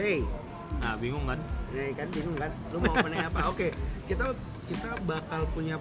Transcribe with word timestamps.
Hey, 0.00 0.24
Nah, 0.80 0.96
bingung 0.96 1.28
kan? 1.28 1.36
ini 1.76 1.92
kan 1.92 2.08
bingung 2.08 2.32
kan? 2.40 2.48
Lu 2.72 2.80
mau 2.80 2.94
menanya 3.04 3.28
apa? 3.28 3.40
Oke, 3.52 3.68
kita 4.08 4.32
kita 4.64 4.96
bakal 5.04 5.44
punya 5.52 5.76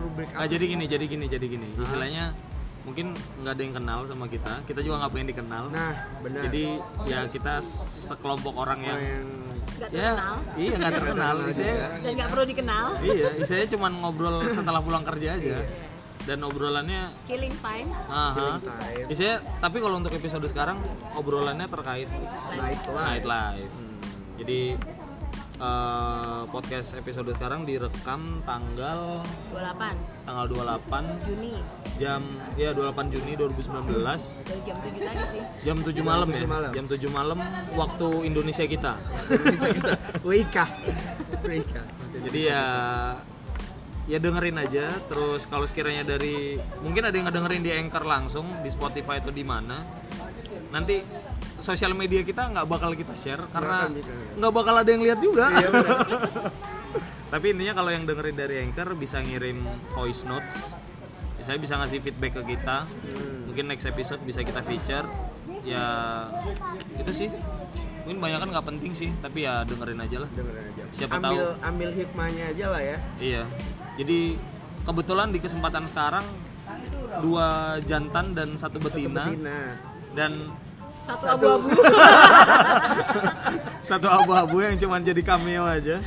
rubrik 0.00 0.32
Ah, 0.32 0.48
jadi 0.48 0.64
gini, 0.64 0.88
jadi 0.88 1.04
gini, 1.04 1.28
jadi 1.28 1.44
gini. 1.44 1.68
Hah? 1.76 1.84
Istilahnya 1.84 2.24
mungkin 2.88 3.12
nggak 3.44 3.52
ada 3.52 3.60
yang 3.60 3.74
kenal 3.76 4.00
sama 4.08 4.24
kita. 4.24 4.64
Kita 4.64 4.80
juga 4.80 5.04
nggak 5.04 5.12
pengen 5.12 5.28
dikenal. 5.36 5.64
Nah, 5.68 5.94
benar. 6.24 6.42
Jadi 6.48 6.64
ya 7.04 7.20
kita 7.28 7.54
sekelompok 8.08 8.56
orang 8.56 8.80
yang, 8.80 8.98
yang 9.04 9.28
Nggak 9.80 9.90
ya 9.92 10.00
terkenal 10.00 10.34
iya 10.56 10.70
nggak 10.80 10.92
terkenal. 10.96 11.34
Saya 11.52 11.74
dan 12.00 12.12
nggak 12.16 12.28
perlu 12.32 12.44
dikenal. 12.48 12.86
iya, 13.04 13.28
saya 13.44 13.64
cuma 13.68 13.86
ngobrol 13.92 14.36
setelah 14.48 14.80
pulang 14.80 15.04
kerja 15.04 15.36
aja. 15.36 15.60
Dan 16.30 16.46
obrolannya 16.46 17.10
Killing 17.26 17.50
time. 17.58 17.90
Aha. 18.06 18.62
time. 18.62 19.10
Isinya, 19.10 19.42
tapi 19.58 19.82
kalau 19.82 19.98
untuk 19.98 20.14
episode 20.14 20.46
sekarang 20.46 20.78
obrolannya 21.18 21.66
terkait 21.66 22.06
night 22.06 22.86
life. 22.86 22.86
nightlife. 22.86 23.72
Jadi 24.38 24.78
eh, 25.58 26.42
podcast 26.54 26.94
episode 26.94 27.34
sekarang 27.34 27.66
direkam 27.66 28.46
tanggal 28.46 29.26
28 29.50 30.22
tanggal 30.22 30.46
28 30.46 31.26
Juni 31.26 31.52
jam 31.98 32.22
ya 32.54 32.70
28 32.72 33.10
Juni 33.10 33.32
2019 33.34 33.90
dari 34.46 34.60
jam 34.64 34.76
7 34.78 35.02
tadi 35.02 35.24
sih. 35.34 35.42
jam 35.66 35.76
7 35.82 35.98
malam 36.06 36.28
ya. 36.30 36.46
7 36.46 36.54
malam. 36.54 36.70
Jam 36.70 36.84
7 36.86 37.10
malam 37.10 37.38
waktu 37.74 38.08
Indonesia 38.22 38.64
kita. 38.64 38.92
Indonesia 39.26 39.70
kita. 39.74 39.92
Wika. 40.22 40.64
Wika. 41.42 41.82
Jadi 42.22 42.40
ya 42.46 42.62
ya 44.10 44.18
dengerin 44.18 44.58
aja 44.58 44.90
terus 45.06 45.46
kalau 45.46 45.62
sekiranya 45.64 46.02
dari 46.02 46.58
mungkin 46.82 47.06
ada 47.06 47.14
yang 47.14 47.30
ngedengerin 47.30 47.62
di 47.62 47.70
Anchor 47.70 48.02
langsung 48.02 48.42
di 48.58 48.66
Spotify 48.66 49.22
atau 49.22 49.30
di 49.30 49.46
mana 49.46 49.86
nanti 50.70 50.98
sosial 51.62 51.94
media 51.94 52.26
kita 52.26 52.50
nggak 52.50 52.66
bakal 52.66 52.90
kita 52.92 53.14
share 53.14 53.46
karena 53.48 53.86
nggak 54.34 54.52
bakal 54.52 54.74
ada 54.74 54.90
yang 54.90 55.02
lihat 55.06 55.22
juga 55.22 55.54
Iya 55.54 55.70
tapi 57.32 57.54
intinya 57.54 57.78
kalau 57.78 57.90
yang 57.94 58.02
dengerin 58.02 58.34
dari 58.34 58.56
Anchor 58.66 58.98
bisa 58.98 59.22
ngirim 59.22 59.62
voice 59.94 60.26
notes 60.26 60.74
saya 61.38 61.56
bisa 61.56 61.78
ngasih 61.78 62.02
feedback 62.02 62.34
ke 62.34 62.58
kita 62.58 62.82
Hmm. 62.90 63.46
mungkin 63.46 63.66
next 63.66 63.86
episode 63.86 64.18
bisa 64.22 64.42
kita 64.42 64.62
feature 64.62 65.06
ya 65.62 65.84
itu 66.94 67.12
sih 67.12 67.28
mungkin 68.02 68.18
banyak 68.18 68.38
kan 68.38 68.48
nggak 68.48 68.66
penting 68.66 68.92
sih 68.94 69.10
tapi 69.18 69.42
ya 69.42 69.62
dengerin 69.62 69.98
aja 69.98 70.16
lah 70.22 70.30
Dengerin 70.30 70.64
aja. 70.66 70.82
Siapa 70.90 71.14
ambil, 71.18 71.26
tahu. 71.26 71.38
Ambil 71.62 71.90
hikmahnya 71.94 72.44
aja 72.50 72.66
lah 72.70 72.82
ya. 72.82 72.98
Iya. 73.18 73.42
Jadi 74.00 74.32
kebetulan 74.88 75.28
di 75.28 75.36
kesempatan 75.36 75.84
sekarang 75.84 76.24
dua 77.20 77.76
jantan 77.84 78.32
dan 78.32 78.56
satu 78.56 78.80
betina, 78.80 79.28
Betina. 79.28 79.76
dan 80.16 80.32
Satu 81.04 81.26
abu-abu. 81.36 81.68
satu 83.90 84.08
abu-abu 84.08 84.56
yang 84.64 84.80
cuma 84.80 84.96
jadi 85.04 85.20
cameo 85.20 85.68
aja. 85.68 86.00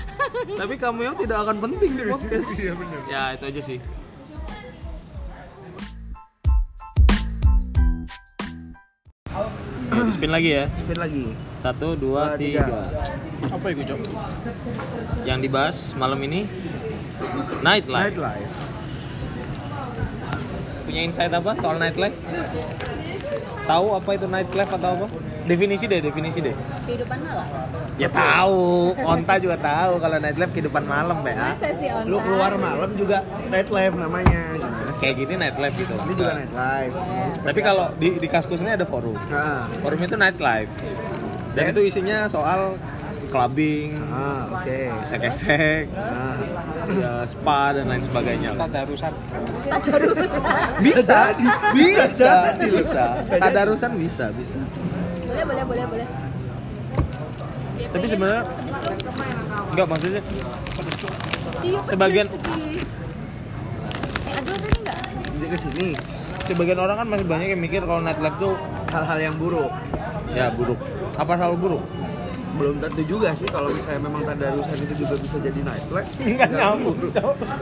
Tapi 0.58 0.74
cameo 0.82 1.14
tidak 1.14 1.46
akan 1.46 1.58
penting 1.70 1.92
di 1.94 2.04
podcast. 2.10 2.50
Benar. 2.58 3.02
Ya 3.14 3.24
itu 3.38 3.46
aja 3.46 3.62
sih. 3.62 3.78
Ya, 9.94 10.02
di 10.02 10.12
spin 10.14 10.32
lagi 10.34 10.50
ya. 10.50 10.66
Spin 10.74 10.98
lagi. 10.98 11.26
Satu, 11.62 11.94
dua, 11.94 12.34
Dua, 12.34 12.42
tiga. 12.42 12.66
tiga. 12.66 12.82
Apa 13.54 13.66
itu, 13.70 13.82
Cok? 13.86 14.00
Yang 15.24 15.40
dibahas 15.46 15.78
malam 15.96 16.20
ini 16.26 16.50
Nightlife. 17.64 18.14
Night 18.14 18.18
life. 18.18 18.52
Punya 20.84 21.02
insight 21.10 21.34
apa 21.34 21.52
soal 21.58 21.80
nightlife? 21.80 22.18
Tahu 23.64 23.86
apa 23.96 24.10
itu 24.14 24.26
nightlife 24.28 24.72
atau 24.76 24.90
apa? 25.00 25.08
Definisi 25.44 25.88
deh, 25.88 26.00
definisi 26.00 26.40
deh. 26.40 26.56
Kehidupan 26.88 27.20
malam. 27.24 27.48
Ya 28.00 28.10
tahu, 28.10 28.96
Onta 29.00 29.36
juga 29.40 29.60
tahu 29.60 30.00
kalau 30.00 30.18
nightlife 30.20 30.52
kehidupan 30.56 30.84
malam, 30.88 31.20
ya. 31.24 31.56
Lu 32.08 32.20
keluar 32.24 32.56
malam 32.60 32.96
juga 32.96 33.24
night 33.52 33.72
life 33.72 33.96
namanya. 33.96 34.56
Kayak 34.94 35.16
gini 35.20 35.34
nightlife 35.36 35.76
gitu. 35.76 35.94
Ini 35.96 36.14
juga 36.16 36.32
night 36.38 36.54
life. 36.56 36.96
Tapi 37.44 37.60
kalau 37.60 37.92
di 38.00 38.20
di 38.20 38.28
kaskus 38.32 38.64
ini 38.64 38.72
ada 38.76 38.88
forum. 38.88 39.16
Nah, 39.28 39.68
Forum 39.84 40.00
itu 40.00 40.16
nightlife. 40.16 40.72
Dan 41.54 41.64
itu 41.76 41.82
isinya 41.86 42.26
soal 42.32 42.78
clubbing, 43.34 43.98
ah, 44.08 44.46
oke. 44.48 44.80
esek-esek, 45.02 45.90
Nah, 45.90 46.38
ya 46.94 47.12
spa 47.26 47.74
dan 47.74 47.90
lain 47.90 48.06
sebagainya. 48.06 48.54
Tadarusan. 48.54 49.14
bisa, 50.80 51.34
bisa, 51.74 52.30
bisa. 52.62 53.04
Tadarusan 53.34 53.92
bisa, 53.98 54.26
bisa. 54.32 54.58
Boleh, 55.26 55.44
boleh, 55.44 55.64
boleh, 55.66 55.86
boleh. 55.90 56.08
Tapi 57.84 58.06
sebenarnya 58.06 58.44
enggak 59.68 59.88
maksudnya 59.88 60.22
Iya, 61.64 61.80
sebagian- 61.88 62.28
aduh 62.30 62.42
tadi 64.54 64.68
enggak? 64.76 64.98
Jadi 65.34 65.46
ke 65.48 65.58
sini 65.58 65.88
sebagian 66.44 66.76
orang 66.78 66.96
kan 66.98 67.08
masih 67.08 67.24
banyak 67.24 67.48
yang 67.50 67.62
mikir 67.62 67.82
kalau 67.82 68.02
nightlife 68.02 68.38
tuh 68.38 68.54
hal-hal 68.90 69.20
yang 69.20 69.36
buruk. 69.36 69.72
ya 70.30 70.50
buruk. 70.50 70.80
Apa 71.14 71.38
selalu 71.38 71.56
buruk? 71.58 71.84
Belum 72.64 72.80
tentu 72.80 73.04
juga 73.04 73.36
sih 73.36 73.44
kalau 73.52 73.76
misalnya 73.76 74.08
memang 74.08 74.24
tadarusan 74.24 74.78
itu 74.88 75.04
juga 75.04 75.20
bisa 75.20 75.36
jadi 75.44 75.60
night 75.60 75.88
life. 75.92 76.12
Nggak 76.40 76.50
nyambung. 76.56 76.98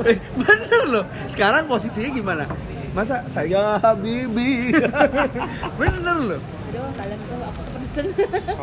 Eh, 0.06 0.18
bener 0.38 0.82
loh. 0.86 1.06
Sekarang 1.26 1.66
posisinya 1.66 2.10
gimana? 2.14 2.46
Masa 2.94 3.26
saya 3.26 3.82
Habibi? 3.82 4.78
bener 5.82 6.18
loh. 6.22 6.42
Aduh, 6.42 6.92
kalian 6.94 7.20
tuh 7.26 7.38
aku 7.50 7.62
pesen. 7.82 8.06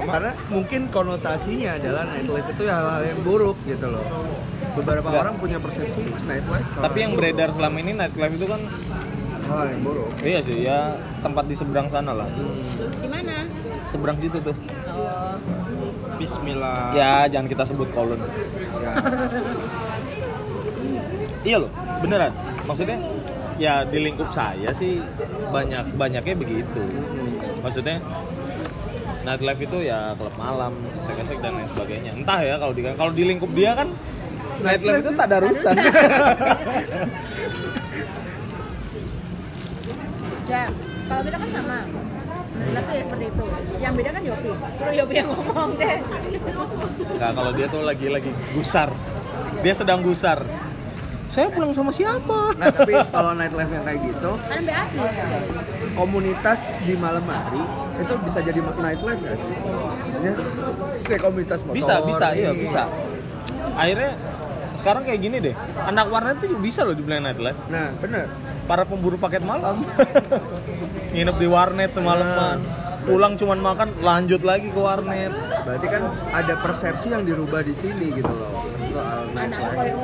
Karena 0.06 0.32
mungkin 0.47 0.81
konotasinya 0.94 1.71
adalah 1.75 2.06
nightlife 2.06 2.49
itu 2.55 2.62
hal-hal 2.70 3.03
yang 3.03 3.20
buruk 3.26 3.59
gitu 3.66 3.87
loh. 3.91 4.06
Beberapa 4.78 5.10
Enggak. 5.10 5.22
orang 5.26 5.34
punya 5.43 5.59
persepsi 5.59 6.06
nightlife. 6.06 6.69
Tapi 6.78 6.99
yang 7.03 7.12
beredar 7.19 7.50
selama 7.50 7.76
ini 7.82 7.99
nightlife 7.99 8.34
itu 8.38 8.47
kan 8.47 8.60
hal 9.49 9.65
yang 9.75 9.81
buruk. 9.81 10.12
iya 10.20 10.41
sih 10.44 10.60
ya 10.60 10.93
tempat 11.25 11.44
di 11.50 11.55
seberang 11.56 11.88
sana 11.91 12.12
lah. 12.15 12.28
Di 12.78 13.09
mana? 13.09 13.49
Seberang 13.88 14.20
situ 14.20 14.38
tuh. 14.44 14.53
Oh, 14.93 15.34
Bismillah. 16.19 16.93
Ya 16.93 17.31
jangan 17.31 17.47
kita 17.47 17.65
sebut 17.65 17.89
kolon. 17.95 18.19
Ya. 18.83 18.93
Iya 21.47 21.65
loh, 21.65 21.71
beneran. 22.03 22.34
Maksudnya 22.67 22.99
ya 23.56 23.87
di 23.87 23.99
lingkup 24.03 24.29
saya 24.34 24.75
sih 24.75 25.01
banyak 25.55 25.95
banyaknya 25.97 26.34
begitu. 26.34 26.83
Maksudnya 27.62 28.03
nightlife 29.23 29.62
itu 29.65 29.79
ya 29.87 30.12
klub 30.19 30.34
malam, 30.37 30.75
esek-esek 31.01 31.39
dan 31.41 31.56
lain 31.56 31.71
sebagainya. 31.73 32.12
Entah 32.19 32.43
ya 32.43 32.59
kalau 32.59 32.75
di 32.75 32.83
kalau 32.85 33.12
di 33.15 33.25
lingkup 33.25 33.49
dia 33.55 33.73
kan 33.79 33.89
nightlife 34.61 35.00
itu 35.06 35.12
tak 35.15 35.27
ada 35.31 35.41
urusan. 35.47 35.73
ya, 40.53 40.62
kalau 41.06 41.23
kita 41.23 41.37
kan 41.39 41.50
sama. 41.55 42.08
Kita 42.69 42.81
tuh 42.84 42.93
ya 42.93 43.03
seperti 43.09 43.25
itu. 43.33 43.45
Yang 43.81 43.93
beda 43.97 44.11
kan 44.12 44.23
Yopi. 44.29 44.51
Suruh 44.77 44.95
Yopi 44.95 45.15
yang 45.17 45.29
ngomong 45.33 45.71
deh. 45.81 45.97
Enggak, 47.17 47.31
kalau 47.33 47.51
dia 47.56 47.67
tuh 47.73 47.83
lagi 47.83 48.06
lagi 48.12 48.31
gusar. 48.53 48.89
Dia 49.65 49.75
sedang 49.75 50.01
gusar. 50.05 50.45
Saya 51.29 51.53
pulang 51.53 51.77
sama 51.77 51.93
siapa? 51.93 52.56
Nah 52.56 52.73
tapi 52.73 52.97
kalau 53.12 53.37
nightlife 53.37 53.69
yang 53.69 53.84
kayak 53.84 54.01
gitu, 54.01 54.33
Kan 54.49 54.65
komunitas 55.93 56.61
di 56.89 56.97
malam 56.97 57.21
hari 57.29 57.61
itu 58.01 58.15
bisa 58.25 58.39
jadi 58.41 58.61
nightlife 58.65 59.21
nggak 59.21 59.37
sih? 59.37 59.49
Maksudnya 60.09 60.33
kayak 61.05 61.21
komunitas 61.21 61.61
motor. 61.69 61.77
Bisa, 61.77 61.95
bisa, 62.09 62.27
iya 62.33 62.50
bisa. 62.56 62.89
Akhirnya 63.77 64.17
sekarang 64.78 65.03
kayak 65.03 65.21
gini 65.21 65.37
deh. 65.43 65.55
Anak 65.83 66.06
warnet 66.09 66.39
tuh 66.39 66.55
juga 66.55 66.62
bisa 66.62 66.81
loh 66.87 66.94
dibilang 66.94 67.27
nightlife. 67.27 67.59
Nah 67.66 67.91
bener. 67.99 68.31
Para 68.71 68.87
pemburu 68.87 69.19
paket 69.19 69.43
malam. 69.43 69.82
Nginep 71.14 71.37
di 71.37 71.49
warnet 71.50 71.91
semalaman. 71.91 72.62
Pulang 73.08 73.41
cuman 73.41 73.58
makan, 73.64 73.88
lanjut 74.05 74.44
lagi 74.44 74.69
ke 74.69 74.79
warnet. 74.79 75.32
Berarti 75.64 75.87
kan 75.88 76.03
ada 76.31 76.55
persepsi 76.61 77.11
yang 77.11 77.25
dirubah 77.25 77.64
di 77.64 77.73
sini 77.73 78.12
gitu 78.12 78.29
loh 78.29 78.69
soal 78.93 79.20
Anak 79.35 79.58
nightlife. 79.58 79.97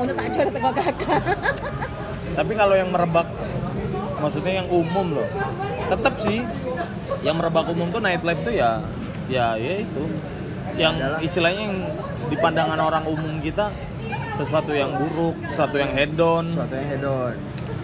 Tapi 2.38 2.52
kalau 2.58 2.74
yang 2.74 2.90
merebak 2.90 3.28
maksudnya 4.18 4.64
yang 4.64 4.68
umum 4.72 5.06
loh. 5.22 5.28
Tetap 5.92 6.14
sih 6.24 6.42
yang 7.22 7.36
merebak 7.38 7.68
umum 7.68 7.92
tuh 7.92 8.00
nightlife 8.02 8.42
tuh 8.42 8.54
ya 8.54 8.82
ya 9.30 9.54
ya 9.54 9.84
itu. 9.84 10.04
Yang 10.74 10.94
istilahnya 11.22 11.62
yang 11.70 11.76
di 12.26 12.36
pandangan 12.40 12.80
orang 12.80 13.04
umum 13.06 13.38
kita 13.38 13.70
sesuatu 14.36 14.72
yang 14.72 14.90
buruk, 14.94 15.36
sesuatu 15.46 15.76
yang 15.76 15.92
hedon. 15.92 16.44
Sesuatu 16.44 16.74
yang 16.74 16.88
hedon, 16.88 17.34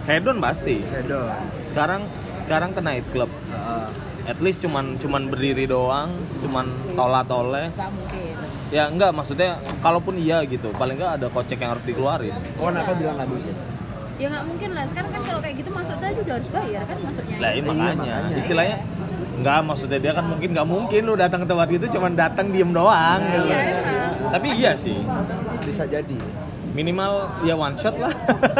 Hedon 0.01 0.37
pasti. 0.37 0.75
hedon. 0.83 1.29
Sekarang 1.65 2.01
sekarang 2.39 2.69
ke 2.71 2.81
night 2.81 3.05
club. 3.09 3.29
Heeh. 3.47 3.87
At 4.21 4.37
least 4.37 4.61
cuman 4.61 4.97
cuman 4.97 5.27
berdiri 5.27 5.65
doang, 5.65 6.13
cuman 6.39 6.65
tola 6.93 7.21
tole. 7.23 7.69
Enggak 7.69 7.91
mungkin. 7.91 8.33
Ya 8.69 8.83
enggak 8.87 9.11
maksudnya 9.11 9.49
kalaupun 9.81 10.15
iya 10.15 10.45
gitu, 10.45 10.71
paling 10.71 10.95
enggak 10.95 11.19
ada 11.19 11.27
kocek 11.27 11.57
yang 11.57 11.73
harus 11.73 11.83
dikeluarin. 11.83 12.31
Oh, 12.55 12.69
kenapa 12.69 12.93
bilang 12.93 13.17
nggak 13.17 13.29
mungkin? 13.29 13.55
Ya 14.15 14.27
nggak 14.29 14.45
mungkin 14.45 14.69
lah. 14.71 14.85
Sekarang 14.87 15.11
kan 15.11 15.21
kalau 15.25 15.39
kayak 15.41 15.55
gitu 15.57 15.69
masuk 15.73 15.97
tadi 15.97 16.17
udah 16.21 16.35
harus 16.37 16.49
bayar 16.49 16.81
kan 16.85 16.97
masuknya. 17.01 17.35
Lah 17.35 17.49
iya, 17.49 17.57
Iya, 17.57 17.61
makanya. 17.65 17.95
makanya. 17.97 18.37
Istilahnya 18.37 18.77
Enggak, 19.41 19.59
maksudnya 19.63 19.97
dia 19.97 20.13
kan 20.13 20.21
mungkin 20.23 20.49
nggak 20.51 20.67
mungkin 20.67 21.01
lu 21.01 21.13
datang 21.15 21.41
ke 21.41 21.47
tempat 21.49 21.67
itu 21.67 21.85
cuma 21.89 22.07
datang 22.09 22.45
diem 22.47 22.69
doang 22.69 23.19
gitu. 23.25 23.49
Iya, 23.49 23.59
emang. 23.73 24.31
Tapi 24.31 24.47
iya 24.53 24.71
sih, 24.75 24.97
Bisa 25.61 25.83
jadi. 25.85 26.17
minimal 26.71 27.13
ya 27.41 27.51
one 27.53 27.75
shot 27.75 27.97
lah. 27.97 28.13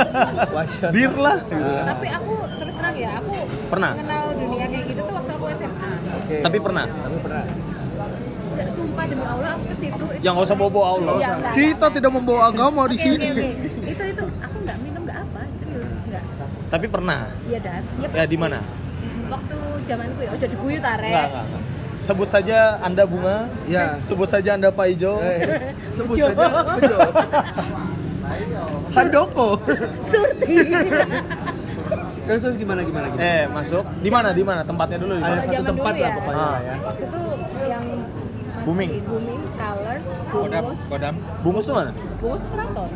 Wasyat. 0.57 0.91
Bir 0.91 1.13
lah. 1.13 1.37
Tapi 1.47 2.07
aku 2.09 2.33
terus 2.51 2.73
terang 2.75 2.95
ya, 2.97 3.09
aku 3.15 3.31
Pernah? 3.69 3.91
kenal 3.95 4.23
dunia 4.35 4.65
kayak 4.67 4.85
gitu 4.85 5.01
tuh 5.01 5.13
waktu 5.15 5.31
aku 5.31 5.45
SMA. 5.53 5.89
Oke. 6.17 6.35
Tapi 6.41 6.57
pernah. 6.59 6.85
Tapi 6.89 7.17
pernah. 7.21 7.43
Sumpah 8.71 9.05
demi 9.05 9.23
Allah 9.23 9.49
aku 9.53 9.63
ke 9.63 9.75
situ. 9.77 9.95
itu- 9.95 10.19
Yang 10.19 10.33
nggak 10.33 10.45
usah 10.45 10.57
bobo 10.57 10.81
Allah. 10.81 11.13
Iya, 11.15 11.29
enggak, 11.31 11.53
Kita 11.53 11.71
enggak. 11.77 11.91
tidak 11.95 12.11
membawa 12.11 12.41
agama 12.47 12.81
di 12.83 12.93
Oke, 12.93 13.05
sini. 13.05 13.29
oke, 13.29 13.39
oke. 13.39 13.47
Itu 13.87 14.03
itu 14.11 14.23
aku 14.39 14.57
nggak 14.59 14.77
minum 14.81 15.01
nggak 15.01 15.19
apa, 15.21 15.39
serius 15.55 15.89
nggak. 16.03 16.23
Tapi 16.67 16.85
pernah. 16.87 17.19
Iya 17.45 17.59
dan. 17.61 17.81
Iya. 17.95 18.07
Ya 18.11 18.23
di 18.25 18.35
mana? 18.35 18.59
Waktu 19.31 19.57
zamanku 19.85 20.19
ya, 20.19 20.31
udah 20.31 20.47
diguyu 20.49 20.77
tare. 20.79 21.07
Enggak, 21.07 21.25
enggak, 21.25 21.43
enggak. 21.47 21.63
Sebut 22.01 22.27
saja 22.27 22.57
Anda 22.81 23.03
bunga. 23.05 23.37
Ya. 23.65 23.95
Sebut 24.07 24.27
saja 24.27 24.49
Anda 24.53 24.69
Pak 24.69 24.85
Ijo. 24.89 25.13
Eh, 25.17 25.39
sebut 25.95 26.13
Bejo. 26.13 26.27
saja. 26.27 26.47
Bejo. 26.75 26.97
Handoko. 28.91 29.47
Surti. 30.03 30.55
Terus 32.21 32.41
terus 32.43 32.55
gimana 32.55 32.79
gimana 32.81 33.09
gimana? 33.09 33.19
Eh, 33.19 33.43
masuk. 33.49 33.83
Di 33.97 34.07
mana? 34.07 34.29
Di 34.31 34.39
mana? 34.41 34.61
Tempatnya 34.61 34.97
dulu 34.97 35.13
di 35.13 35.21
Ada 35.21 35.41
satu 35.41 35.51
Zaman 35.53 35.67
tempat 35.67 35.91
dulu 35.91 35.99
lah 35.99 36.07
ya. 36.07 36.15
pokoknya 36.15 36.39
Ah. 36.39 36.57
ya. 36.61 36.75
Waktu 36.79 37.03
itu 37.03 37.21
yang 37.65 37.83
masih 37.83 38.61
Booming. 38.61 38.91
booming, 39.01 39.41
colors, 39.51 40.07
Kodam, 40.29 40.61
bungus. 40.63 40.79
kodam. 40.85 41.15
Bungus 41.41 41.63
tuh 41.65 41.73
mana? 41.73 41.91
Bungus 42.21 42.41
seraton. 42.47 42.89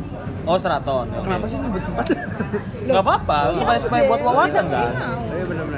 Oh, 0.45 0.57
Seraton. 0.61 1.05
Oke. 1.09 1.25
Kenapa 1.25 1.45
sih 1.49 1.57
nyebut 1.57 1.81
tempat? 1.81 2.05
Nggak 2.85 3.01
apa-apa, 3.01 3.37
Iya, 3.41 3.57
supaya 3.57 3.79
supaya 3.81 4.01
buat 4.05 4.21
wawasan 4.21 4.65
kan. 4.69 4.91
Iya 5.27 5.43
benar-benar. 5.43 5.74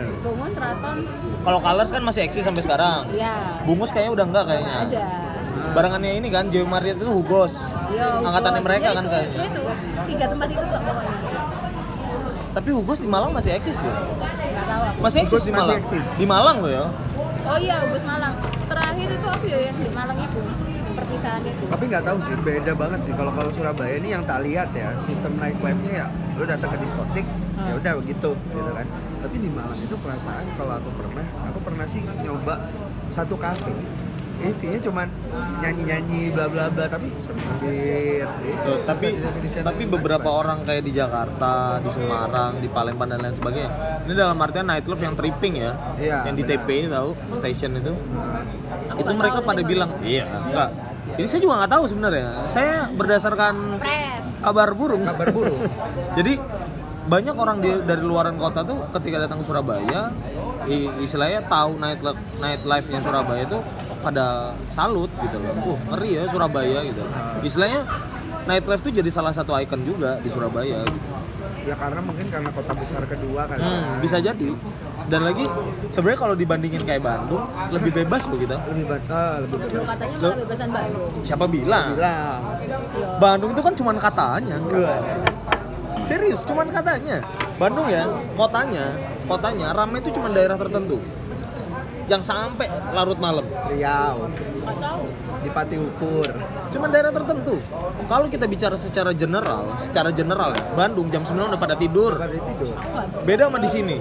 Seraton, 0.67 0.97
Kalau 1.39 1.59
Colors 1.61 1.89
kan 1.89 2.01
masih 2.03 2.21
eksis 2.21 2.43
sampai 2.43 2.59
sekarang. 2.59 3.07
ya. 3.09 3.63
Bungus 3.63 3.89
kayaknya 3.89 4.11
udah 4.13 4.25
enggak 4.25 4.43
kayaknya. 4.45 4.75
Ada. 4.83 5.05
Barangannya 5.69 6.11
ini 6.13 6.27
kan 6.27 6.47
Joy 6.47 6.63
Mariet 6.63 6.97
itu 6.97 7.07
Hugos. 7.07 7.55
Yo, 7.89 8.07
Angkatannya 8.21 8.61
mereka 8.61 8.85
Ya 8.85 8.93
kan 8.93 9.03
itu, 9.03 9.11
kayaknya. 9.11 9.37
ya 9.37 9.45
itu 9.45 9.61
tiga 10.05 10.25
tempat 10.27 10.47
itu 10.49 10.59
tuh 10.61 10.79
pokoknya. 10.81 11.15
Tapi 12.49 12.69
Hugos 12.73 12.99
di 12.99 13.07
Malang 13.07 13.31
masih 13.31 13.51
eksis 13.53 13.77
ya? 13.77 13.93
Nggak. 13.93 14.91
Masih 14.99 15.17
eksis 15.23 15.33
Hugos 15.33 15.45
di 15.45 15.51
masih 15.51 15.61
Malang. 15.63 15.79
eksis. 15.79 16.05
Di 16.13 16.25
Malang 16.25 16.57
loh 16.59 16.71
ya. 16.73 16.85
Oh 17.47 17.55
iya, 17.55 17.79
Ubus 17.81 18.03
Malang. 18.03 18.33
Terakhir 18.67 19.07
itu 19.09 19.23
aku 19.25 19.45
ya 19.47 19.59
yang 19.63 19.77
di 19.77 19.89
Malang 19.89 20.17
itu. 20.19 20.41
Itu. 21.27 21.63
Tapi 21.67 21.83
nggak 21.91 22.03
tahu 22.03 22.17
sih, 22.23 22.33
beda 22.39 22.73
banget 22.73 22.99
sih 23.03 23.13
kalau 23.13 23.31
kalau 23.35 23.51
Surabaya 23.51 23.93
ini 23.99 24.15
yang 24.15 24.23
tak 24.23 24.47
lihat 24.47 24.71
ya, 24.71 24.95
sistem 24.95 25.35
nightlife-nya 25.35 25.93
ya, 25.93 26.07
lu 26.39 26.47
datang 26.47 26.71
ke 26.71 26.77
diskotik, 26.79 27.27
ya 27.59 27.73
udah 27.75 27.93
begitu, 27.99 28.31
gitu 28.33 28.71
kan. 28.71 28.87
Tapi 29.17 29.35
di 29.37 29.49
Malang 29.51 29.79
itu 29.81 29.95
perasaan 29.99 30.45
kalau 30.55 30.73
aku 30.79 30.89
pernah, 30.95 31.25
aku 31.51 31.59
pernah 31.59 31.85
sih 31.85 32.01
nyoba 32.23 32.71
satu 33.11 33.35
kafe. 33.35 33.73
Istinya 34.37 34.77
cuman 34.77 35.09
nyanyi-nyanyi 35.65 36.29
bla 36.29 36.45
bla 36.45 36.69
bla 36.69 36.85
tapi 36.85 37.09
sempit. 37.17 37.57
gitu. 38.21 38.53
Tuh, 38.69 38.77
tapi 38.85 39.09
Bisa 39.09 39.33
didefinisikan 39.33 39.61
tapi 39.65 39.81
dengan 39.81 39.93
beberapa 39.97 40.29
nightlife. 40.29 40.41
orang 40.45 40.59
kayak 40.61 40.83
di 40.85 40.91
Jakarta, 40.93 41.53
di 41.81 41.89
Semarang, 41.89 42.51
di 42.61 42.69
Palembang 42.69 43.09
dan 43.09 43.19
lain 43.25 43.33
sebagainya. 43.33 43.71
Ini 44.05 44.13
dalam 44.13 44.37
artian 44.37 44.69
nightlife 44.69 45.01
yang 45.01 45.17
tripping 45.17 45.53
ya. 45.57 45.71
Iya, 45.97 46.17
yang 46.29 46.35
di 46.37 46.45
benar. 46.45 46.61
TP 46.61 46.67
ini 46.69 46.87
tahu, 46.93 47.09
station 47.41 47.71
itu. 47.81 47.91
Aku 48.93 48.99
itu 49.01 49.11
mereka 49.17 49.39
pada 49.41 49.61
bilang, 49.65 49.89
iya, 50.05 50.29
enggak. 50.29 50.69
Ini 51.17 51.25
saya 51.25 51.41
juga 51.41 51.53
nggak 51.57 51.71
tahu 51.71 51.83
sebenarnya. 51.87 52.27
Saya 52.45 52.89
berdasarkan 52.93 53.81
kabar 54.39 54.69
burung. 54.71 55.01
kabar 55.03 55.27
burung. 55.33 55.61
Jadi 56.17 56.37
banyak 57.07 57.33
orang 57.33 57.57
di, 57.57 57.71
dari 57.81 58.03
luaran 58.03 58.35
kota 58.35 58.61
tuh 58.61 58.85
ketika 58.93 59.25
datang 59.25 59.41
ke 59.41 59.45
Surabaya, 59.45 60.13
i- 60.65 60.93
istilahnya 61.01 61.41
tahu 61.47 61.79
nightlife 61.79 62.19
nightlife-nya 62.37 62.99
Surabaya 63.01 63.41
itu 63.43 63.59
pada 63.97 64.25
salut 64.69 65.09
gitu 65.09 65.37
loh. 65.39 65.53
Uh, 65.65 65.77
ngeri 65.89 66.11
ya 66.15 66.23
Surabaya 66.29 66.79
gitu. 66.85 67.01
Istilahnya 67.41 67.81
nightlife 68.45 68.81
tuh 68.81 68.93
jadi 68.93 69.09
salah 69.09 69.33
satu 69.33 69.57
ikon 69.57 69.81
juga 69.83 70.21
di 70.21 70.29
Surabaya. 70.29 70.85
Gitu. 70.85 71.01
ya 71.67 71.75
karena 71.75 71.99
mungkin 71.99 72.31
karena 72.31 72.47
kota 72.47 72.71
besar 72.71 73.03
kedua 73.03 73.43
kan. 73.43 73.59
Hmm, 73.59 73.99
bisa 73.99 74.21
jadi. 74.21 74.55
Dan 75.07 75.23
lagi 75.23 75.47
sebenarnya 75.87 76.19
kalau 76.19 76.35
dibandingin 76.35 76.83
kayak 76.83 76.99
Bandung 76.99 77.47
lebih 77.71 77.91
bebas 78.03 78.27
loh 78.27 78.35
kita. 78.35 78.59
lebih 78.67 78.85
ah, 79.07 79.39
lebih 79.39 79.57
bebas. 79.71 79.87
katanya 79.95 80.17
Loh. 80.19 80.33
bebasan 80.43 80.69
Bandung. 80.75 81.09
Siapa 81.23 81.45
bilang? 81.47 81.87
Bilang. 81.95 82.39
Iya. 82.59 82.77
Bandung 83.15 83.51
itu 83.55 83.61
kan 83.63 83.73
cuman 83.73 83.95
katanya. 83.95 84.55
Enggak. 84.59 84.99
Serius, 86.03 86.43
cuman 86.43 86.67
katanya. 86.67 87.23
Bandung 87.57 87.87
ya, 87.89 88.05
kotanya, 88.37 88.85
kotanya 89.25 89.73
ramai 89.73 89.97
itu 90.03 90.13
cuman 90.13 90.31
daerah 90.35 90.55
tertentu. 90.59 91.01
Yang 92.07 92.23
sampai 92.23 92.71
larut 92.95 93.19
malam. 93.19 93.43
Riau, 93.67 94.31
di 95.43 95.49
Pati 95.51 95.75
Ukur. 95.75 96.31
Cuman 96.71 96.87
daerah 96.87 97.11
tertentu. 97.11 97.59
Kalau 98.07 98.27
kita 98.31 98.47
bicara 98.47 98.79
secara 98.79 99.11
general, 99.11 99.75
secara 99.75 100.09
general 100.15 100.55
ya, 100.55 100.63
Bandung 100.71 101.11
jam 101.11 101.27
9 101.27 101.51
udah 101.51 101.59
pada 101.59 101.75
tidur. 101.75 102.15
Pada 102.15 102.31
tidur. 102.31 102.75
Beda 103.27 103.51
sama 103.51 103.59
di 103.59 103.69
sini. 103.71 103.97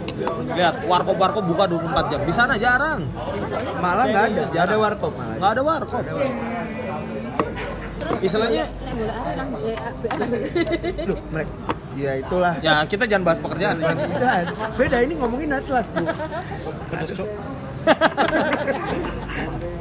Lihat, 0.54 0.86
warkop-warkop 0.86 1.44
buka 1.50 1.66
24 1.66 2.10
jam. 2.14 2.20
Di 2.22 2.34
sana 2.34 2.54
jarang. 2.54 3.10
Malah 3.82 4.04
nggak 4.06 4.22
ada, 4.22 4.42
nggak 4.50 4.50
ada 4.50 4.54
jarang. 4.54 4.78
warkop 4.82 5.12
malah. 5.14 5.36
Nggak 5.38 5.50
ada 5.50 5.62
warkop. 5.66 6.02
Istilahnya 8.22 8.64
nang 9.34 9.50
BA. 9.50 9.88
Loh, 11.10 11.18
mereka 11.34 11.52
ya 11.96 12.12
itulah. 12.20 12.54
ya 12.60 12.84
kita 12.84 13.08
jangan 13.08 13.24
bahas 13.24 13.40
pekerjaan. 13.40 13.76
Beda 14.76 14.98
ini 15.00 15.14
ngomongin 15.16 15.48
nightlife, 15.48 15.88
Bu. 15.90 16.04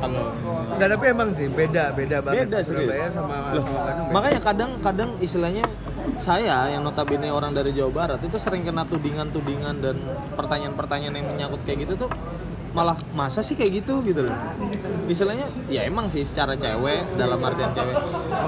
Kalau 0.02 0.24
Nggak 0.76 0.90
tapi 0.92 1.06
emang 1.08 1.30
sih 1.32 1.48
beda, 1.48 1.96
beda 1.96 2.20
banget 2.20 2.52
beda. 2.52 2.60
Surabaya 2.68 3.08
sama 3.08 3.56
Loh, 3.56 3.64
sama 3.64 3.80
Bandung. 3.80 4.08
makanya 4.12 4.40
kadang-kadang 4.44 5.12
istilahnya 5.24 5.64
saya 6.20 6.68
yang 6.68 6.84
notabene 6.84 7.32
orang 7.32 7.56
dari 7.56 7.72
Jawa 7.72 7.92
Barat 7.96 8.20
itu 8.28 8.36
sering 8.36 8.68
kena 8.68 8.84
tudingan-tudingan 8.84 9.76
dan 9.80 9.96
pertanyaan-pertanyaan 10.36 11.16
yang 11.16 11.28
menyangkut 11.32 11.64
kayak 11.64 11.88
gitu 11.88 12.06
tuh 12.06 12.10
malah 12.76 13.00
masa 13.16 13.40
sih 13.40 13.56
kayak 13.56 13.82
gitu 13.82 14.04
gitu 14.04 14.28
loh 14.28 14.36
istilahnya 15.08 15.48
ya 15.72 15.88
emang 15.88 16.12
sih 16.12 16.28
secara 16.28 16.60
cewek 16.60 17.08
dalam 17.16 17.40
artian 17.40 17.72
cewek 17.72 17.96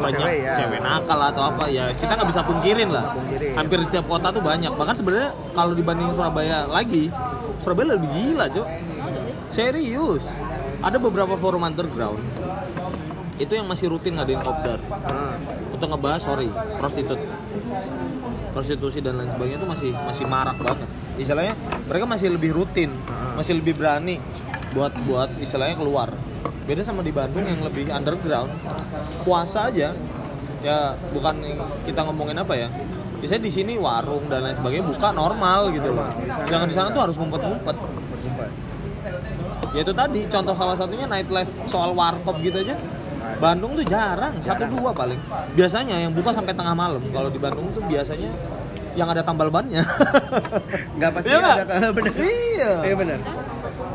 banyak 0.04 0.19
cewek 0.19 0.38
ya. 0.44 0.54
cewek 0.59 0.80
nakal 0.83 1.19
atau 1.31 1.44
apa 1.48 1.71
ya 1.71 1.95
kita 1.95 2.12
nggak 2.12 2.27
bisa 2.27 2.44
pungkirin 2.44 2.92
lah 2.92 3.15
pungkirin. 3.15 3.56
hampir 3.56 3.80
setiap 3.88 4.06
kota 4.12 4.36
tuh 4.36 4.44
banyak 4.44 4.75
bahkan 4.75 5.00
sebenarnya 5.00 5.31
kalau 5.56 5.71
dibanding 5.71 6.12
Surabaya 6.12 6.68
lagi 6.68 7.07
Surabaya 7.63 7.95
lebih 7.95 8.09
gila 8.11 8.45
cok 8.52 8.68
serius? 9.49 10.23
Ada 10.83 10.97
beberapa 11.01 11.33
forum 11.39 11.66
underground. 11.66 12.21
Itu 13.37 13.54
yang 13.54 13.69
masih 13.69 13.94
rutin 13.94 14.18
ngadain 14.18 14.42
kopdar. 14.42 14.81
Ah, 15.06 15.37
untuk 15.69 15.87
ngebahas 15.94 16.21
sorry 16.21 16.49
prostitut. 16.81 17.21
Prostitusi 18.54 18.99
dan 19.01 19.21
lain 19.21 19.30
sebagainya 19.30 19.61
itu 19.61 19.69
masih 19.69 19.92
masih 19.94 20.25
marak 20.25 20.57
banget. 20.57 20.89
Istilahnya 21.21 21.54
mereka 21.85 22.06
masih 22.09 22.33
lebih 22.33 22.51
rutin 22.57 22.89
masih 23.37 23.61
lebih 23.61 23.77
berani 23.77 24.18
buat 24.73 24.89
buat 25.06 25.30
istilahnya 25.37 25.77
keluar. 25.77 26.09
Beda 26.66 26.81
sama 26.81 27.06
di 27.06 27.13
Bandung 27.13 27.45
yang 27.45 27.61
lebih 27.61 27.87
underground. 27.94 28.49
Puasa 29.21 29.69
aja. 29.69 29.94
Ya 30.66 30.97
bukan 31.13 31.37
kita 31.85 32.01
ngomongin 32.01 32.42
apa 32.42 32.57
ya. 32.57 32.68
Biasanya 33.21 33.45
di 33.45 33.51
sini 33.54 33.73
warung 33.77 34.25
dan 34.25 34.42
lain 34.45 34.57
sebagainya 34.57 34.85
buka 34.89 35.13
normal 35.13 35.69
gitu 35.69 35.94
loh. 35.94 36.09
Jangan 36.49 36.66
di 36.66 36.75
sana 36.75 36.89
tuh 36.89 37.01
harus 37.06 37.16
ngumpet-ngumpet. 37.18 37.77
Ya 39.78 39.86
itu 39.86 39.94
tadi 39.94 40.26
contoh 40.26 40.57
salah 40.57 40.74
satunya 40.74 41.06
nightlife 41.06 41.54
soal 41.69 41.94
warkop 41.94 42.42
gitu 42.42 42.66
aja 42.66 42.74
Bandung 43.38 43.78
tuh 43.78 43.86
jarang, 43.86 44.34
satu 44.42 44.66
dua 44.66 44.96
paling. 44.96 45.19
Biasanya 45.54 46.00
yang 46.00 46.16
buka 46.16 46.34
sampai 46.34 46.56
tengah 46.57 46.74
malam. 46.74 47.04
Kalau 47.12 47.30
di 47.30 47.38
Bandung 47.38 47.69
tuh 47.76 47.84
biasanya 47.86 48.31
yang 48.98 49.14
ada 49.14 49.22
tambal 49.22 49.54
bannya. 49.54 49.86
Nggak 50.98 51.12
pasti 51.14 51.30
nggak? 51.30 51.57
ada 51.62 51.66
kan 51.69 51.92
benar. 51.94 52.14
Iya. 52.18 52.72
Iya 52.81 52.96
benar. 52.98 53.19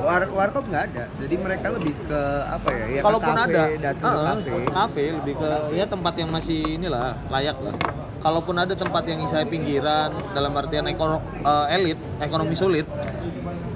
War 0.02 0.22
warkop 0.30 0.64
nggak 0.70 0.82
ada. 0.94 1.04
Jadi 1.18 1.34
mereka 1.38 1.66
lebih 1.74 1.94
ke 2.06 2.22
apa 2.46 2.68
ya? 2.70 2.84
Ya 2.86 3.00
Kalaupun 3.02 3.34
kafe, 3.34 3.50
ada, 3.50 3.62
datang 3.82 4.12
ke 4.12 4.14
Heeh, 4.14 4.26
kafe. 4.30 4.54
kafe 4.70 5.04
lebih 5.18 5.34
ke 5.38 5.50
ya 5.74 5.84
tempat 5.90 6.14
yang 6.18 6.30
masih 6.30 6.60
inilah 6.78 7.18
layak 7.26 7.58
lah. 7.58 7.74
Kalaupun 8.22 8.54
ada 8.54 8.74
tempat 8.78 9.02
yang 9.10 9.26
istilahnya 9.26 9.50
pinggiran 9.50 10.10
dalam 10.30 10.52
artian 10.54 10.86
ekono, 10.86 11.18
eh, 11.42 11.74
elit, 11.74 11.98
ekonomi 12.22 12.54
sulit, 12.54 12.86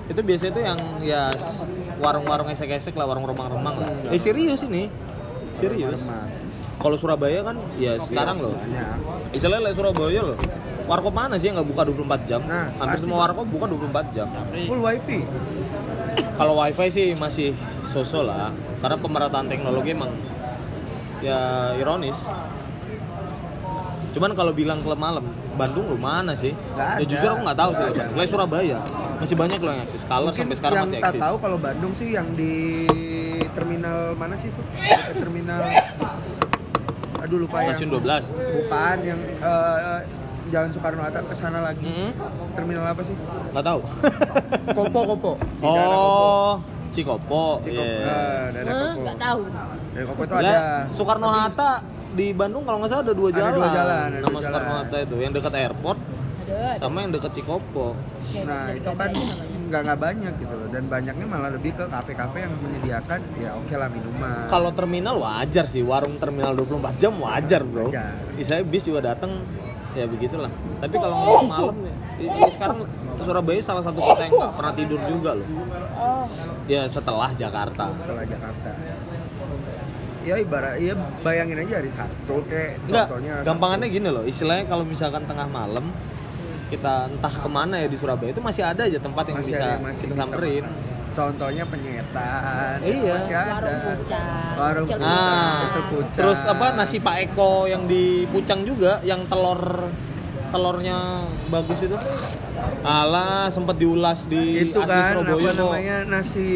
itu 0.06 0.20
biasanya 0.22 0.50
itu 0.54 0.62
yang 0.62 0.78
ya 1.02 1.22
warung-warung 2.00 2.48
esek-esek 2.52 2.94
lah, 2.96 3.06
warung 3.08 3.24
remang-remang 3.24 3.76
lah. 3.80 3.90
Eh 4.12 4.20
serius 4.20 4.64
ini, 4.64 4.88
serius. 5.56 6.00
Kalau 6.76 6.96
Surabaya 7.00 7.40
kan 7.40 7.56
ya 7.80 7.96
sekarang 8.04 8.36
loh, 8.36 8.56
istilahnya 9.32 9.72
like 9.72 9.76
Surabaya 9.76 10.20
loh. 10.20 10.38
Warkop 10.86 11.10
mana 11.10 11.34
sih 11.34 11.50
yang 11.50 11.58
nggak 11.58 11.68
buka 11.72 11.82
24 11.90 12.30
jam? 12.30 12.40
Nah, 12.46 12.70
Hampir 12.78 13.02
semua 13.02 13.26
warkop 13.26 13.48
buka 13.50 13.66
24 13.66 14.14
jam. 14.14 14.30
Full 14.70 14.78
wifi. 14.78 15.26
Kalau 16.38 16.54
wifi 16.62 16.86
sih 16.92 17.06
masih 17.18 17.58
sosok 17.90 18.22
lah, 18.28 18.54
karena 18.84 18.96
pemerataan 19.00 19.50
teknologi 19.50 19.96
emang 19.96 20.14
ya 21.24 21.72
ironis. 21.74 22.14
Cuman 24.16 24.32
kalau 24.32 24.56
bilang 24.56 24.80
klub 24.80 24.96
malam, 24.96 25.28
Bandung 25.60 25.92
lu 25.92 26.00
mana 26.00 26.32
sih? 26.32 26.56
Ya 26.72 27.04
jujur 27.04 27.36
aku 27.36 27.44
nggak 27.44 27.58
tahu 27.60 27.70
sih. 27.76 27.84
Like 28.16 28.32
Surabaya. 28.32 28.80
Masih 29.20 29.36
banyak 29.36 29.60
loh 29.60 29.72
yang 29.76 29.84
eksis. 29.84 30.08
Mungkin 30.08 30.32
sampai 30.32 30.56
sekarang 30.56 30.76
yang 30.80 30.88
masih 30.88 31.00
eksis. 31.04 31.20
tahu 31.20 31.36
kalau 31.36 31.58
Bandung 31.60 31.92
sih 31.92 32.08
yang 32.16 32.32
di 32.32 32.88
terminal 33.52 34.16
mana 34.16 34.32
sih 34.40 34.48
itu? 34.48 34.62
Terminal 35.20 35.68
Aduh 37.28 37.44
lupa 37.44 37.60
ya. 37.60 37.76
Stasiun 37.76 37.92
12. 37.92 38.32
Bukan 38.32 38.96
yang 39.04 39.20
eh, 39.20 40.00
Jalan 40.48 40.70
Soekarno 40.72 41.02
Hatta 41.04 41.20
ke 41.20 41.34
sana 41.36 41.60
lagi. 41.60 42.14
Mm-mm. 42.14 42.56
Terminal 42.56 42.88
apa 42.88 43.02
sih? 43.04 43.16
Nggak 43.52 43.64
tahu. 43.68 43.80
Kopo 44.72 45.00
Kopo. 45.12 45.32
Di 45.60 45.66
daerah 45.68 45.96
Kopo. 46.00 46.16
oh, 46.16 46.52
Cikopo. 46.88 47.44
Cikopo. 47.60 47.84
Iya. 47.84 48.08
Ah, 48.08 48.46
daerah 48.48 48.72
Hah? 48.72 48.80
Kopo. 48.80 49.00
nggak 49.04 49.18
tahu 49.20 49.40
Dari 49.92 50.04
Kopo 50.08 50.20
itu 50.24 50.34
ada. 50.40 50.56
Soekarno 50.88 51.28
Hatta 51.28 51.70
di 52.16 52.32
Bandung 52.32 52.64
kalau 52.64 52.80
nggak 52.80 52.90
salah 52.90 53.04
ada 53.04 53.12
dua 53.12 53.28
Ada 53.28 53.38
jalan. 53.38 53.52
dua 53.54 53.68
jalan, 53.70 54.06
ada 54.08 54.18
Nama 54.18 54.38
Soekarno. 54.40 54.72
Hatta 54.74 54.98
itu 54.98 55.14
yang 55.16 55.32
dekat 55.32 55.54
airport 55.54 55.98
ada 56.42 56.78
sama 56.78 56.96
yang 56.98 57.10
dekat 57.10 57.32
Cikopo. 57.32 57.86
Nah 58.40 58.64
itu 58.70 58.90
kan 58.90 59.10
nggak 59.66 59.80
nggak 59.82 59.98
banyak 59.98 60.32
gitu 60.36 60.54
loh 60.54 60.68
dan 60.68 60.86
banyaknya 60.86 61.26
malah 61.26 61.50
lebih 61.50 61.74
ke 61.74 61.84
kafe-kafe 61.84 62.38
yang 62.38 62.54
menyediakan 62.56 63.18
ya 63.36 63.50
oke 63.52 63.74
lah 63.74 63.88
minuman. 63.88 64.46
Kalau 64.46 64.70
terminal 64.70 65.16
wajar 65.18 65.66
sih, 65.66 65.82
warung 65.82 66.16
terminal 66.16 66.54
24 66.54 66.96
jam 66.96 67.12
wajar, 67.16 67.60
Bro. 67.60 67.90
Wajar. 67.90 68.14
Saya 68.40 68.62
bis 68.62 68.80
juga 68.80 69.02
datang 69.04 69.42
ya 69.92 70.06
begitulah. 70.06 70.48
Tapi 70.78 70.94
kalau 70.94 71.14
ngomong 71.16 71.48
malam 71.48 71.76
ya, 71.82 71.94
i- 72.22 72.52
sekarang 72.52 72.78
Surabaya 73.16 73.58
salah 73.58 73.80
satu 73.80 73.98
kota 73.98 74.22
yang 74.22 74.36
nggak 74.36 74.54
pernah 74.54 74.72
tidur 74.72 75.00
juga 75.04 75.30
loh. 75.34 75.48
oh 75.96 76.24
Ya 76.66 76.86
setelah 76.86 77.32
Jakarta. 77.32 77.90
setelah 77.96 78.22
Jakarta. 78.22 78.70
Ya 80.26 80.34
ibarat 80.42 80.82
ya 80.82 80.98
bayangin 81.22 81.62
aja 81.62 81.78
hari 81.78 81.86
Sabtu 81.86 82.42
kayak 82.50 82.82
Enggak, 82.90 83.06
contohnya 83.06 83.34
gampangannya 83.46 83.88
gini 83.94 84.08
loh. 84.10 84.24
Istilahnya 84.26 84.66
kalau 84.66 84.82
misalkan 84.82 85.22
tengah 85.22 85.46
malam 85.46 85.94
kita 86.66 87.06
entah 87.06 87.30
ke 87.30 87.46
mana 87.46 87.78
ya 87.78 87.86
di 87.86 87.94
Surabaya 87.94 88.34
itu 88.34 88.42
masih 88.42 88.66
ada 88.66 88.90
aja 88.90 88.98
tempat 88.98 89.30
yang 89.30 89.38
masih 89.38 89.54
bisa 89.54 89.62
ada 89.62 89.78
masih 89.78 90.04
kita 90.10 90.14
bisa 90.18 90.26
samperin. 90.26 90.64
Contohnya 91.16 91.64
penyetan. 91.64 92.76
Iya. 92.82 93.14
Masih 93.16 93.36
ada. 93.38 93.76
warung 94.58 94.84
pucang 94.90 94.98
pucang. 94.98 95.00
Nah, 95.00 95.54
Pecel 95.70 95.84
pucang. 95.94 96.22
terus 96.26 96.40
apa 96.44 96.66
nasi 96.74 96.96
Pak 96.98 97.16
Eko 97.30 97.52
yang 97.70 97.86
di 97.86 98.26
Pucang 98.28 98.66
juga 98.66 98.98
yang 99.06 99.24
telur 99.30 99.88
telurnya 100.50 101.22
bagus 101.48 101.78
itu. 101.86 101.96
Alah, 102.82 103.46
sempat 103.54 103.78
diulas 103.78 104.26
di 104.26 104.66
itu 104.70 104.78
Asli 104.82 104.90
kan 104.90 105.22
Surabaya 105.22 105.50
apa 105.54 105.62
namanya 105.62 105.96
nasi 106.06 106.48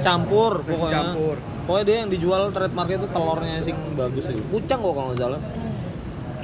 Campur 0.00 0.64
Nasi 0.64 0.70
pokoknya. 0.72 0.96
campur. 1.12 1.36
Pokoknya 1.64 1.84
dia 1.84 1.96
yang 2.04 2.10
dijual 2.12 2.42
trademarknya 2.50 2.96
itu 3.00 3.08
telurnya 3.08 3.56
sing 3.60 3.76
bagus 3.96 4.28
itu. 4.28 4.42
Pucang 4.48 4.78
kok 4.78 4.92
kalau 4.92 5.08
nggak 5.10 5.20
salah. 5.20 5.40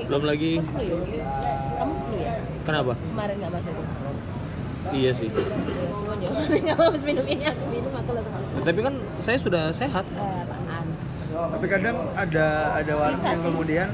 Belum 0.00 0.22
lagi 0.24 0.58
Kamu 0.58 0.70
flu 0.72 0.82
ya? 1.12 1.24
Kamu 1.76 1.92
flu 2.02 2.16
ya? 2.18 2.34
kenapa? 2.64 2.92
Kemarin 2.96 3.34
nggak 3.36 3.52
masuk 3.52 3.72
itu? 3.72 3.84
Iya 4.90 5.10
sih. 5.12 5.28
Ya, 5.28 5.44
semuanya. 5.92 6.72
Habis 6.74 7.02
minum 7.04 7.26
ini, 7.28 7.44
aku 7.44 7.64
minum 7.68 7.92
aku 7.92 8.10
langsung. 8.16 8.32
Nah, 8.32 8.62
tapi 8.64 8.80
kan 8.80 8.94
saya 9.20 9.36
sudah 9.36 9.64
sehat. 9.76 10.08
Eh, 10.08 10.42
tapi 11.30 11.66
kadang 11.70 11.96
ada 12.18 12.46
ada 12.74 12.92
warung 12.98 13.22
yang 13.22 13.38
sih. 13.38 13.46
kemudian 13.46 13.88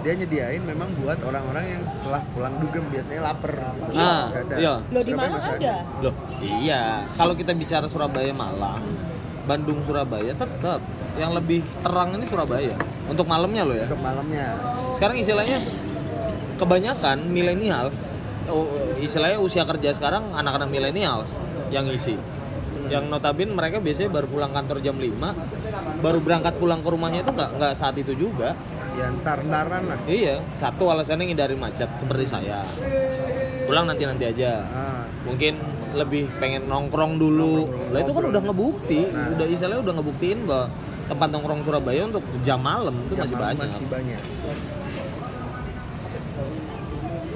dia 0.00 0.12
nyediain 0.14 0.62
memang 0.64 0.88
buat 0.96 1.18
orang-orang 1.20 1.76
yang 1.76 1.82
telah 2.00 2.22
pulang 2.32 2.54
dugem 2.58 2.86
biasanya 2.88 3.20
lapar 3.28 3.52
Ah, 3.92 4.24
ada. 4.30 4.54
iya. 4.56 4.74
Loh 4.88 5.02
di 5.02 5.12
mana 5.12 5.36
ada? 5.36 5.74
Loh, 6.00 6.14
iya. 6.40 7.04
Kalau 7.12 7.34
kita 7.36 7.52
bicara 7.52 7.86
Surabaya 7.86 8.32
Malang, 8.32 8.80
Bandung 9.48 9.80
Surabaya 9.82 10.36
tetap 10.36 10.84
yang 11.16 11.32
lebih 11.32 11.64
terang 11.80 12.14
ini 12.14 12.28
Surabaya. 12.28 12.76
Untuk 13.08 13.24
malamnya 13.24 13.64
loh 13.64 13.72
ya. 13.72 13.88
untuk 13.88 14.04
malamnya 14.04 14.46
Sekarang 14.92 15.16
istilahnya 15.16 15.64
kebanyakan 16.60 17.24
millennials 17.32 17.96
oh, 18.50 18.68
istilahnya 19.00 19.40
usia 19.40 19.64
kerja 19.64 19.96
sekarang 19.96 20.36
anak-anak 20.36 20.68
millennials 20.68 21.32
yang 21.72 21.88
isi. 21.88 22.20
Yang 22.88 23.04
notabene 23.12 23.52
mereka 23.52 23.84
biasanya 23.84 24.08
baru 24.08 24.26
pulang 24.32 24.52
kantor 24.52 24.80
jam 24.80 24.96
5, 24.96 25.12
baru 26.00 26.18
berangkat 26.24 26.56
pulang 26.56 26.80
ke 26.80 26.88
rumahnya 26.88 27.20
itu 27.20 27.32
nggak 27.36 27.50
nggak 27.60 27.72
saat 27.76 27.94
itu 28.00 28.12
juga. 28.16 28.56
ya 28.98 29.12
ntar-ntaran 29.14 29.82
lah 29.86 29.98
Iya, 30.10 30.42
satu 30.58 30.90
alasannya 30.90 31.30
ngindari 31.30 31.54
macet 31.54 31.86
seperti 31.94 32.24
saya. 32.26 32.64
Pulang 33.68 33.84
nanti-nanti 33.84 34.24
aja. 34.24 34.64
ah, 34.64 34.97
mungkin 35.28 35.54
lebih 35.92 36.24
pengen 36.40 36.64
nongkrong 36.66 37.20
dulu. 37.20 37.68
Nongkrong, 37.68 37.92
Lah 37.92 37.98
itu 38.00 38.12
kan 38.12 38.24
udah 38.24 38.42
ngebukti, 38.42 39.00
Nah. 39.08 39.32
udah 39.36 39.46
istilahnya 39.46 39.82
udah 39.84 39.94
ngebuktiin 40.00 40.38
bahwa 40.48 40.66
tempat 41.08 41.28
nongkrong 41.32 41.60
Surabaya 41.64 42.02
untuk 42.04 42.24
jam 42.40 42.60
malam 42.60 42.94
itu 43.06 43.12
jam 43.16 43.24
masih 43.24 43.36
malam 43.36 43.46
banyak. 43.48 43.64
masih 43.64 43.84
banyak 43.88 44.22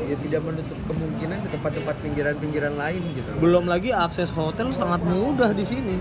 ya 0.03 0.17
tidak 0.21 0.41
menutup 0.45 0.79
kemungkinan 0.93 1.37
di 1.41 1.49
tempat-tempat 1.49 1.97
pinggiran-pinggiran 2.05 2.75
lain 2.77 3.01
gitu 3.17 3.31
Belum 3.41 3.65
lagi 3.65 3.97
akses 3.97 4.29
hotel 4.29 4.69
sangat 4.77 5.01
mudah 5.09 5.57
di 5.57 5.65
sini. 5.65 5.97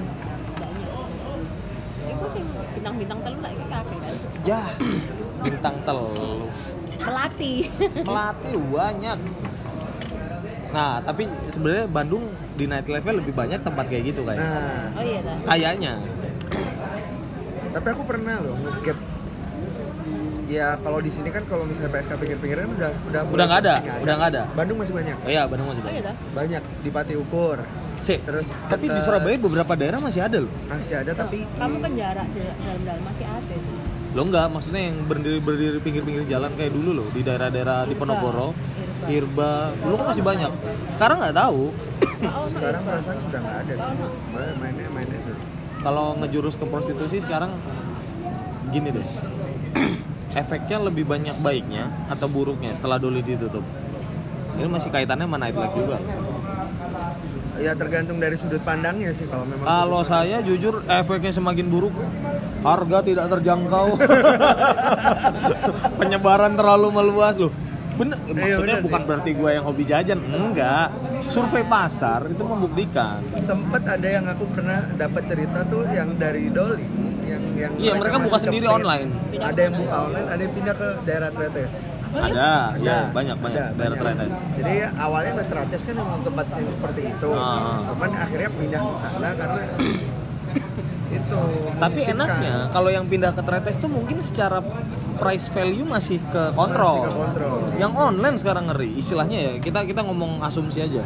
Bintang-bintang 2.76 3.20
telu 3.24 3.38
kafe 3.72 3.96
kan. 3.96 4.14
Ya, 4.44 4.62
bintang 5.40 5.76
telu, 5.86 6.50
Melati. 7.00 7.54
melati 8.04 8.52
banyak. 8.58 9.20
Nah, 10.72 11.04
tapi 11.04 11.24
sebenarnya 11.48 11.86
Bandung 11.86 12.24
di 12.56 12.66
nightlife 12.66 13.04
lebih 13.04 13.34
banyak 13.34 13.60
tempat 13.60 13.86
kayak 13.86 14.04
gitu 14.08 14.22
kayak. 14.24 14.40
nah 14.40 14.96
Oh 14.96 15.04
iya 15.04 15.20
dah. 15.22 15.38
Kayaknya. 15.46 15.94
tapi 17.72 17.88
aku 17.88 18.04
pernah 18.04 18.36
loh 18.38 18.56
ngegap 18.58 19.00
ya 20.46 20.76
kalau 20.76 21.00
di 21.00 21.08
sini 21.08 21.32
kan 21.32 21.48
kalau 21.48 21.64
misalnya 21.64 21.88
PSK 21.90 22.20
pinggir-pinggiran 22.20 22.68
udah 22.70 22.92
udah 23.08 23.22
Udah 23.32 23.46
nggak 23.48 23.62
ada, 23.64 23.74
udah 23.98 24.14
nggak 24.14 24.30
ada. 24.30 24.44
Bandung 24.52 24.78
masih 24.78 24.92
banyak 24.92 25.16
Oh 25.18 25.32
iya, 25.32 25.44
Bandung 25.48 25.68
masih 25.72 25.80
Oh 25.80 25.88
iya 25.88 26.04
banyak. 26.04 26.16
banyak 26.36 26.64
di 26.84 26.90
Pati 26.92 27.14
Ukur 27.16 27.64
Sih, 27.96 28.20
terus 28.20 28.52
tapi 28.68 28.86
di 28.86 28.92
deket- 28.92 29.08
Surabaya 29.08 29.38
beberapa 29.38 29.74
daerah 29.74 30.04
masih 30.04 30.20
ada 30.20 30.44
loh. 30.44 30.52
masih 30.68 30.96
ada 31.00 31.12
tapi 31.14 31.48
Kamu 31.56 31.76
kan 31.80 31.92
jarak 31.96 32.28
di 32.28 32.40
dalam-dalam 32.44 33.04
masih 33.06 33.28
ada. 33.30 33.56
Lo 34.12 34.22
enggak, 34.28 34.48
maksudnya 34.52 34.82
yang 34.84 34.98
berdiri 35.08 35.40
berdiri 35.40 35.80
pinggir-pinggir 35.80 36.28
jalan 36.28 36.52
kayak 36.52 36.76
dulu 36.76 36.92
loh 36.92 37.08
di 37.16 37.22
daerah-daerah 37.24 37.88
di 37.88 37.96
Irba. 37.96 38.52
Ponorogo, 39.02 39.18
Irba. 39.18 39.74
Irba, 39.74 39.82
dulu 39.82 39.96
kan 39.98 40.06
masih 40.14 40.24
banyak. 40.24 40.52
Sekarang 40.94 41.18
nggak 41.22 41.36
tahu. 41.36 41.64
Sekarang 42.54 42.82
perasaan 42.86 43.18
sudah 43.18 43.40
nggak 43.42 43.58
ada 43.66 43.74
sih 43.82 43.94
mainnya 44.62 44.90
mainnya 44.94 45.20
tuh 45.26 45.38
Kalau 45.82 46.14
ngejurus 46.22 46.56
ke 46.58 46.66
prostitusi 46.70 47.18
sekarang 47.22 47.52
gini 48.70 48.90
deh. 48.94 49.08
Efeknya 50.42 50.78
lebih 50.80 51.04
banyak 51.04 51.36
baiknya 51.42 51.90
atau 52.08 52.30
buruknya 52.30 52.72
setelah 52.78 53.02
Doli 53.02 53.26
ditutup. 53.26 53.66
Ini 54.56 54.68
masih 54.70 54.94
kaitannya 54.94 55.26
sama 55.26 55.38
nightlife 55.42 55.76
juga. 55.76 55.98
ya 57.62 57.78
tergantung 57.78 58.18
dari 58.18 58.34
sudut 58.40 58.64
pandangnya 58.66 59.14
sih 59.14 59.30
kalau 59.30 59.46
memang 59.46 59.70
Kalau 59.70 60.02
saya 60.02 60.42
jujur 60.42 60.82
efeknya 60.88 61.36
semakin 61.36 61.68
buruk. 61.68 61.94
Harga 62.62 63.02
tidak 63.02 63.26
terjangkau. 63.28 63.98
Penyebaran 66.00 66.54
terlalu 66.54 66.88
meluas 66.94 67.36
loh. 67.42 67.52
Bener, 67.94 68.18
maksudnya 68.18 68.58
bener 68.58 68.78
sih. 68.78 68.86
bukan 68.86 69.02
berarti 69.04 69.32
gue 69.32 69.50
yang 69.52 69.64
hobi 69.64 69.84
jajan, 69.84 70.20
enggak. 70.24 70.88
Survei 71.26 71.64
pasar 71.64 72.26
itu 72.26 72.42
membuktikan. 72.42 73.20
sempet 73.38 73.84
ada 73.86 74.08
yang 74.10 74.26
aku 74.26 74.44
pernah 74.50 74.84
dapat 74.94 75.24
cerita 75.24 75.64
tuh 75.64 75.88
yang 75.88 76.16
dari 76.16 76.50
Doli 76.50 76.84
yang 77.24 77.44
yang 77.56 77.72
Iya, 77.74 77.94
mereka 77.94 78.18
buka 78.20 78.36
masih 78.36 78.46
sendiri 78.46 78.68
online. 78.68 79.10
ada 79.34 79.60
yang 79.62 79.74
buka 79.74 79.96
online 80.02 80.28
ada 80.28 80.42
yang 80.42 80.54
pindah 80.54 80.76
ke 80.76 80.88
daerah 81.02 81.30
Tretes 81.32 81.74
Ada, 82.12 82.52
ya 82.78 82.98
banyak 83.10 83.38
banyak 83.38 83.62
Ada, 83.62 83.72
daerah 83.72 83.96
banyak. 83.96 84.18
Tretes. 84.20 84.34
jadi 84.58 84.72
ya, 84.74 84.88
awalnya 84.98 85.32
Tretes 85.42 85.82
kan 85.82 85.96
emang 85.96 86.22
tempat 86.22 86.46
yang 86.52 86.68
seperti 86.70 87.02
itu 87.08 87.30
Ah. 87.32 87.80
cuman 87.88 88.10
akhirnya 88.18 88.50
pindah 88.52 88.82
ke 88.82 88.94
sana 88.98 89.30
karena 89.34 89.62
itu 91.12 91.40
Tapi 91.78 92.00
enaknya 92.08 92.72
kalau 92.72 92.90
yang 92.90 93.06
pindah 93.06 93.36
ke 93.36 93.42
Tretes 93.44 93.76
tuh 93.78 93.92
mungkin 93.92 94.24
secara 94.24 94.64
price 95.22 95.48
value 95.54 95.86
masih 95.86 96.18
ke 96.34 96.44
kontrol. 96.58 96.98
Masih 96.98 97.06
ke 97.06 97.20
kontrol. 97.22 97.58
Yang 97.78 97.94
online 97.94 98.38
sekarang 98.42 98.66
ngeri. 98.74 98.90
Istilahnya 98.98 99.38
ya, 99.38 99.54
kita 99.62 99.86
kita 99.86 100.02
ngomong 100.02 100.42
asumsi 100.42 100.82
aja. 100.82 101.06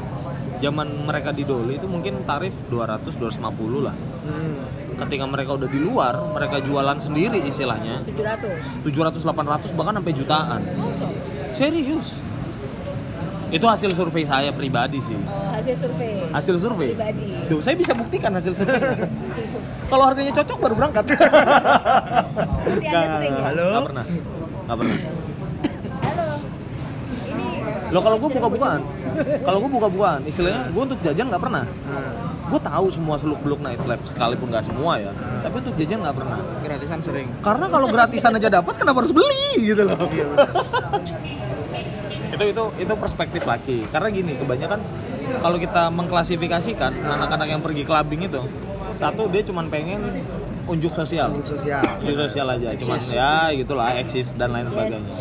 Zaman 0.63 1.03
mereka 1.03 1.35
di 1.35 1.43
Doli 1.43 1.75
itu 1.75 1.83
mungkin 1.83 2.23
tarif 2.23 2.55
200 2.71 3.11
250 3.11 3.83
lah. 3.83 3.95
Hmm. 4.23 4.55
Ketika 4.95 5.27
mereka 5.27 5.59
udah 5.59 5.67
di 5.67 5.79
luar, 5.83 6.15
mereka 6.31 6.63
jualan 6.63 6.95
sendiri 7.03 7.43
istilahnya 7.43 8.07
700. 8.07 8.87
700 8.87 9.19
800 9.19 9.75
bahkan 9.75 9.99
sampai 9.99 10.13
jutaan. 10.15 10.61
Serius. 11.51 12.15
Itu 13.51 13.65
hasil 13.69 13.93
survei 13.93 14.25
saya 14.25 14.49
pribadi 14.49 14.99
sih. 14.99 15.15
Oh, 15.15 15.53
hasil 15.53 15.75
survei. 15.77 16.27
Hasil 16.33 16.55
survei. 16.57 16.91
Pribadi. 16.91 17.29
Tuh, 17.45 17.59
saya 17.61 17.75
bisa 17.77 17.93
buktikan 17.93 18.33
hasil 18.33 18.57
survei. 18.57 19.05
Kalau 19.85 20.03
harganya 20.09 20.33
cocok 20.33 20.57
baru 20.57 20.73
berangkat. 20.75 21.03
Ya? 22.81 23.01
Halo? 23.45 23.67
Nggak 23.69 23.85
pernah. 23.85 24.05
Nggak 24.65 24.77
pernah. 24.81 24.97
Halo. 26.05 26.27
Ini 27.25 27.47
Lo 27.93 27.99
kalau 28.01 28.17
gue 28.17 28.29
buka-bukaan, 28.33 28.81
kalau 29.45 29.57
gue 29.61 29.71
buka-bukaan, 29.71 30.19
istilahnya 30.25 30.73
gue 30.73 30.81
untuk 30.81 30.99
jajan 31.05 31.29
nggak 31.29 31.43
pernah. 31.43 31.63
Nah, 31.69 32.13
Gue 32.45 32.61
tahu 32.61 32.93
semua 32.93 33.17
seluk 33.17 33.41
beluk 33.41 33.57
nightlife, 33.61 34.05
sekalipun 34.05 34.53
nggak 34.53 34.65
semua 34.65 35.01
ya. 35.01 35.11
Tapi 35.41 35.55
untuk 35.65 35.73
jajan 35.77 36.01
nggak 36.01 36.17
pernah. 36.17 36.39
gratisan 36.61 36.99
sering 37.01 37.27
Karena 37.41 37.65
kalau 37.69 37.87
gratisan 37.89 38.37
aja 38.37 38.49
dapat, 38.49 38.73
kenapa 38.77 39.01
harus 39.01 39.13
beli 39.13 39.73
gitu 39.73 39.81
loh? 39.85 39.97
iya 40.09 40.25
itu 42.35 42.45
itu 42.51 42.63
itu 42.83 42.93
perspektif 42.99 43.41
laki 43.47 43.87
karena 43.89 44.07
gini 44.11 44.33
kebanyakan 44.35 44.79
kalau 45.39 45.57
kita 45.57 45.87
mengklasifikasikan 45.87 46.91
anak-anak 46.99 47.47
yang 47.47 47.61
pergi 47.63 47.83
clubbing 47.87 48.27
itu 48.27 48.43
satu 48.95 49.27
dia 49.27 49.41
cuma 49.43 49.61
pengen 49.67 50.01
unjuk 50.65 50.91
sosial. 50.95 51.29
Untuk 51.35 51.55
sosial. 51.59 51.83
unjuk 52.01 52.17
sosial 52.25 52.47
aja 52.49 52.69
cuman 52.73 52.99
ya 53.13 53.31
gitulah 53.53 53.89
eksis 53.99 54.33
dan 54.33 54.49
lain 54.55 54.67
sebagainya. 54.67 55.15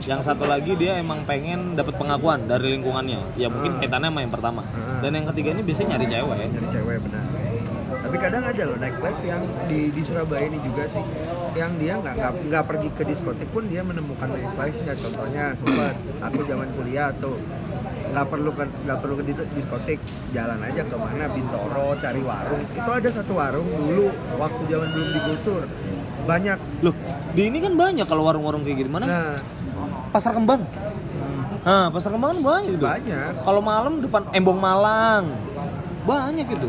Yang 0.00 0.20
satu 0.32 0.44
lagi 0.48 0.72
dia 0.76 0.96
emang 0.96 1.24
pengen 1.24 1.76
dapat 1.76 1.94
pengakuan 1.96 2.48
dari 2.48 2.76
lingkungannya. 2.76 3.20
Ya 3.36 3.48
mungkin 3.52 3.76
Hmm. 3.76 3.80
kaitannya 3.80 4.08
sama 4.12 4.20
yang 4.20 4.32
pertama. 4.32 4.62
Hmm. 4.64 5.00
dan 5.00 5.16
yang 5.16 5.26
ketiga 5.32 5.48
ini 5.56 5.62
biasanya 5.64 5.88
nyari 5.96 6.06
cewek. 6.12 6.36
Dari 6.52 6.68
cewek 6.76 6.98
benar. 7.08 7.24
Tapi 8.00 8.16
kadang 8.16 8.44
ada 8.44 8.62
loh 8.64 8.76
nightlife 8.76 9.20
yang 9.24 9.42
di 9.64 9.80
di 9.92 10.02
Surabaya 10.04 10.44
ini 10.44 10.58
juga 10.60 10.84
sih, 10.84 11.04
yang 11.52 11.72
dia 11.80 11.94
nggak 12.00 12.14
nggak 12.16 12.32
nggak 12.48 12.64
pergi 12.68 12.88
ke 12.96 13.02
diskotik 13.08 13.48
pun 13.48 13.64
dia 13.68 13.80
menemukan 13.80 14.28
nightlife 14.28 14.76
ya 14.84 14.92
contohnya 14.96 15.44
sempat 15.56 15.94
aku 16.20 16.40
zaman 16.44 16.68
kuliah 16.76 17.12
tuh 17.16 17.36
nggak 18.10 18.26
perlu 18.26 18.50
ke 18.50 18.64
nggak 18.66 18.98
perlu 18.98 19.14
ke 19.16 19.24
di- 19.24 19.50
diskotik 19.54 19.98
jalan 20.30 20.58
aja 20.60 20.82
ke 20.82 20.96
mana 20.96 21.26
Bintoro 21.30 21.94
cari 21.96 22.20
warung. 22.20 22.62
Itu 22.70 22.90
ada 22.90 23.08
satu 23.08 23.32
warung 23.34 23.68
dulu 23.70 24.10
waktu 24.36 24.62
zaman 24.66 24.88
belum 24.90 25.08
digusur. 25.14 25.62
Banyak. 26.26 26.58
Loh 26.82 26.94
di 27.32 27.42
ini 27.46 27.58
kan 27.58 27.74
banyak 27.74 28.06
kalau 28.06 28.26
warung-warung 28.26 28.62
kayak 28.62 28.84
gitu 28.84 28.90
mana? 28.90 29.06
Nah. 29.06 29.36
Pasar 30.10 30.34
kembang. 30.34 30.66
Nah 31.60 31.86
pasar 31.88 32.10
kembang 32.10 32.34
kan 32.34 32.40
banyak 32.42 32.70
gitu 32.74 32.82
banyak. 32.82 33.32
Kalau 33.40 33.60
malam 33.62 34.02
depan 34.02 34.22
Embong 34.34 34.58
Malang. 34.58 35.30
Banyak 36.02 36.46
itu. 36.50 36.68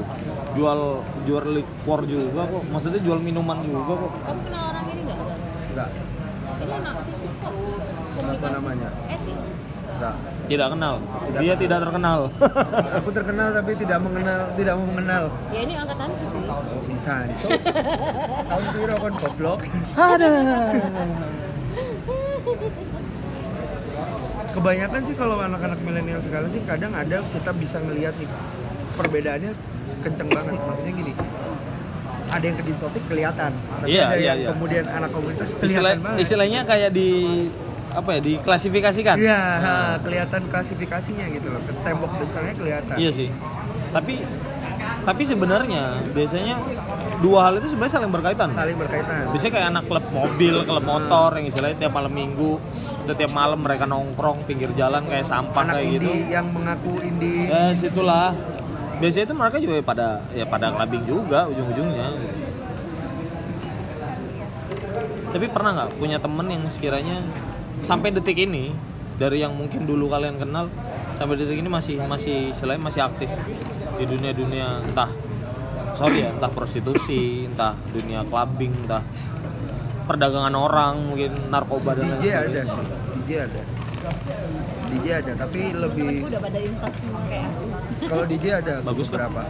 Jual 0.53 0.99
jual 1.23 1.43
liquor 1.55 1.99
juga 2.05 2.45
kok. 2.45 2.63
Maksudnya 2.69 2.99
jual 3.01 3.17
minuman 3.17 3.57
juga 3.63 3.97
kok. 3.97 4.11
Kamu 4.21 4.41
kenal 4.45 4.63
orang 4.69 4.85
ini 4.93 5.01
nggak? 5.03 5.17
nggak. 5.73 5.89
Ini 6.61 6.73
anak 6.77 6.93
fisik 7.09 7.33
kok. 7.39 7.53
apa 8.11 8.19
Komunikasi. 8.21 8.53
namanya 8.53 8.89
Tidak 10.43 10.67
kenal 10.67 10.95
dia 11.37 11.53
tidak 11.55 11.77
terkenal 11.79 12.19
aku 12.99 13.09
terkenal 13.09 13.47
tapi 13.51 13.71
tidak 13.73 13.99
mengenal 13.99 14.39
tidak 14.53 14.73
mau 14.75 14.85
mengenal 14.85 15.23
Ya 15.47 15.59
ini 15.61 15.73
angkatanku 15.75 16.23
sih. 16.27 16.41
Cancok. 17.01 17.49
Tahun 18.45 18.65
piro 18.71 18.95
kon 18.95 19.13
goblok. 19.15 19.59
ada 19.95 20.31
Kebanyakan 24.51 25.01
sih 25.01 25.15
kalau 25.15 25.39
anak-anak 25.39 25.79
milenial 25.79 26.19
sekarang 26.19 26.51
sih 26.51 26.59
kadang 26.67 26.91
ada 26.91 27.23
kita 27.31 27.51
bisa 27.55 27.79
ngelihat 27.79 28.11
nih 28.19 28.27
perbedaannya 28.93 29.51
kenceng 30.03 30.27
banget. 30.27 30.53
Maksudnya 30.59 30.93
gini. 30.93 31.13
Ada 32.31 32.43
yang 32.47 32.55
ke 32.55 32.63
diskotik 32.63 33.03
kelihatan, 33.11 33.51
tapi 33.51 33.91
Iya, 33.91 34.03
ada 34.07 34.15
iya, 34.15 34.27
yang 34.31 34.39
iya. 34.39 34.47
kemudian 34.55 34.85
anak 34.87 35.11
komunitas 35.11 35.51
Istilah, 35.51 35.67
kelihatan 35.67 35.99
banget. 35.99 36.19
istilahnya 36.23 36.59
kayak 36.63 36.91
di 36.95 37.09
apa 37.91 38.09
ya 38.11 38.19
diklasifikasikan 38.21 39.15
Iya, 39.15 39.35
Nah, 39.35 39.57
ha, 39.59 39.73
kelihatan 39.99 40.41
klasifikasinya 40.47 41.25
gitu 41.29 41.47
loh. 41.47 41.61
Ke 41.61 41.71
Tembok 41.81 42.11
besarnya 42.15 42.53
kelihatan. 42.53 42.95
iya 42.95 43.11
sih 43.11 43.27
tapi 43.91 44.23
tapi 45.01 45.21
sebenarnya 45.21 45.99
biasanya 46.07 46.55
dua 47.19 47.39
hal 47.43 47.57
itu 47.57 47.69
sebenarnya 47.69 47.93
saling 47.93 48.09
berkaitan 48.09 48.47
Saling 48.49 48.77
berkaitan. 48.77 49.27
biasanya 49.29 49.51
kayak 49.51 49.67
anak 49.69 49.83
klub 49.85 50.05
mobil 50.09 50.55
klub 50.63 50.83
motor 50.83 51.29
yang 51.35 51.45
istilahnya 51.45 51.77
tiap 51.79 51.93
malam 51.93 52.09
minggu 52.09 52.55
atau 53.01 53.13
tiap 53.13 53.31
malam 53.31 53.59
mereka 53.59 53.83
nongkrong 53.85 54.45
pinggir 54.45 54.71
jalan 54.71 55.03
kayak 55.05 55.25
sampah 55.25 55.63
Anak 55.63 55.73
kayak 55.75 55.87
gitu 55.91 56.05
indie 56.07 56.21
yang 56.29 56.47
mengaku 56.47 56.93
indie. 57.01 57.45
ya 57.45 57.73
situlah 57.73 58.31
biasanya 58.97 59.25
itu 59.25 59.35
mereka 59.35 59.57
juga 59.57 59.73
pada 59.83 60.07
ya 60.31 60.45
pada 60.45 60.71
clubbing 60.71 61.03
juga 61.03 61.39
ujung-ujungnya 61.45 62.07
tapi 65.31 65.45
pernah 65.47 65.71
nggak 65.73 65.89
punya 65.95 66.17
temen 66.17 66.45
yang 66.47 66.63
sekiranya 66.67 67.17
sampai 67.81 68.13
detik 68.13 68.37
ini 68.37 68.73
dari 69.17 69.41
yang 69.41 69.53
mungkin 69.53 69.85
dulu 69.85 70.09
kalian 70.09 70.37
kenal 70.41 70.69
sampai 71.17 71.37
detik 71.37 71.61
ini 71.61 71.69
masih 71.69 72.01
masih 72.05 72.53
selain 72.57 72.81
masih 72.81 73.05
aktif 73.05 73.29
di 73.99 74.05
dunia 74.09 74.31
dunia 74.33 74.81
entah 74.81 75.09
sorry 75.93 76.25
ya 76.25 76.33
entah 76.33 76.49
prostitusi 76.49 77.45
entah 77.45 77.77
dunia 77.93 78.25
clubbing 78.25 78.73
entah 78.87 79.03
perdagangan 80.11 80.55
orang 80.57 80.93
mungkin 81.07 81.31
narkoba 81.47 81.95
dan 81.95 82.17
lain 82.17 82.19
DJ 82.19 82.25
ada 82.35 82.61
sih. 82.67 82.85
DJ 83.21 83.31
ada. 83.47 83.61
DJ 84.91 85.07
ada, 85.23 85.31
tapi 85.39 85.71
lebih 85.71 86.03
Temenku 86.03 86.27
udah 86.27 86.41
pada 86.43 86.59
insaf 86.59 86.93
semua 86.99 87.21
kayak 87.31 87.47
aku. 87.47 87.63
Kalau 88.11 88.25
DJ 88.27 88.45
ada 88.59 88.73
Bagus 88.83 89.07
kan? 89.07 89.13
beberapa. 89.15 89.41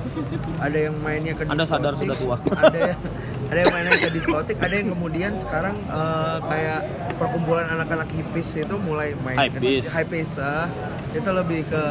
Ada 0.62 0.78
yang 0.78 0.96
mainnya 1.02 1.34
ke 1.34 1.44
Anda 1.50 1.65
sadar 1.65 1.94
sudah 1.98 2.15
tua. 2.20 2.38
Ada 2.62 2.80
yang 2.94 3.00
ada 3.52 3.60
yang 3.68 3.72
mainnya 3.76 4.00
ke 4.00 4.10
diskotik, 4.16 4.58
ada 4.64 4.74
yang 4.80 4.90
kemudian 4.96 5.32
sekarang 5.36 5.76
eh, 5.92 6.38
kayak 6.48 6.82
perkumpulan 7.20 7.68
anak-anak 7.68 8.08
hippies 8.16 8.50
itu 8.64 8.76
mulai 8.80 9.12
main 9.28 9.52
Hypebeast. 9.52 9.92
hypebeast, 9.92 10.36
ah. 10.40 10.72
itu 11.12 11.30
lebih 11.30 11.68
ke 11.68 11.84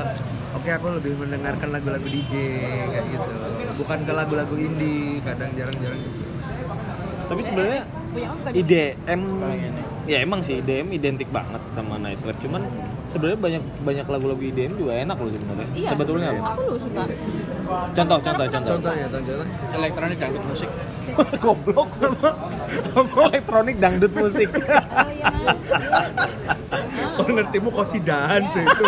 Oke 0.51 0.66
aku 0.75 0.99
lebih 0.99 1.14
mendengarkan 1.14 1.70
lagu-lagu 1.70 2.03
DJ 2.11 2.35
kayak 2.90 3.07
gitu, 3.07 3.31
bukan 3.79 4.03
ke 4.03 4.12
lagu-lagu 4.12 4.55
indie, 4.59 5.23
kadang 5.23 5.55
jarang-jarang 5.55 6.01
gitu. 6.03 6.27
tapi 7.31 7.40
sebenarnya? 7.46 7.83
IDM 8.51 9.23
ya 10.11 10.18
emang 10.27 10.42
sih 10.42 10.59
IDM 10.59 10.90
identik 10.90 11.31
banget 11.31 11.62
sama 11.70 11.94
nightlife 12.03 12.42
cuman 12.42 12.66
sebenarnya 13.11 13.38
banyak 13.38 13.62
banyak 13.83 14.07
lagu-lagu 14.07 14.38
IDM 14.40 14.73
juga 14.75 14.92
enak 14.96 15.16
loh 15.18 15.31
sebenarnya 15.31 15.68
Iya, 15.75 15.88
sebetulnya 15.90 16.29
loh 16.31 16.42
Aku 16.46 16.62
lu 16.64 16.77
suka. 16.79 17.03
contoh 17.92 18.18
contoh 18.18 18.46
kan 18.46 18.51
contoh 18.51 18.75
Contohnya, 18.79 19.07
contohnya. 19.11 19.46
Elektronik 19.73 20.16
dangdut 20.16 20.44
musik. 20.44 20.70
goblok 21.42 21.88
elektronik 23.29 23.77
dangdut 23.77 24.12
musik 24.14 24.49
Oh 24.51 25.11
iya. 25.11 25.27
Kau 27.11 27.27
ngertimu 27.29 27.68
kau 27.68 27.85
si 27.85 27.99
dance 28.01 28.57
itu. 28.57 28.87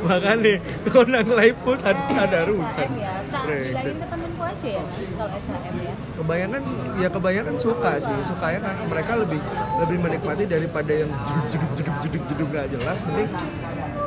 Makanya 0.00 0.60
kau 0.86 1.02
nang 1.02 1.26
live 1.26 1.58
pun 1.60 1.76
ada, 1.80 1.98
ada 1.98 2.38
rusak. 2.44 2.86
Ya. 2.94 3.24
Tak 3.26 3.42
Brengsek. 3.46 3.72
bilangin 3.72 3.96
ke 3.96 4.06
temenku 4.06 4.42
aja 4.42 4.68
ya 4.68 4.82
kalau 5.16 5.30
SHM 5.32 5.76
ya. 5.80 5.94
kebanyakan 6.12 6.62
ya 6.98 7.08
kebanyakan 7.08 7.54
suka 7.56 7.90
sih 7.96 8.16
suka 8.22 8.46
ya 8.50 8.58
kan 8.58 8.74
mereka 8.84 9.12
lebih 9.16 9.40
lebih 9.80 9.96
menikmati 9.98 10.44
daripada 10.44 10.92
yang 10.92 11.10
jeduk 11.24 11.46
jeduk 11.50 11.70
jeduk 11.78 11.89
jeduk 12.04 12.22
jeduk 12.28 12.48
nggak 12.50 12.66
jelas 12.72 12.98
mending 13.06 13.30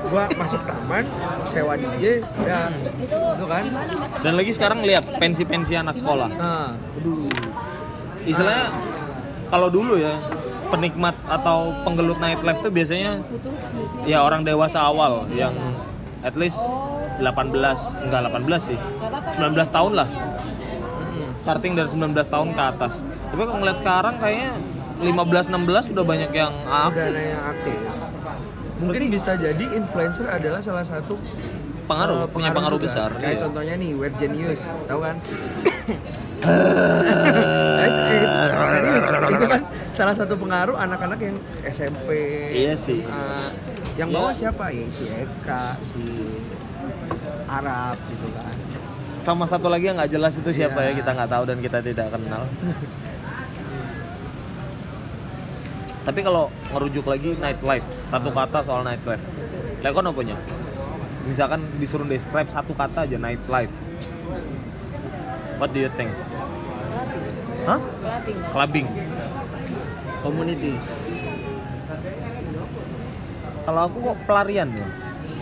gua 0.03 0.27
masuk 0.35 0.61
taman 0.67 1.03
sewa 1.47 1.73
DJ 1.79 2.21
ya. 2.43 2.69
Itu, 2.99 3.17
Itu 3.17 3.45
kan? 3.47 3.63
dan 4.19 4.33
lagi 4.35 4.51
sekarang 4.51 4.83
lihat 4.83 5.07
pensi-pensi 5.17 5.73
anak 5.79 5.95
sekolah. 5.95 6.29
Nah 6.33 6.75
aduh. 6.75 7.25
Istilahnya 8.23 8.71
kalau 9.47 9.67
dulu 9.67 9.99
ya 9.99 10.19
penikmat 10.71 11.15
atau 11.27 11.71
penggelut 11.85 12.17
nightlife 12.17 12.59
tuh 12.63 12.71
biasanya 12.73 13.21
ya 14.07 14.25
orang 14.25 14.41
dewasa 14.41 14.81
awal 14.83 15.27
yang 15.31 15.53
at 16.23 16.33
least 16.33 16.57
18 17.21 17.29
enggak 18.03 18.21
18 18.27 18.69
sih 18.73 18.79
19 19.37 19.53
tahun 19.69 19.91
lah. 19.93 20.09
Mm-mm. 20.09 21.29
starting 21.43 21.73
dari 21.75 21.89
19 21.91 22.15
tahun 22.15 22.49
ke 22.55 22.63
atas. 22.75 22.93
Tapi 23.03 23.41
kalau 23.43 23.59
ngeliat 23.59 23.77
sekarang 23.79 24.15
kayaknya 24.17 24.51
15 25.03 25.51
16 25.51 25.93
udah 25.93 26.05
banyak 26.05 26.31
yang 26.31 26.53
udah 26.63 26.87
aktif 26.87 27.03
ada 27.05 27.21
yang 27.21 27.43
aktif 27.45 27.77
mungkin 28.79 29.01
bisa 29.09 29.31
jadi 29.35 29.65
influencer 29.71 30.25
adalah 30.27 30.59
salah 30.59 30.83
satu 30.83 31.15
pengaruh 31.83 32.25
eh, 32.25 32.29
punya 32.31 32.49
pengaruh 32.51 32.79
juga. 32.79 32.87
besar 32.87 33.09
kayak 33.15 33.35
iya. 33.35 33.41
contohnya 33.43 33.73
nih 33.75 33.91
Web 33.93 34.13
Genius 34.15 34.61
tahu 34.87 34.99
kan 34.99 35.15
serius 38.63 39.05
itu 39.07 39.45
kan 39.47 39.61
salah 39.91 40.15
satu 40.15 40.33
pengaruh 40.35 40.75
anak-anak 40.75 41.19
yang 41.21 41.35
SMP 41.63 42.09
Iya 42.51 42.73
sih. 42.75 42.99
eh, 42.99 43.47
yang 43.95 44.09
bawa 44.09 44.33
siapa 44.33 44.73
ya 44.73 44.85
si 44.89 45.05
Eka 45.07 45.77
si 45.79 46.03
Arab 47.45 47.95
gitu 48.09 48.27
kan 48.33 48.55
sama 49.23 49.45
satu 49.47 49.71
lagi 49.71 49.87
yang 49.87 49.95
nggak 49.95 50.11
jelas 50.11 50.35
itu 50.35 50.49
siapa 50.51 50.83
Iya. 50.83 50.91
ya 50.91 50.99
kita 50.99 51.09
nggak 51.15 51.29
tahu 51.31 51.43
dan 51.45 51.57
kita 51.61 51.79
tidak 51.79 52.07
kenal 52.11 52.43
tapi 56.03 56.19
kalau 56.23 56.51
ngerujuk 56.75 57.07
lagi 57.07 57.35
nightlife. 57.39 57.87
Satu 58.07 58.29
kata 58.31 58.63
soal 58.63 58.83
nightlife. 58.83 59.23
Lekon 59.83 60.07
apa 60.07 60.15
punya 60.15 60.37
misalkan 61.23 61.63
disuruh 61.79 62.07
describe 62.07 62.51
satu 62.51 62.75
kata 62.75 63.07
aja 63.07 63.15
nightlife. 63.15 63.71
What 65.59 65.71
do 65.71 65.79
you 65.79 65.91
think? 65.95 66.11
Hah? 67.63 67.79
Clubbing. 67.79 68.39
clubbing. 68.51 68.87
Community. 70.19 70.73
Kalau 73.63 73.81
aku 73.87 73.97
kok 74.03 74.17
pelarian 74.27 74.69
ya? 74.75 74.87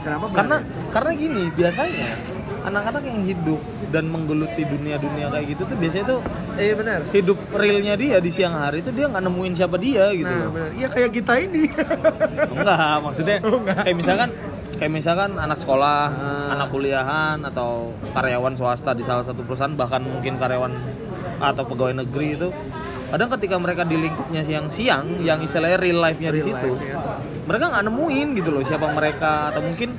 Kenapa 0.02 0.26
karena 0.34 0.58
karena 0.93 1.12
gini 1.17 1.43
biasanya 1.54 2.17
anak-anak 2.62 3.04
yang 3.04 3.21
hidup 3.24 3.62
dan 3.89 4.06
menggeluti 4.06 4.62
dunia-dunia 4.63 5.28
kayak 5.28 5.45
gitu 5.50 5.63
tuh 5.63 5.76
biasanya 5.76 6.06
tuh 6.08 6.19
eh 6.56 6.71
benar 6.71 7.00
hidup 7.10 7.38
realnya 7.52 7.93
dia 7.95 8.17
di 8.17 8.30
siang 8.30 8.54
hari 8.54 8.80
itu 8.80 8.89
dia 8.89 9.06
nggak 9.06 9.24
nemuin 9.24 9.54
siapa 9.54 9.76
dia 9.76 10.10
gitu 10.12 10.28
nah 10.28 10.41
loh. 10.41 10.52
benar 10.52 10.69
iya 10.74 10.88
kayak 10.88 11.12
kita 11.12 11.34
ini 11.39 11.63
enggak 12.54 12.95
maksudnya 13.02 13.38
Oh, 13.41 13.58
enggak. 13.58 13.82
kayak 13.82 13.97
misalkan 13.97 14.30
kayak 14.74 14.91
misalkan 14.91 15.32
anak 15.36 15.58
sekolah 15.58 16.02
Ah. 16.12 16.54
anak 16.54 16.67
kuliahan 16.69 17.38
atau 17.43 17.91
karyawan 18.12 18.54
swasta 18.54 18.91
di 18.91 19.02
salah 19.02 19.21
satu 19.21 19.41
perusahaan 19.41 19.71
bahkan 19.71 20.02
mungkin 20.02 20.38
karyawan 20.38 20.74
atau 21.39 21.63
pegawai 21.63 21.97
negeri 21.97 22.28
itu 22.36 22.50
kadang 23.08 23.30
ketika 23.36 23.58
mereka 23.58 23.82
di 23.84 23.97
lingkupnya 23.97 24.41
siang-siang 24.41 25.19
yang 25.19 25.38
istilahnya 25.39 25.78
real 25.78 26.00
life-nya 26.00 26.30
di 26.30 26.39
Real 26.39 26.47
situ 26.47 26.69
life, 26.71 26.86
ya. 26.86 26.97
mereka 27.43 27.65
nggak 27.67 27.84
nemuin 27.84 28.28
gitu 28.36 28.50
loh 28.50 28.62
siapa 28.62 28.88
mereka 28.88 29.50
atau 29.50 29.62
mungkin 29.62 29.89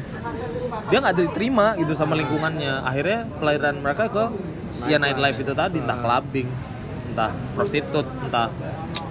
dia 0.90 0.98
nggak 0.98 1.16
diterima 1.18 1.78
gitu 1.78 1.92
sama 1.94 2.18
lingkungannya. 2.18 2.82
Akhirnya 2.82 3.28
pelayaran 3.38 3.76
mereka 3.78 4.08
ke 4.10 4.24
ya 4.90 4.98
nightlife 4.98 5.38
itu 5.38 5.52
tadi 5.54 5.78
entah 5.78 5.98
clubbing 6.00 6.48
entah 7.12 7.30
prostitut 7.52 8.08
entah 8.24 8.48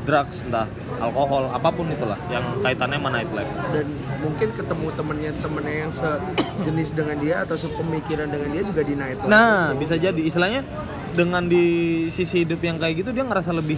drugs 0.01 0.41
entah 0.41 0.65
alkohol 0.97 1.53
apa 1.53 1.69
pun 1.69 1.85
itulah 1.93 2.17
yang 2.33 2.43
kaitannya 2.65 2.97
sama 2.97 3.09
nightlife. 3.13 3.51
Dan 3.71 3.87
mungkin 4.19 4.47
ketemu 4.51 4.87
temennya 4.97 5.31
temennya 5.39 5.75
yang 5.87 5.91
sejenis 5.93 6.89
dengan 6.97 7.15
dia 7.21 7.35
atau 7.45 7.55
sepemikiran 7.55 8.27
dengan 8.27 8.49
dia 8.49 8.63
juga 8.65 8.81
di 8.81 8.93
night 8.97 9.19
life. 9.21 9.29
Nah, 9.29 9.77
bisa 9.77 9.95
jadi. 9.95 10.17
Istilahnya 10.17 10.65
dengan 11.11 11.43
di 11.45 12.07
sisi 12.07 12.47
hidup 12.47 12.63
yang 12.63 12.79
kayak 12.79 13.03
gitu 13.03 13.11
dia 13.11 13.27
ngerasa 13.27 13.51
lebih 13.51 13.75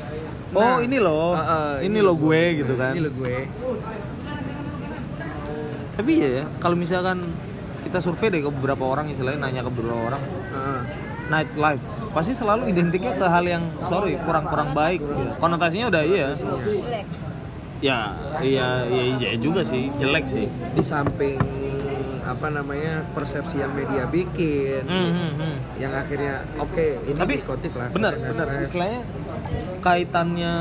oh 0.53 0.77
Nah, 0.77 0.86
ini 0.86 0.97
loh, 1.01 1.34
uh, 1.34 1.41
uh, 1.41 1.73
ini 1.82 1.99
loh 1.99 2.13
gue 2.13 2.62
gitu 2.62 2.73
kan. 2.77 2.93
ini 2.93 3.01
lo 3.01 3.12
gue. 3.12 3.36
Tapi 5.93 6.12
iya 6.13 6.29
ya, 6.41 6.45
kalau 6.58 6.77
misalkan 6.77 7.34
kita 7.93 8.01
survei 8.01 8.34
deh 8.34 8.41
ke 8.41 8.49
beberapa 8.49 8.89
orang 8.89 9.06
istilahnya 9.13 9.45
nanya 9.45 9.62
ke 9.62 9.69
beberapa 9.69 10.10
orang. 10.10 10.21
Heeh. 10.49 10.82
nightlife. 11.23 11.86
Pasti 12.10 12.34
selalu 12.34 12.73
identiknya 12.73 13.13
ke 13.13 13.21
hal 13.21 13.45
yang 13.45 13.62
sorry 13.86 14.17
kurang-kurang 14.25 14.73
baik. 14.73 14.97
Konotasinya 15.38 15.93
udah 15.93 16.01
iya. 16.01 16.34
Ya 17.86 18.17
iya 18.41 18.67
iya 18.89 19.03
iya 19.13 19.29
juga 19.38 19.62
sih. 19.62 19.93
Jelek 20.01 20.25
sih. 20.25 20.49
Di 20.73 20.82
samping 20.82 21.38
apa 22.25 22.49
namanya 22.49 23.06
persepsi 23.13 23.62
yang 23.62 23.75
media 23.77 24.10
bikin 24.10 24.88
Hmm, 24.88 25.38
hmm, 25.38 25.56
yang 25.75 25.91
akhirnya 25.91 26.47
oke 26.56 27.03
ini 27.03 27.19
Tapi 27.19 27.36
diskotik 27.36 27.75
lah. 27.75 27.91
bener 27.91 28.15
bener 28.15 28.63
istilahnya 28.63 29.03
kaitannya 29.84 30.56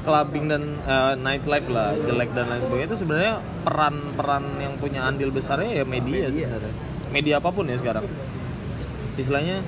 clubbing 0.00 0.46
dan 0.46 0.62
eh, 0.80 1.14
nightlife 1.16 1.68
lah 1.68 1.92
jelek 1.98 2.32
dan 2.32 2.48
lain 2.48 2.62
sebagainya 2.62 2.88
itu 2.88 2.98
sebenarnya 2.98 3.34
peran-peran 3.62 4.44
yang 4.58 4.74
punya 4.74 5.00
andil 5.04 5.28
besarnya 5.28 5.70
ya 5.72 5.84
media, 5.84 6.26
Media. 6.26 6.48
sebenarnya. 6.48 6.74
Media 7.10 7.34
apa 7.36 7.50
pun 7.50 7.64
ya 7.64 7.76
sekarang. 7.76 8.04
Istilahnya 9.14 9.60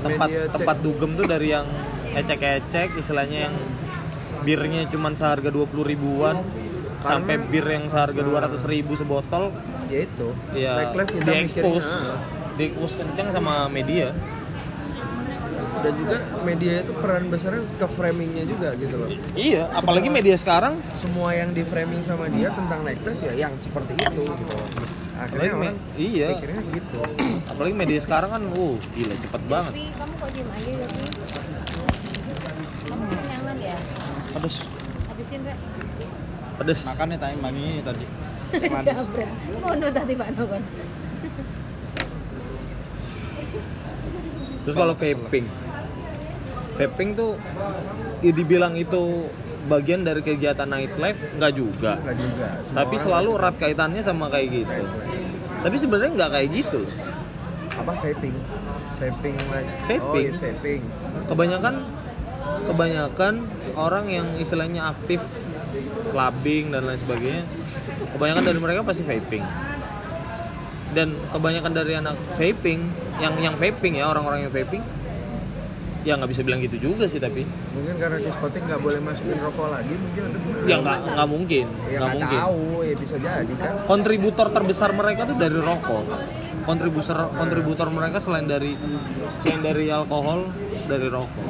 tempat 0.00 0.28
Media 0.28 0.42
cek- 0.46 0.54
tempat 0.54 0.76
dugem 0.80 1.10
tuh 1.14 1.26
dari 1.26 1.48
yang 1.50 1.66
ecek-ecek 2.12 2.96
istilahnya 2.96 3.50
yang 3.50 3.54
birnya 4.42 4.86
cuma 4.86 5.10
seharga 5.12 5.48
20 5.48 5.68
ribuan 5.82 6.40
Karena- 6.40 7.02
sampai 7.02 7.34
bir 7.42 7.66
yang 7.66 7.86
seharga 7.86 8.20
200 8.22 8.62
ribu 8.64 8.94
sebotol. 8.94 9.52
Ya 9.86 9.98
itu. 10.02 10.28
Ya 10.52 10.72
kita 10.90 11.04
diekspos. 11.22 11.84
mikirnya, 11.84 12.08
ah. 12.08 12.18
diekspos 12.56 12.92
kenceng 12.96 13.28
sama 13.30 13.68
media 13.68 14.16
dan 15.82 15.92
juga 15.96 16.16
media 16.42 16.74
itu 16.82 16.92
peran 16.96 17.24
besarnya 17.28 17.62
ke 17.76 17.86
framingnya 17.92 18.44
juga 18.48 18.68
gitu 18.78 18.94
loh. 18.96 19.08
Iya 19.36 19.68
apalagi 19.72 20.08
media 20.08 20.36
sekarang. 20.36 20.78
Semua 20.96 21.36
yang 21.36 21.52
di 21.52 21.62
framing 21.62 22.00
sama 22.00 22.28
dia 22.32 22.48
tentang 22.52 22.80
nightlife 22.82 23.20
ya 23.20 23.32
yang 23.36 23.52
seperti 23.60 23.92
itu 23.96 24.22
gitu 24.24 24.52
loh. 24.52 24.68
akhirnya 25.16 25.48
Apalagi 25.48 25.56
me- 25.56 25.68
orang 25.72 25.78
iya. 25.96 26.28
pikirnya 26.36 26.62
gitu. 26.76 26.98
Apalagi 27.52 27.74
media 27.76 27.98
sekarang 28.00 28.30
kan 28.32 28.42
uh 28.44 28.74
gila 28.92 29.14
cepet 29.16 29.42
banget. 29.48 29.72
kamu 29.72 30.14
kok 30.20 30.30
diem 30.32 30.48
aja 30.52 30.70
Yopi 30.76 31.04
kamu 32.86 33.04
kenyangan 33.10 33.56
ya? 33.60 33.76
Pedes. 34.36 34.56
Habisin 35.08 35.40
Rek. 35.44 35.58
Pedes. 36.56 36.80
Makannya 36.84 37.16
tanya 37.20 37.36
mami 37.40 37.80
tadi. 37.80 38.06
Jabra. 38.86 39.28
Ngono 39.60 39.86
tadi 39.90 40.12
Pak 40.14 40.28
Nokon 40.36 40.62
terus 44.66 44.74
kalau 44.74 44.94
vaping 44.98 45.46
vaping 46.76 47.16
tuh 47.16 47.40
ya 48.20 48.32
dibilang 48.32 48.76
itu 48.76 49.26
bagian 49.66 50.06
dari 50.06 50.22
kegiatan 50.22 50.68
nightlife 50.68 51.18
nggak 51.36 51.52
juga. 51.56 51.98
Enggak 52.00 52.16
juga. 52.22 52.48
Semua 52.62 52.76
tapi 52.84 52.96
selalu 53.00 53.30
erat 53.34 53.56
kaitannya 53.58 54.02
sama 54.04 54.30
kayak 54.30 54.48
gitu. 54.62 54.70
Nightlife. 54.70 55.24
tapi 55.56 55.76
sebenarnya 55.82 56.12
nggak 56.14 56.30
kayak 56.30 56.48
gitu. 56.54 56.82
Apa 57.76 57.92
vaping? 57.98 58.36
Vaping 58.96 59.36
like 59.50 59.70
Vaping? 59.84 60.02
oh 60.06 60.14
iya, 60.16 60.32
vaping. 60.38 60.82
Kebanyakan 61.26 61.74
kebanyakan 62.46 63.34
orang 63.74 64.06
yang 64.06 64.26
istilahnya 64.38 64.94
aktif 64.94 65.18
clubbing 66.14 66.70
dan 66.70 66.86
lain 66.86 67.00
sebagainya 67.02 67.42
kebanyakan 68.14 68.42
dari 68.46 68.58
mereka 68.62 68.80
pasti 68.86 69.02
vaping. 69.02 69.44
Dan 70.94 71.12
kebanyakan 71.28 71.72
dari 71.76 71.92
anak 71.98 72.16
vaping 72.38 72.80
yang 73.20 73.34
yang 73.42 73.54
vaping 73.58 74.00
ya 74.00 74.08
orang-orang 74.08 74.48
yang 74.48 74.52
vaping 74.54 74.80
ya 76.06 76.14
nggak 76.14 76.30
bisa 76.30 76.42
bilang 76.46 76.62
gitu 76.62 76.78
juga 76.78 77.10
sih 77.10 77.18
tapi 77.18 77.42
mungkin 77.74 77.98
karena 77.98 78.22
diskotik 78.22 78.62
nggak 78.62 78.78
boleh 78.78 79.02
masukin 79.02 79.42
rokok 79.42 79.68
lagi 79.74 79.94
mungkin 79.98 80.22
ada 80.30 80.38
ya 80.70 80.76
nggak 80.78 80.98
nggak 81.02 81.28
mungkin 81.28 81.66
ya 81.90 81.98
nggak 81.98 82.14
mungkin. 82.14 82.38
tahu 82.38 82.62
ya 82.86 82.94
bisa 82.94 83.16
jadi 83.18 83.54
kan? 83.58 83.72
Kontributor 83.90 84.46
terbesar 84.54 84.90
mereka 84.94 85.26
tuh 85.26 85.34
dari 85.34 85.58
rokok. 85.58 86.04
Kontributor 86.62 87.18
kontributor 87.34 87.86
mereka 87.90 88.18
selain 88.22 88.46
dari 88.46 88.78
selain 89.42 89.60
dari 89.66 89.90
alkohol 89.90 90.46
dari 90.86 91.06
rokok. 91.10 91.46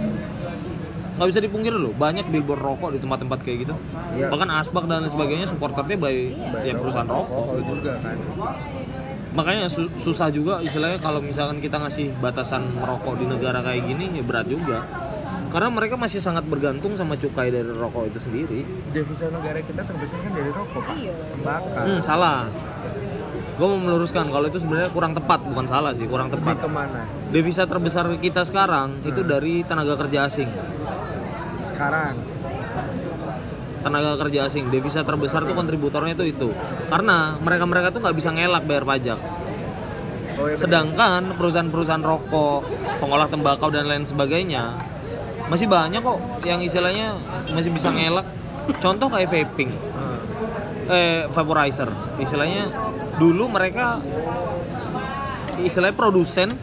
Nggak 1.17 1.29
bisa 1.33 1.41
dipungkiri 1.45 1.77
loh 1.77 1.93
banyak 1.93 2.25
billboard 2.29 2.61
rokok 2.65 2.91
di 2.97 2.99
tempat-tempat 3.01 3.39
kayak 3.45 3.59
gitu. 3.69 3.75
Iya. 4.17 4.33
bahkan 4.33 4.49
asbak 4.57 4.89
dan 4.89 5.05
lain 5.05 5.13
sebagainya 5.13 5.47
supporternya 5.53 5.97
by 6.01 6.17
ya 6.65 6.73
perusahaan 6.81 7.09
rokok 7.09 7.61
gitu. 7.61 7.73
juga 7.77 7.93
kan 8.01 8.17
makanya 9.37 9.69
su- 9.69 9.93
susah 10.01 10.33
juga 10.33 10.65
istilahnya 10.65 10.97
kalau 10.99 11.21
misalkan 11.21 11.61
kita 11.61 11.77
ngasih 11.77 12.17
batasan 12.19 12.73
merokok 12.73 13.21
di 13.21 13.29
negara 13.29 13.61
kayak 13.61 13.85
gini 13.85 14.09
ya 14.17 14.25
berat 14.25 14.49
juga. 14.49 14.81
Karena 15.47 15.71
mereka 15.71 15.95
masih 15.95 16.19
sangat 16.19 16.43
bergantung 16.49 16.99
sama 16.99 17.15
cukai 17.15 17.53
dari 17.53 17.71
rokok 17.71 18.11
itu 18.11 18.19
sendiri. 18.19 18.61
Devisa 18.91 19.31
negara 19.31 19.61
kita 19.63 19.85
terbesar 19.85 20.19
kan 20.25 20.33
dari 20.35 20.51
rokok 20.51 20.81
pak. 20.83 20.97
Iya. 20.99 21.15
Tembakau 21.37 21.85
hmm, 21.87 22.01
salah. 22.03 22.41
Gue 23.57 23.67
mau 23.73 23.81
meluruskan 23.81 24.29
kalau 24.29 24.53
itu 24.53 24.61
sebenarnya 24.61 24.93
kurang 24.93 25.17
tepat 25.17 25.41
bukan 25.41 25.65
salah 25.65 25.97
sih 25.97 26.05
kurang 26.05 26.29
lebih 26.29 26.45
tepat. 26.45 26.57
ke 26.61 26.69
mana? 26.69 27.03
Devisa 27.33 27.65
terbesar 27.65 28.05
kita 28.21 28.45
sekarang 28.45 29.01
itu 29.07 29.25
dari 29.25 29.65
tenaga 29.65 29.97
kerja 29.97 30.29
asing. 30.29 30.51
Sekarang 31.65 32.21
tenaga 33.87 34.19
kerja 34.27 34.51
asing. 34.51 34.67
Devisa 34.75 35.07
terbesar 35.07 35.47
tuh 35.47 35.55
kontributornya 35.55 36.19
itu 36.19 36.35
itu. 36.35 36.49
Karena 36.91 37.39
mereka 37.39 37.65
mereka 37.71 37.95
tuh 37.95 38.03
nggak 38.03 38.17
bisa 38.19 38.35
ngelak 38.35 38.67
bayar 38.67 38.83
pajak. 38.83 39.19
Oh 40.37 40.53
ya 40.53 40.61
benar. 40.61 40.61
sedangkan 40.61 41.23
perusahaan-perusahahan 41.41 42.05
rokok 42.05 42.69
pengolah 43.01 43.25
tembakau 43.25 43.73
dan 43.73 43.89
lain 43.89 44.05
sebagainya 44.05 44.77
masih 45.49 45.65
banyak 45.65 46.05
kok 46.05 46.21
yang 46.45 46.61
istilahnya 46.61 47.17
masih 47.55 47.71
bisa 47.71 47.89
ngelak. 47.95 48.27
Contoh 48.83 49.07
kayak 49.07 49.31
vaping. 49.31 49.71
Ah. 49.95 50.19
eh 50.93 51.21
vaporizer. 51.31 51.89
Istilahnya 52.19 52.69
dulu 53.17 53.47
mereka 53.47 54.03
istilahnya 55.63 55.97
produsen 55.97 56.59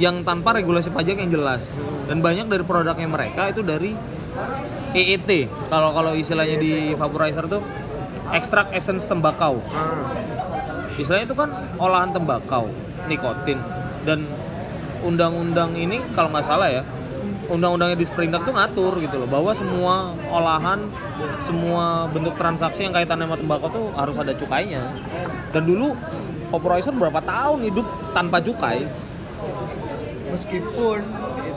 yang 0.00 0.24
tanpa 0.24 0.56
regulasi 0.56 0.88
pajak 0.88 1.18
yang 1.18 1.28
jelas. 1.34 1.66
Dan 2.08 2.24
banyak 2.24 2.48
dari 2.48 2.64
produknya 2.64 3.08
mereka 3.10 3.50
itu 3.50 3.60
dari 3.60 3.92
EET 4.92 5.48
kalau 5.72 5.96
kalau 5.96 6.12
istilahnya 6.12 6.56
di 6.60 6.92
vaporizer 6.92 7.48
tuh 7.48 7.64
ekstrak 8.32 8.72
essence 8.72 9.08
tembakau. 9.08 9.60
Ah. 9.72 10.04
istilahnya 11.00 11.32
itu 11.32 11.36
kan 11.36 11.50
olahan 11.80 12.12
tembakau 12.12 12.68
nikotin. 13.08 13.56
Dan 14.04 14.28
undang-undang 15.00 15.72
ini 15.74 15.98
kalau 16.12 16.28
nggak 16.30 16.46
salah 16.46 16.68
ya 16.68 16.82
undang-undangnya 17.52 17.98
di 17.98 18.06
Sprindak 18.06 18.46
tuh 18.46 18.54
ngatur 18.54 18.96
gitu 19.02 19.18
loh 19.18 19.28
bahwa 19.28 19.52
semua 19.52 20.14
olahan 20.30 20.88
semua 21.42 22.06
bentuk 22.08 22.38
transaksi 22.38 22.86
yang 22.86 22.94
kaitannya 22.94 23.28
sama 23.28 23.36
tembakau 23.36 23.68
tuh 23.72 23.86
harus 23.96 24.16
ada 24.16 24.32
cukainya. 24.36 24.82
Dan 25.52 25.68
dulu 25.68 25.96
vaporizer 26.52 26.92
berapa 26.92 27.20
tahun 27.24 27.66
hidup 27.68 27.86
tanpa 28.12 28.40
cukai? 28.40 28.84
Meskipun 30.32 30.98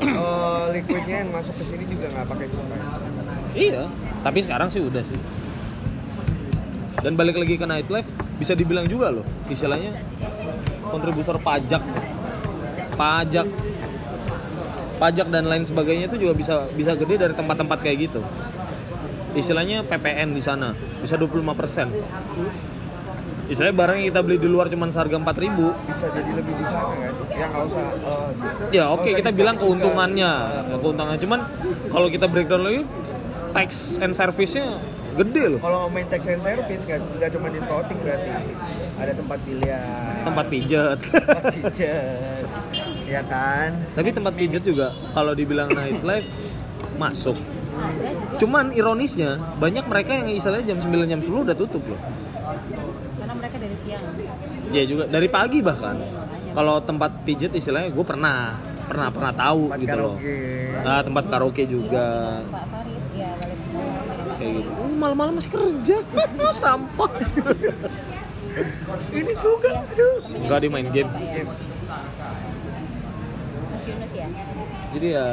eh, 0.03 0.63
liquidnya 0.75 1.15
yang 1.23 1.31
masuk 1.31 1.55
ke 1.59 1.63
sini 1.63 1.83
juga 1.87 2.11
nggak 2.11 2.27
pakai 2.27 2.47
cukai 2.51 3.04
iya. 3.55 3.83
Tapi 4.21 4.39
sekarang 4.43 4.67
sih 4.69 4.83
udah 4.83 5.01
sih. 5.01 5.17
Dan 7.01 7.15
balik 7.15 7.39
lagi 7.39 7.55
ke 7.55 7.65
nightlife 7.65 8.09
bisa 8.35 8.51
dibilang 8.57 8.89
juga 8.89 9.13
loh 9.13 9.25
istilahnya 9.47 9.95
kontributor 10.91 11.39
pajak. 11.39 11.81
Pajak. 12.95 13.47
Pajak 14.95 15.27
dan 15.27 15.43
lain 15.47 15.67
sebagainya 15.67 16.07
itu 16.07 16.27
juga 16.27 16.33
bisa 16.35 16.67
bisa 16.71 16.95
gede 16.95 17.19
dari 17.19 17.33
tempat-tempat 17.35 17.79
kayak 17.83 18.11
gitu. 18.11 18.21
Istilahnya 19.35 19.83
PPN 19.83 20.31
di 20.31 20.39
sana 20.39 20.71
bisa 21.03 21.19
25% 21.19 22.75
istilahnya 23.45 23.77
barang 23.77 23.95
yang 24.01 24.07
kita 24.09 24.21
beli 24.25 24.37
di 24.41 24.49
luar 24.49 24.65
cuma 24.73 24.89
seharga 24.89 25.21
4000 25.21 25.53
bisa 25.85 26.05
jadi 26.09 26.31
lebih 26.33 26.53
di 26.57 26.65
sana 26.65 26.97
kan? 26.97 27.13
Ya 27.29 27.45
nggak 27.45 27.63
usah 27.69 27.81
eh, 27.85 28.27
sih. 28.33 28.47
ya 28.73 28.83
oke 28.89 29.05
usah 29.05 29.17
kita 29.21 29.29
bilang 29.37 29.55
keuntungannya 29.61 30.31
Eh, 30.73 30.77
keuntungan 30.81 31.17
cuman 31.21 31.39
kalau 31.93 32.07
kita 32.09 32.25
breakdown 32.25 32.63
lagi 32.65 32.81
tax 33.55 33.69
and 33.97 34.11
service-nya 34.11 34.77
gede 35.15 35.43
loh 35.47 35.59
kalau 35.63 35.87
ngomongin 35.87 36.11
tax 36.11 36.27
and 36.27 36.43
service 36.43 36.83
nggak 36.83 36.99
nggak 36.99 37.29
cuma 37.31 37.47
diskotik 37.47 37.97
berarti 38.03 38.29
ada 38.95 39.11
tempat 39.11 39.39
biliar 39.41 40.13
tempat 40.21 40.45
pijat 40.45 40.97
tempat 40.99 41.43
pijet 41.55 42.45
ya 43.05 43.21
kan 43.23 43.69
Tapi 43.95 44.09
tempat 44.11 44.33
pijat 44.35 44.59
juga 44.59 44.91
kalau 45.11 45.31
dibilang 45.31 45.71
nightlife 45.71 46.27
masuk. 46.95 47.35
Cuman 48.39 48.71
ironisnya 48.71 49.35
banyak 49.59 49.83
mereka 49.83 50.15
yang 50.15 50.31
istilahnya 50.31 50.73
jam 50.73 50.79
9 50.79 51.11
jam 51.11 51.19
10 51.19 51.27
udah 51.27 51.55
tutup 51.55 51.83
loh. 51.85 51.99
Karena 53.19 53.33
mereka 53.35 53.55
dari 53.59 53.75
siang. 53.83 54.03
Ya 54.71 54.83
juga 54.87 55.03
dari 55.05 55.27
pagi 55.27 55.59
bahkan. 55.59 55.99
Kalau 56.55 56.79
tempat 56.81 57.11
pijet 57.23 57.51
istilahnya 57.51 57.91
gue 57.91 58.05
pernah 58.07 58.55
pernah 58.87 59.11
pernah 59.11 59.33
tahu 59.35 59.61
Tempat 59.69 59.79
gitu 59.83 59.95
loh. 59.97 60.15
karaoke. 60.15 60.81
Nah, 60.81 60.99
tempat 61.03 61.23
karaoke 61.27 61.63
juga 61.67 62.05
Pak 62.47 62.65
Farid, 62.71 63.01
kayak 64.37 64.51
gitu. 64.61 64.69
Oh, 64.75 64.91
malam-malam 64.91 65.33
masih 65.39 65.51
kerja. 65.51 65.97
Sampah. 66.63 67.11
Ini 69.11 69.33
juga, 69.35 69.69
aduh. 69.83 70.15
Enggak 70.31 70.57
dia 70.63 70.71
main 70.71 70.87
game. 70.91 71.11
Jadi 74.95 75.07
ya 75.11 75.27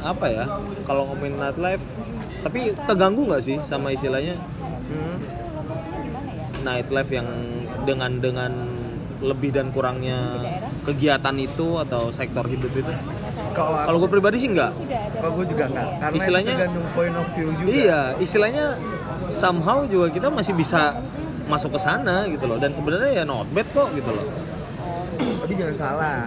apa 0.00 0.26
ya? 0.32 0.44
Kalau 0.88 1.02
ngomongin 1.12 1.36
nightlife 1.36 1.84
tapi 2.46 2.70
keganggu 2.86 3.26
nggak 3.26 3.42
sih 3.42 3.58
sama 3.66 3.90
istilahnya 3.90 4.38
Hmm. 4.86 5.18
Di 6.54 6.62
nightlife 6.62 7.10
yang 7.10 7.26
dengan 7.82 8.22
dengan 8.22 8.52
lebih 9.18 9.50
dan 9.50 9.74
kurangnya 9.74 10.38
kegiatan 10.86 11.34
itu 11.42 11.82
atau 11.82 12.14
sektor 12.14 12.46
hidup 12.46 12.70
itu? 12.70 12.92
Kalau 13.56 13.72
Kalau 13.88 13.98
gue 14.04 14.10
pribadi 14.12 14.36
sih 14.36 14.48
enggak. 14.52 14.72
Kalau 15.16 15.32
gue 15.32 15.46
juga 15.48 15.64
enggak, 15.72 15.88
karena 15.96 16.16
Istilahnya- 16.20 16.52
itu 16.52 16.60
tergantung 16.60 16.86
point 16.92 17.16
of 17.16 17.26
view 17.32 17.48
juga. 17.56 17.68
Iya, 17.72 18.00
istilahnya 18.20 18.64
somehow 19.32 19.78
juga 19.88 20.06
kita 20.12 20.28
masih 20.28 20.52
bisa 20.52 21.00
masuk 21.46 21.72
ke 21.72 21.80
sana 21.80 22.26
gitu 22.28 22.44
loh 22.44 22.58
dan 22.58 22.74
sebenarnya 22.74 23.22
ya 23.22 23.24
not 23.24 23.46
bad 23.54 23.64
kok 23.72 23.88
gitu 23.96 24.10
loh. 24.12 24.26
Tapi 25.16 25.52
jangan 25.54 25.76
salah, 25.78 26.18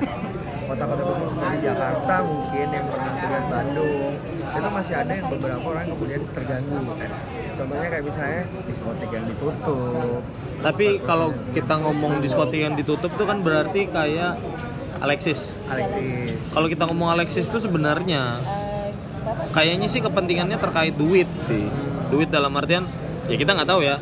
kota-kota 0.66 1.02
besar 1.06 1.26
seperti 1.28 1.58
Jakarta 1.62 2.14
mungkin 2.24 2.68
yang 2.72 2.86
pernah 2.88 3.14
dengan 3.20 3.44
Bandung 3.52 4.12
itu 4.50 4.70
masih 4.74 4.96
ada 4.98 5.12
yang 5.14 5.28
beberapa 5.30 5.66
orang 5.70 5.84
yang 5.86 5.94
kemudian 5.94 6.22
terganggu. 6.34 6.78
Contohnya 7.54 7.88
kayak 7.92 8.06
misalnya 8.08 8.42
diskotik 8.66 9.10
yang 9.12 9.26
ditutup. 9.28 10.22
Tapi 10.64 10.88
kalau 11.04 11.28
kita 11.52 11.74
ngomong 11.78 12.24
diskotik 12.24 12.60
yang 12.64 12.74
ditutup 12.74 13.12
tuh 13.14 13.28
kan 13.28 13.44
berarti 13.44 13.92
kayak 13.92 14.40
Alexis. 15.00 15.56
Alexis. 15.72 16.36
Kalau 16.52 16.68
kita 16.68 16.84
ngomong 16.88 17.10
Alexis 17.16 17.48
tuh 17.48 17.64
sebenarnya 17.64 18.40
kayaknya 19.56 19.88
sih 19.88 20.04
kepentingannya 20.04 20.60
terkait 20.60 20.96
duit 20.96 21.28
sih. 21.40 21.68
Duit 22.12 22.28
dalam 22.28 22.52
artian 22.60 22.88
ya 23.32 23.36
kita 23.40 23.56
nggak 23.56 23.70
tahu 23.70 23.82
ya. 23.84 23.96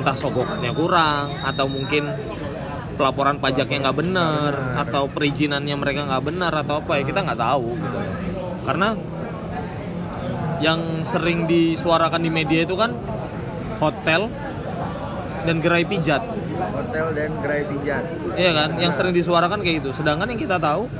Entah 0.00 0.16
sogokannya 0.16 0.72
kurang 0.72 1.44
atau 1.44 1.66
mungkin 1.68 2.08
pelaporan 3.00 3.40
pajaknya 3.40 3.88
nggak 3.88 3.96
bener 3.96 4.52
atau 4.76 5.08
perizinannya 5.08 5.76
mereka 5.76 6.04
nggak 6.04 6.24
benar 6.24 6.52
atau 6.52 6.84
apa 6.84 7.00
ya 7.00 7.02
kita 7.08 7.20
nggak 7.24 7.40
tahu 7.40 7.68
gitu. 7.80 7.98
Karena 8.68 8.88
yang 10.60 11.08
sering 11.08 11.48
disuarakan 11.48 12.20
di 12.20 12.28
media 12.28 12.68
itu 12.68 12.76
kan 12.76 12.92
hotel 13.80 14.28
dan 15.48 15.56
gerai 15.64 15.88
pijat. 15.88 16.20
Hotel 16.68 17.06
dan 17.16 17.30
gerai 17.40 17.62
pijat. 17.64 18.04
Iya 18.36 18.50
kan? 18.52 18.68
Yang 18.76 18.92
sering 19.00 19.14
disuarakan 19.16 19.58
kayak 19.64 19.76
gitu. 19.80 19.90
Sedangkan 19.96 20.26
yang 20.28 20.40
kita 20.40 20.56
tahu 20.60 20.90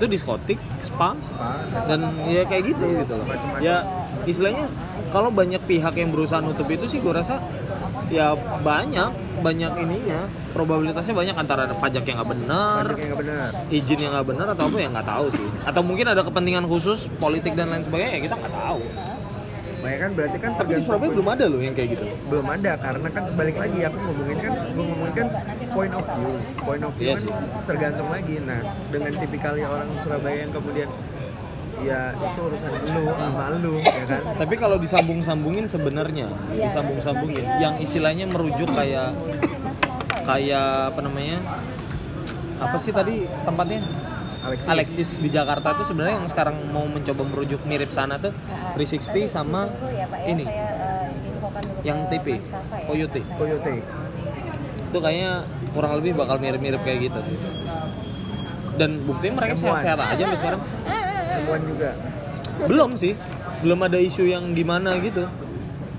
itu 0.00 0.06
diskotik, 0.10 0.58
spa, 0.82 1.14
Spa. 1.14 1.62
dan 1.86 2.10
ya 2.26 2.42
kayak 2.42 2.74
gitu 2.74 2.86
gitu 3.04 3.14
loh. 3.22 3.26
Ya 3.62 3.86
istilahnya 4.26 4.66
kalau 5.14 5.30
banyak 5.30 5.62
pihak 5.68 5.94
yang 5.94 6.10
berusaha 6.10 6.42
nutup 6.42 6.66
itu 6.72 6.88
sih 6.90 6.98
gue 6.98 7.12
rasa 7.12 7.38
ya 8.08 8.34
banyak 8.64 9.12
banyak 9.40 9.72
ininya 9.82 10.28
probabilitasnya 10.52 11.14
banyak 11.16 11.36
antara 11.36 11.64
ada 11.64 11.76
pajak 11.76 12.04
yang 12.04 12.20
nggak 12.20 12.30
benar 12.36 12.84
yang 12.94 13.18
izin 13.72 13.98
yang 13.98 14.12
nggak 14.12 14.28
benar 14.28 14.46
atau 14.52 14.68
apa 14.68 14.76
ya 14.78 14.88
nggak 14.92 15.08
tahu 15.08 15.26
sih 15.32 15.48
atau 15.64 15.82
mungkin 15.82 16.06
ada 16.12 16.22
kepentingan 16.22 16.64
khusus 16.68 17.08
politik 17.16 17.56
dan 17.56 17.72
lain 17.72 17.82
sebagainya 17.82 18.12
ya 18.18 18.20
kita 18.30 18.34
nggak 18.36 18.54
tahu 18.54 18.80
Banyak 19.82 19.98
kan 19.98 20.10
berarti 20.14 20.36
kan 20.38 20.50
tapi 20.54 20.70
di 20.78 20.82
Surabaya 20.86 21.10
belum 21.10 21.28
ada 21.28 21.44
loh 21.50 21.58
yang 21.58 21.74
kayak 21.74 21.98
gitu 21.98 22.06
belum 22.30 22.46
ada 22.46 22.72
karena 22.78 23.08
kan 23.10 23.24
balik 23.34 23.56
lagi 23.58 23.78
aku 23.82 23.98
ngomongin 23.98 24.38
kan 24.38 24.52
gue 24.70 24.84
ngomongin 24.86 25.14
kan 25.18 25.28
point 25.74 25.92
of 25.92 26.04
view 26.06 26.32
point 26.62 26.82
of 26.86 26.92
view 26.94 27.06
Iya 27.10 27.14
kan 27.18 27.22
sih. 27.26 27.32
tergantung 27.66 28.08
lagi 28.08 28.34
nah 28.46 28.60
dengan 28.94 29.10
tipikalnya 29.18 29.66
orang 29.66 29.88
Surabaya 29.98 30.38
yang 30.46 30.52
kemudian 30.54 30.88
ya 31.82 32.14
itu 32.14 32.40
urusan 32.46 32.70
lu 32.94 33.04
sama 33.10 33.44
lu 33.58 33.74
ya 33.82 34.04
kan 34.06 34.22
Tapi 34.38 34.54
kalau 34.54 34.76
disambung-sambungin 34.78 35.66
sebenarnya, 35.66 36.30
disambung-sambungin 36.54 37.42
yang 37.58 37.74
istilahnya 37.82 38.30
merujuk 38.30 38.70
kayak 38.70 39.10
kayak 40.22 40.94
apa 40.94 41.00
namanya? 41.02 41.42
Apa 42.62 42.78
sih 42.78 42.94
tadi 42.94 43.26
tempatnya? 43.42 43.82
Alexis, 44.42 44.66
Alexis 44.66 45.10
di 45.22 45.30
Jakarta 45.30 45.78
tuh 45.78 45.86
sebenarnya 45.86 46.18
yang 46.18 46.26
sekarang 46.26 46.56
mau 46.74 46.82
mencoba 46.90 47.22
merujuk 47.22 47.62
mirip 47.62 47.94
sana 47.94 48.18
tuh 48.18 48.34
360 48.74 49.30
sama 49.30 49.70
ya 49.86 50.02
ya, 50.02 50.06
ini 50.26 50.42
saya 50.42 50.66
eh, 51.06 51.30
infokan 51.30 51.62
dulu 51.62 51.80
yang 51.86 51.98
TP 52.10 52.26
ya. 52.36 52.40
Coyote. 52.90 53.20
Coyote 53.38 53.74
Itu 54.90 54.98
kayaknya 54.98 55.46
kurang 55.72 55.92
lebih 56.02 56.12
bakal 56.18 56.36
mirip-mirip 56.42 56.82
kayak 56.82 56.98
gitu. 57.08 57.20
Dan 58.76 58.90
buktinya 59.06 59.44
mereka 59.44 59.54
sehat-sehat 59.54 59.98
aja 60.00 60.22
sampai 60.26 60.38
sekarang. 60.38 60.60
temuan 61.32 61.62
juga 61.64 61.90
Belum 62.66 62.90
sih. 62.98 63.14
Belum 63.62 63.78
ada 63.78 63.98
isu 64.02 64.26
yang 64.26 64.52
gimana 64.58 64.98
gitu. 64.98 65.30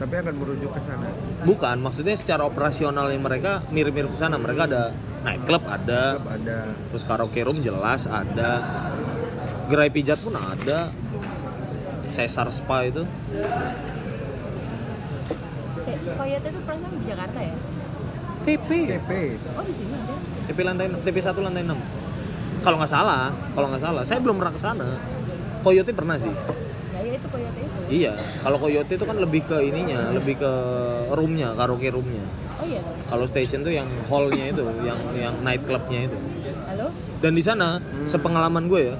Tapi 0.03 0.19
akan 0.19 0.35
merujuk 0.35 0.71
ke 0.75 0.81
sana 0.83 1.07
Bukan, 1.47 1.75
maksudnya 1.79 2.15
secara 2.19 2.43
operasionalnya 2.43 3.15
mereka 3.15 3.63
mirip-mirip 3.71 4.11
ke 4.11 4.19
sana. 4.19 4.35
Mereka 4.35 4.67
ada 4.67 4.91
nightclub 5.23 5.63
ada, 5.63 6.19
Tetap 6.19 6.27
ada 6.27 6.59
terus 6.91 7.03
karaoke 7.03 7.39
room 7.43 7.59
jelas 7.59 8.03
ada, 8.07 8.51
gerai 9.67 9.87
pijat 9.87 10.19
pun 10.19 10.35
ada, 10.35 10.91
Caesar 12.07 12.47
Spa 12.51 12.83
itu. 12.83 13.03
Si- 15.83 15.99
Coyote 16.03 16.47
itu 16.47 16.59
perasaan 16.63 16.93
di 16.99 17.05
Jakarta 17.07 17.39
ya? 17.39 17.55
TP, 18.43 18.69
TP 18.91 19.11
Oh 19.55 19.63
di 19.63 19.73
sini 19.75 19.95
ada. 19.95 20.15
TP 20.51 20.59
lantai 20.63 20.87
TP 20.99 21.17
1 21.19 21.39
lantai 21.39 21.63
6. 21.63 21.79
Kalau 22.59 22.75
nggak 22.79 22.91
salah, 22.91 23.31
kalau 23.55 23.67
nggak 23.71 23.83
salah, 23.83 24.03
saya 24.03 24.19
belum 24.19 24.35
pernah 24.39 24.53
ke 24.55 24.59
sana. 24.59 24.87
Coyote 25.63 25.91
pernah 25.95 26.19
sih. 26.19 26.31
Itu 27.13 27.27
Coyote 27.29 27.61
itu. 27.61 27.79
Iya, 27.93 28.13
kalau 28.41 28.57
Coyote 28.57 28.93
itu 28.97 29.05
kan 29.05 29.17
lebih 29.21 29.41
ke 29.45 29.57
ininya, 29.61 30.09
lebih 30.09 30.41
ke 30.41 30.51
roomnya, 31.13 31.53
karaoke 31.53 31.93
roomnya. 31.93 32.25
Oh 32.57 32.65
iya. 32.65 32.81
Kalau 33.05 33.25
station 33.29 33.61
tuh 33.61 33.73
yang 33.73 33.85
hallnya 34.09 34.49
itu, 34.49 34.65
yang 34.81 34.97
yang 35.13 35.35
nightclubnya 35.45 36.09
itu. 36.09 36.17
Halo? 36.65 36.89
Dan 37.21 37.37
di 37.37 37.43
sana, 37.45 37.77
sepengalaman 38.09 38.65
gue 38.65 38.81
ya, 38.81 38.95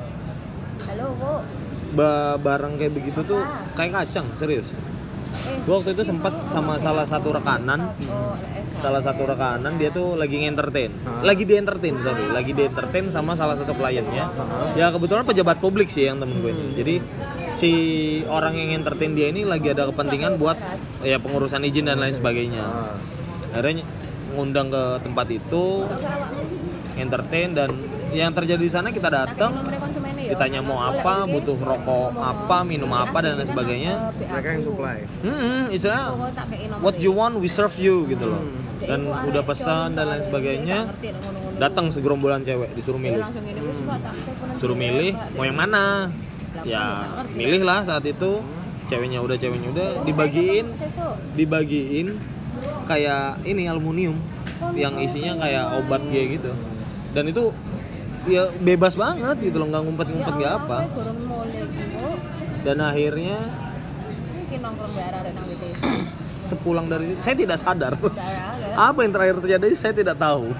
Halo, 0.86 1.06
Bu. 1.18 1.34
ba 1.98 2.38
barang 2.38 2.78
kayak 2.78 2.94
begitu 2.94 3.26
tuh 3.26 3.42
kayak 3.74 4.06
kacang 4.06 4.30
serius. 4.38 4.70
Eh, 5.34 5.58
gue 5.66 5.74
waktu 5.74 5.98
itu 5.98 6.06
sempat 6.06 6.30
sama 6.54 6.78
salah 6.78 7.10
satu 7.10 7.34
rekanan. 7.34 7.98
Oh, 8.06 8.38
eh, 8.54 8.62
salah 8.78 9.02
satu 9.02 9.26
rekanan 9.26 9.82
dia 9.82 9.90
tuh 9.90 10.14
lagi 10.14 10.38
nge-entertain. 10.38 10.94
Lagi 11.26 11.44
di 11.50 11.58
entertain 11.58 11.98
sorry. 12.06 12.30
Lagi 12.30 12.54
di 12.54 12.62
entertain 12.70 13.10
sama 13.10 13.34
salah 13.34 13.58
satu 13.58 13.74
kliennya. 13.74 14.30
Ya 14.78 14.94
kebetulan 14.94 15.26
pejabat 15.26 15.58
publik 15.58 15.90
sih 15.90 16.06
yang 16.06 16.22
temen 16.22 16.38
gue 16.38 16.54
ini. 16.54 16.66
Jadi 16.78 16.96
si 17.54 17.72
orang 18.28 18.54
yang 18.58 18.82
entertain 18.82 19.14
dia 19.14 19.30
ini 19.30 19.46
lagi 19.46 19.72
ada 19.72 19.90
kepentingan 19.90 20.42
buat 20.42 20.58
ya 21.06 21.18
pengurusan 21.22 21.64
izin 21.66 21.90
dan 21.90 22.02
lain 22.02 22.16
sebagainya 22.16 22.66
akhirnya 23.54 23.86
ngundang 24.34 24.74
ke 24.74 24.84
tempat 25.06 25.28
itu 25.30 25.86
entertain 26.98 27.54
dan 27.54 27.70
yang 28.14 28.30
terjadi 28.30 28.62
di 28.62 28.70
sana 28.70 28.94
kita 28.94 29.10
datang 29.10 29.58
ya. 30.22 30.38
ditanya 30.38 30.62
mau 30.62 30.78
apa, 30.80 31.26
butuh 31.26 31.58
rokok 31.58 32.14
apa, 32.14 32.62
minum 32.62 32.94
apa 32.94 33.18
dan 33.26 33.42
lain 33.42 33.50
sebagainya. 33.50 34.14
mereka 34.14 34.48
yang 34.54 34.64
supply 34.64 34.98
Hmm, 35.26 35.64
istilah 35.74 36.14
what 36.80 37.02
you 37.02 37.10
want 37.10 37.34
we 37.42 37.50
serve 37.50 37.74
you 37.82 38.06
gitu 38.06 38.26
loh. 38.30 38.42
Dan 38.84 39.10
udah 39.10 39.42
pesan 39.42 39.98
dan 39.98 40.14
lain 40.14 40.24
sebagainya. 40.24 40.94
Datang 41.58 41.90
segerombolan 41.90 42.46
cewek 42.46 42.78
disuruh 42.78 43.02
milih. 43.02 43.26
Suruh 44.62 44.78
milih 44.78 45.18
mau 45.34 45.44
yang 45.44 45.58
mana. 45.58 46.14
Ya, 46.64 47.08
milih 47.36 47.64
lah 47.64 47.84
saat 47.84 48.04
itu. 48.08 48.40
Ceweknya 48.84 49.24
udah, 49.24 49.40
ceweknya 49.40 49.72
udah 49.72 49.90
dibagiin 50.04 50.76
Sesuk. 50.76 51.16
dibagiin 51.40 52.20
kayak 52.84 53.40
ini 53.48 53.72
aluminium 53.72 54.20
yang 54.76 55.00
isinya 55.00 55.40
kayak 55.40 55.80
obat 55.80 56.04
kayak 56.12 56.40
gitu. 56.40 56.52
Dan 57.16 57.32
itu 57.32 57.56
ya 58.28 58.52
bebas 58.60 59.00
banget 59.00 59.40
gitu 59.40 59.64
loh, 59.64 59.72
nggak 59.72 59.84
ngumpet-ngumpet 59.88 60.34
nggak 60.36 60.54
apa. 60.68 60.78
Ya, 60.84 60.88
Gurun 60.92 61.18
mulai 61.26 61.64
gitu. 61.64 62.08
Dan 62.68 62.78
akhirnya 62.84 63.40
sepulang 66.44 66.86
dari 66.92 67.16
situ 67.16 67.20
saya 67.24 67.36
tidak 67.40 67.58
sadar 67.58 67.94
apa 68.78 69.00
yang 69.02 69.12
terakhir 69.16 69.36
terjadi 69.42 69.66
saya 69.74 69.94
tidak 69.96 70.18
tahu 70.20 70.54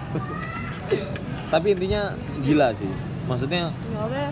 tapi 1.54 1.68
intinya 1.78 2.18
gila 2.42 2.74
sih 2.74 2.90
maksudnya 3.24 3.72
Ya 3.72 4.28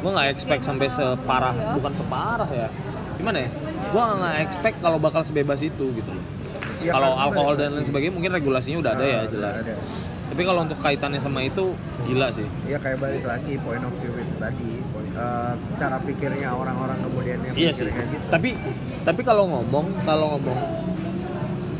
gue 0.00 0.10
nggak 0.10 0.28
expect 0.30 0.62
sampai 0.62 0.86
separah 0.88 1.54
bukan 1.74 1.92
separah 1.94 2.48
ya. 2.48 2.68
Gimana 3.14 3.38
ya? 3.42 3.48
Gue 3.90 4.02
nggak 4.02 4.36
expect 4.42 4.76
kalau 4.78 4.98
bakal 4.98 5.22
sebebas 5.22 5.60
itu 5.60 5.86
gitu 5.92 6.10
loh. 6.10 6.24
Iya, 6.78 6.92
kalau 6.92 7.16
kan, 7.16 7.24
alkohol 7.24 7.54
dan 7.56 7.72
lain 7.72 7.86
sebagainya 7.86 8.12
mungkin 8.12 8.32
regulasinya 8.32 8.78
udah 8.78 8.92
ada 8.92 9.04
ya 9.04 9.18
Ah, 9.18 9.24
jelas. 9.30 9.56
ada. 9.62 9.74
tapi 10.24 10.42
kalau 10.42 10.66
untuk 10.66 10.78
kaitannya 10.82 11.20
sama 11.22 11.40
itu 11.40 11.72
gila 12.04 12.28
sih. 12.28 12.44
Ya 12.66 12.76
kayak 12.76 12.98
balik 12.98 13.22
lagi 13.22 13.54
point 13.60 13.80
of 13.80 13.92
view 13.96 14.12
itu 14.14 14.34
tadi. 14.36 14.82
Eh, 15.14 15.52
cara 15.78 15.96
pikirnya 16.02 16.50
orang-orang 16.50 16.98
kemudian 17.00 17.38
yang 17.40 17.54
iya 17.54 17.70
sih. 17.70 17.86
gitu. 17.86 18.18
Tapi 18.28 18.58
tapi 19.00 19.20
kalau 19.22 19.46
ngomong 19.46 19.94
kalau 20.02 20.34
ngomong 20.34 20.58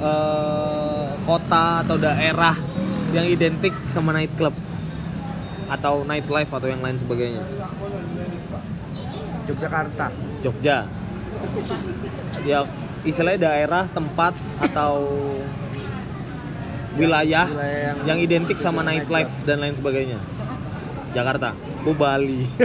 eh, 0.01 1.07
kota 1.27 1.83
atau 1.83 1.97
daerah 1.99 2.55
yang 3.11 3.27
identik 3.27 3.75
sama 3.87 4.13
nightclub 4.13 4.55
atau 5.67 6.03
nightlife 6.03 6.49
atau 6.49 6.67
yang 6.67 6.79
lain 6.79 6.97
sebagainya? 6.97 7.43
Yogyakarta. 9.45 10.07
Jogja. 10.41 10.89
Ya 12.43 12.65
istilahnya 13.03 13.45
daerah 13.45 13.85
tempat 13.87 14.33
atau 14.59 14.95
wilayah, 16.95 17.47
Wilayah 17.47 17.79
yang- 17.91 17.99
yang, 18.07 18.19
identik 18.19 18.57
sama 18.57 18.81
nightlife 18.81 19.31
dan 19.45 19.61
lain 19.61 19.75
sebagainya. 19.75 20.19
Jakarta. 21.13 21.53
Oh 21.85 21.93
Bali. 21.93 22.49
Itu 22.49 22.65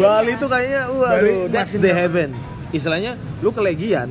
Bali 0.02 0.32
tuh 0.36 0.46
kayaknya 0.46 0.80
waduh 0.88 1.12
Bali 1.12 1.32
that's 1.48 1.74
the 1.74 1.88
heaven. 1.88 2.30
Istilahnya 2.70 3.16
lu 3.40 3.50
ke 3.50 3.60
Legian 3.60 4.08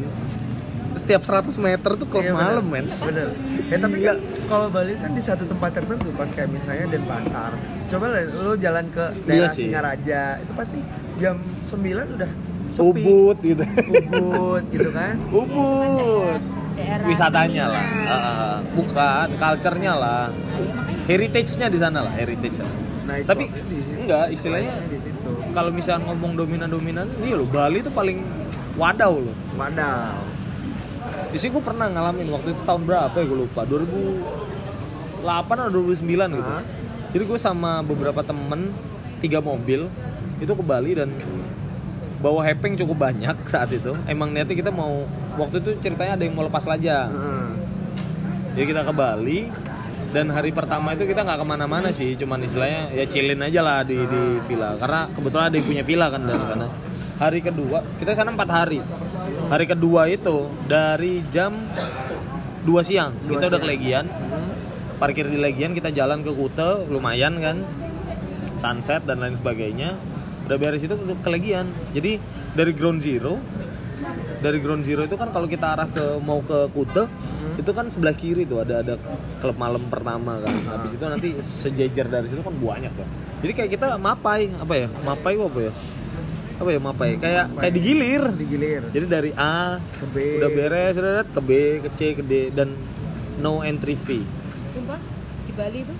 setiap 0.94 1.24
100 1.24 1.56
meter 1.58 1.92
tuh 1.96 2.06
klub 2.06 2.22
Iya, 2.22 2.34
malam 2.34 2.64
men. 2.64 2.86
Bener. 2.88 3.28
Ya 3.68 3.78
tapi 3.78 3.98
kan 4.00 4.16
kalau 4.52 4.68
Bali 4.68 4.92
kan 5.00 5.12
di 5.16 5.24
satu 5.24 5.48
tempat 5.48 5.72
tertentu 5.72 6.12
kan 6.20 6.28
kayak 6.36 6.52
misalnya 6.52 6.86
Denpasar. 6.92 7.56
Coba 7.88 8.06
lah 8.12 8.22
lu 8.28 8.54
jalan 8.60 8.86
ke 8.92 9.04
daerah 9.24 9.48
Iya. 9.48 9.56
Singaraja 9.56 10.22
itu 10.44 10.52
pasti 10.52 10.80
jam 11.24 11.40
9 11.64 12.20
udah 12.20 12.32
sepi. 12.68 12.84
Ubud 12.84 13.38
gitu. 13.40 13.64
Ubud 13.64 14.64
gitu 14.76 14.90
kan? 14.92 15.16
Ubud. 15.40 16.40
Daerah 16.76 17.06
wisatanya 17.08 17.66
lah. 17.72 17.86
Ah, 17.88 18.14
ah. 18.16 18.56
bukan 18.76 19.28
culture-nya 19.40 19.94
lah. 19.96 20.28
Iya, 20.32 20.92
heritage-nya 21.08 21.68
di 21.72 21.80
sana 21.82 22.00
lah 22.06 22.14
heritage 22.14 22.62
nah 23.02 23.18
itu 23.18 23.28
tapi 23.28 23.50
enggak 23.98 24.30
istilahnya 24.30 24.72
di 24.88 24.98
situ. 25.02 25.32
kalau 25.52 25.74
misalnya 25.74 26.06
ngomong 26.14 26.38
dominan-dominan 26.38 27.10
iya 27.26 27.36
loh 27.36 27.50
Bali 27.50 27.82
itu 27.82 27.92
paling 27.92 28.22
wadaw 28.78 29.20
loh. 29.20 29.36
Wadaw 29.60 30.31
di 31.32 31.38
sini 31.39 31.56
gue 31.56 31.63
pernah 31.63 31.88
ngalamin 31.88 32.28
waktu 32.36 32.52
itu 32.52 32.62
tahun 32.67 32.84
berapa 32.84 33.15
ya 33.15 33.24
gue 33.24 33.39
lupa 33.48 33.63
2008 33.63 35.24
atau 35.24 35.72
2009 35.72 36.04
gitu. 36.04 36.52
Hah? 36.52 36.63
jadi 37.12 37.24
gue 37.28 37.39
sama 37.39 37.84
beberapa 37.84 38.20
temen 38.24 38.72
tiga 39.24 39.39
mobil 39.39 39.88
itu 40.44 40.52
ke 40.52 40.63
Bali 40.63 40.91
dan 40.96 41.12
bawa 42.20 42.44
hepeng 42.44 42.76
cukup 42.76 43.08
banyak 43.08 43.36
saat 43.52 43.72
itu. 43.72 43.96
Emang 44.12 44.36
niatnya 44.36 44.60
kita 44.60 44.72
mau 44.76 45.08
waktu 45.39 45.63
itu 45.63 45.80
ceritanya 45.80 46.20
ada 46.20 46.24
yang 46.28 46.36
mau 46.36 46.44
lepas 46.44 46.67
lajang. 46.67 47.10
Heeh. 47.12 47.50
jadi 48.60 48.65
kita 48.76 48.82
ke 48.84 48.94
Bali 48.94 49.39
dan 50.12 50.28
hari 50.28 50.52
pertama 50.52 50.91
itu 50.91 51.08
kita 51.08 51.24
nggak 51.24 51.39
ke 51.39 51.46
mana-mana 51.48 51.88
sih 51.96 52.20
cuman 52.20 52.44
istilahnya 52.44 52.91
ya 52.91 53.08
chillin 53.08 53.39
aja 53.39 53.63
lah 53.63 53.88
di 53.88 53.96
di 54.04 54.24
villa. 54.52 54.76
Karena 54.76 55.08
kebetulan 55.08 55.46
ada 55.48 55.56
yang 55.56 55.67
punya 55.67 55.84
villa 55.88 56.12
kan 56.12 56.28
dari 56.28 56.44
sana 56.44 56.67
hari 57.22 57.38
kedua 57.38 57.86
kita 58.02 58.17
sana 58.17 58.34
empat 58.34 58.50
hari 58.50 58.82
hari 59.50 59.65
kedua 59.67 60.08
itu 60.08 60.48
dari 60.65 61.22
jam 61.32 61.56
2 62.63 62.82
siang. 62.86 63.12
Dua 63.26 63.38
kita 63.38 63.46
udah 63.52 63.60
siang. 63.60 63.63
ke 63.63 63.67
Legian 63.67 64.06
Hmm. 64.08 64.54
parkir 65.02 65.26
di 65.26 65.38
Legian 65.41 65.74
kita 65.74 65.89
jalan 65.89 66.22
ke 66.22 66.32
Kute 66.32 66.86
lumayan 66.88 67.38
kan. 67.41 67.65
Sunset 68.62 69.04
dan 69.10 69.17
lain 69.20 69.34
sebagainya. 69.34 69.98
Udah 70.46 70.58
beres 70.62 70.84
itu 70.86 70.94
ke, 70.94 71.30
Legian 71.32 71.72
jadi 71.96 72.22
dari 72.54 72.72
ground 72.76 73.02
zero 73.02 73.39
dari 74.41 74.58
ground 74.58 74.82
zero 74.86 75.06
itu 75.06 75.13
kan 75.15 75.30
kalau 75.30 75.46
kita 75.46 75.78
arah 75.78 75.88
ke 75.89 76.20
mau 76.22 76.41
ke 76.41 76.70
Kute 76.74 77.06
itu 77.58 77.72
kan 77.74 77.89
sebelah 77.89 78.13
kiri 78.17 78.46
tuh 78.46 78.62
ada 78.62 78.82
ada 78.82 78.98
klub 79.41 79.58
malam 79.58 79.82
pertama 79.89 80.41
kan. 80.41 80.54
Habis 80.65 80.98
itu 80.98 81.06
nanti 81.06 81.30
sejajar 81.41 82.06
dari 82.10 82.30
situ 82.30 82.41
kan 82.41 82.54
banyak 82.54 82.94
kan 82.94 83.08
jadi 83.41 83.54
kayak 83.58 83.72
kita 83.74 83.88
mapai 83.98 84.54
apa 84.54 84.74
ya 84.78 84.88
mapai 85.02 85.34
apa 85.36 85.60
ya 85.60 85.72
apa 86.62 86.69
ya 86.69 86.80
mapai 86.80 87.10
kayak 87.17 87.45
kayak 87.58 87.74
digilir. 87.74 88.24
Digilir. 88.38 88.82
Jadi 88.93 89.06
dari 89.10 89.32
A 89.34 89.82
ke 89.82 90.06
B. 90.13 90.15
udah 90.38 90.50
beres 90.54 90.95
udah 91.02 91.26
ke 91.26 91.41
B 91.41 91.52
ke 91.82 91.89
C 91.97 92.00
ke 92.13 92.21
D 92.21 92.54
dan 92.54 92.78
no 93.41 93.65
entry 93.65 93.97
fee. 93.97 94.21
Sumpah 94.78 95.02
di 95.50 95.52
Bali 95.58 95.80
tuh 95.82 95.97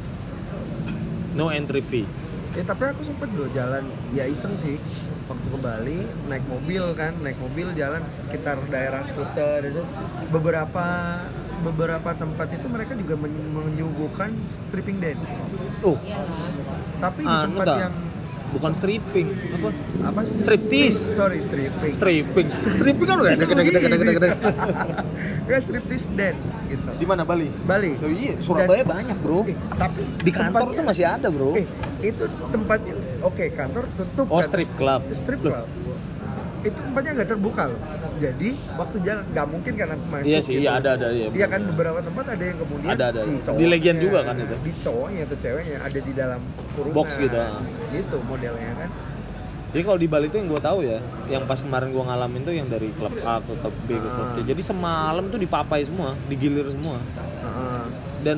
no 1.34 1.50
entry 1.50 1.82
fee. 1.82 2.06
Ya 2.54 2.62
tapi 2.68 2.84
aku 2.94 3.02
sempet 3.02 3.34
loh 3.34 3.50
jalan 3.58 3.90
ya 4.14 4.30
iseng 4.30 4.54
sih. 4.54 4.78
Waktu 5.26 5.48
ke 5.50 5.58
Bali 5.58 6.00
naik 6.30 6.46
mobil 6.46 6.84
kan 6.94 7.18
naik 7.26 7.42
mobil 7.42 7.74
jalan 7.74 8.06
sekitar 8.14 8.62
daerah 8.70 9.02
Kuta 9.18 9.66
dan 9.66 9.72
itu 9.74 9.84
beberapa 10.30 10.86
beberapa 11.62 12.10
tempat 12.14 12.48
itu 12.54 12.68
mereka 12.70 12.94
juga 12.98 13.18
men- 13.18 13.50
menyuguhkan 13.50 14.30
stripping 14.46 15.02
dance. 15.02 15.42
Oh. 15.82 15.98
Iyalah 16.06 16.82
tapi 17.02 17.26
di 17.26 17.34
anu 17.34 17.58
tempat 17.58 17.68
yang 17.82 17.94
bukan 18.52 18.72
stripping 18.74 19.28
apa 19.52 19.70
apa 20.04 20.20
Striptease. 20.24 21.16
sorry 21.16 21.40
stripping 21.40 21.92
stripping 21.92 22.48
stripping 22.76 23.08
kan 23.08 23.18
udah 23.18 23.32
gede 23.34 23.46
gede 23.64 23.80
gede 23.80 23.96
gede 23.98 24.14
gede 24.14 24.30
ya 25.48 25.58
striptease 25.66 26.08
dance 26.12 26.60
gitu 26.66 26.90
di 26.92 27.06
mana 27.06 27.24
Bali 27.24 27.48
Bali 27.64 27.96
Oh 27.98 28.10
iya, 28.10 28.36
Surabaya 28.38 28.84
banyak 28.84 29.18
bro. 29.18 29.44
Eh, 29.44 29.56
tapi 29.72 30.02
Di 30.18 30.32
kantor 30.32 30.52
tempatnya- 30.68 30.78
tuh 30.78 30.86
masih 30.86 31.06
ada 31.06 31.28
bro. 31.28 31.52
eh 31.54 31.66
itu 32.02 32.24
tempatnya 32.50 32.94
oke 33.22 33.46
kantor 33.52 33.84
tutup 33.94 34.26
Oh 34.28 34.38
kan. 34.38 34.48
strip 34.48 34.70
club. 34.76 35.02
strip 35.14 35.40
Loh, 35.40 35.52
club 35.54 35.66
itu 36.62 36.78
tempatnya 36.78 37.12
nggak 37.18 37.30
terbuka 37.34 37.64
loh 37.74 37.80
jadi 38.22 38.50
waktu 38.78 38.98
jalan 39.02 39.24
nggak 39.34 39.48
mungkin 39.50 39.74
karena 39.74 39.96
masuk 39.98 40.30
Iya 40.30 40.40
sih, 40.40 40.54
gitu. 40.54 40.62
iya 40.62 40.72
ada 40.78 40.90
ada 40.94 41.08
iya. 41.10 41.28
Iya 41.34 41.48
kan 41.50 41.62
beberapa 41.66 42.00
tempat 42.06 42.26
ada 42.38 42.44
yang 42.46 42.58
kemudian 42.62 42.92
Ada, 42.94 43.06
ada. 43.10 43.22
si 43.26 43.30
Di 43.34 43.42
cowoknya 43.42 43.68
Legian 43.74 43.98
juga 43.98 44.20
kan 44.22 44.36
itu? 44.38 44.56
di 44.62 44.72
cowoknya 44.78 45.22
atau 45.26 45.38
ceweknya 45.42 45.78
ada 45.82 46.00
di 46.00 46.12
dalam 46.14 46.42
kurungan 46.78 46.94
Box 46.94 47.08
gitu, 47.18 47.38
ah. 47.38 47.62
gitu 47.90 48.18
modelnya 48.30 48.72
kan 48.78 48.90
Jadi 49.72 49.84
kalau 49.88 50.00
di 50.04 50.08
Bali 50.12 50.28
tuh 50.28 50.38
yang 50.44 50.50
gue 50.52 50.60
tahu 50.60 50.80
ya, 50.84 51.00
yang 51.32 51.48
pas 51.48 51.56
kemarin 51.56 51.96
gue 51.96 52.04
ngalamin 52.04 52.42
tuh 52.44 52.52
yang 52.52 52.68
dari 52.68 52.92
klub 52.92 53.16
A 53.24 53.40
ke 53.40 53.56
klub 53.56 53.72
B 53.88 53.96
ke 53.96 54.04
klub 54.04 54.28
C. 54.36 54.38
Ah. 54.38 54.46
Jadi 54.52 54.62
semalam 54.62 55.24
tuh 55.32 55.40
dipapai 55.40 55.88
semua, 55.88 56.12
digilir 56.28 56.68
semua. 56.68 57.00
Heeh. 57.16 57.84
Dan 58.20 58.38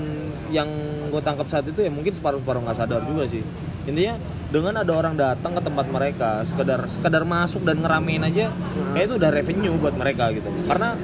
yang 0.54 0.70
gue 1.10 1.22
tangkap 1.26 1.50
saat 1.50 1.66
itu 1.66 1.82
ya 1.82 1.90
mungkin 1.90 2.14
separuh-separuh 2.14 2.62
nggak 2.62 2.78
sadar 2.78 3.02
juga 3.10 3.26
sih. 3.26 3.42
Intinya 3.84 4.16
dengan 4.48 4.80
ada 4.80 4.92
orang 4.94 5.18
datang 5.18 5.58
ke 5.58 5.62
tempat 5.66 5.86
mereka, 5.90 6.30
sekedar 6.48 6.86
sekedar 6.88 7.24
masuk 7.28 7.66
dan 7.68 7.82
ngeramein 7.82 8.24
aja, 8.24 8.54
kayak 8.96 9.06
itu 9.12 9.16
udah 9.20 9.30
revenue 9.34 9.76
buat 9.76 9.96
mereka 9.98 10.32
gitu. 10.32 10.48
Karena 10.70 10.96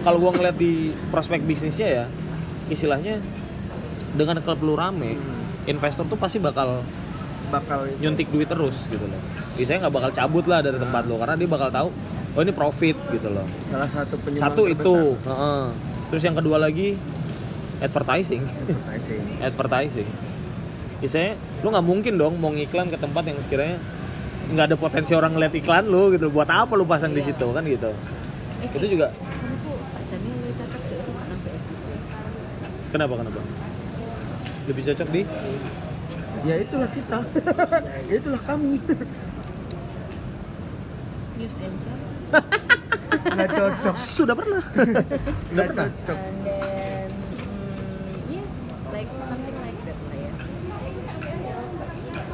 kalau 0.00 0.22
gue 0.22 0.30
ngeliat 0.36 0.56
di 0.56 0.94
prospek 1.10 1.42
bisnisnya 1.42 1.88
ya, 1.88 2.04
istilahnya 2.68 3.18
dengan 4.14 4.38
klub 4.44 4.60
lu 4.62 4.78
rame, 4.78 5.18
investor 5.66 6.06
tuh 6.06 6.18
pasti 6.20 6.38
bakal 6.38 6.84
bakal 7.50 7.82
itu. 7.82 7.98
nyuntik 7.98 8.30
duit 8.30 8.46
terus 8.46 8.86
gitu 8.86 9.02
loh. 9.02 9.18
Biasanya 9.58 9.88
nggak 9.88 9.94
bakal 9.94 10.10
cabut 10.14 10.44
lah 10.46 10.62
dari 10.62 10.78
tempat 10.78 11.02
lo 11.10 11.18
karena 11.18 11.34
dia 11.34 11.48
bakal 11.50 11.68
tahu 11.68 11.88
oh 12.30 12.40
ini 12.46 12.54
profit 12.54 12.94
gitu 13.10 13.26
loh. 13.26 13.42
salah 13.66 13.90
satu 13.90 14.14
penyumbang 14.22 14.54
Satu 14.54 14.62
terbesar 14.70 14.86
itu, 14.86 14.96
heeh. 15.18 15.62
terus 16.14 16.22
yang 16.22 16.36
kedua 16.38 16.62
lagi 16.62 16.94
advertising, 17.82 18.46
advertising 18.46 19.22
advertising. 19.50 20.08
Biasanya 21.00 21.30
lu 21.60 21.68
nggak 21.72 21.86
mungkin 21.86 22.12
dong 22.16 22.34
mau 22.36 22.52
ngiklan 22.52 22.92
ke 22.92 22.98
tempat 23.00 23.24
yang 23.24 23.38
sekiranya 23.40 23.78
nggak 24.50 24.66
ada 24.68 24.76
potensi 24.76 25.12
orang 25.16 25.32
ngeliat 25.32 25.54
iklan 25.54 25.84
lu 25.88 26.12
gitu. 26.12 26.28
Buat 26.28 26.48
apa 26.48 26.72
lu 26.76 26.84
pasang 26.84 27.10
di 27.10 27.20
Iya. 27.20 27.32
situ 27.32 27.46
kan 27.50 27.64
gitu. 27.64 27.90
eh, 28.60 28.68
Itu 28.76 28.86
juga 28.86 29.08
kenapa 32.90 33.14
kenapa? 33.16 33.40
Lebih 34.68 34.82
cocok 34.86 35.08
di 35.10 35.22
ya 36.40 36.56
itulah 36.56 36.88
kita 36.88 37.18
ya 38.08 38.14
itulah 38.20 38.40
kami 38.48 38.80
news 41.36 41.54
nggak 43.30 43.48
cocok 43.50 43.94
sudah 43.98 44.34
pernah. 44.38 44.62
Sudah 44.72 44.86
nggak 45.52 45.66
pernah. 45.68 45.88
cocok 45.90 46.18
and 46.20 46.38
then 46.46 47.08
mm, 47.10 48.32
yes 48.32 48.52
like 48.94 49.10
something 49.28 49.56
like 49.58 49.80
that 49.84 49.98
lah 50.00 50.16
ya 50.16 50.32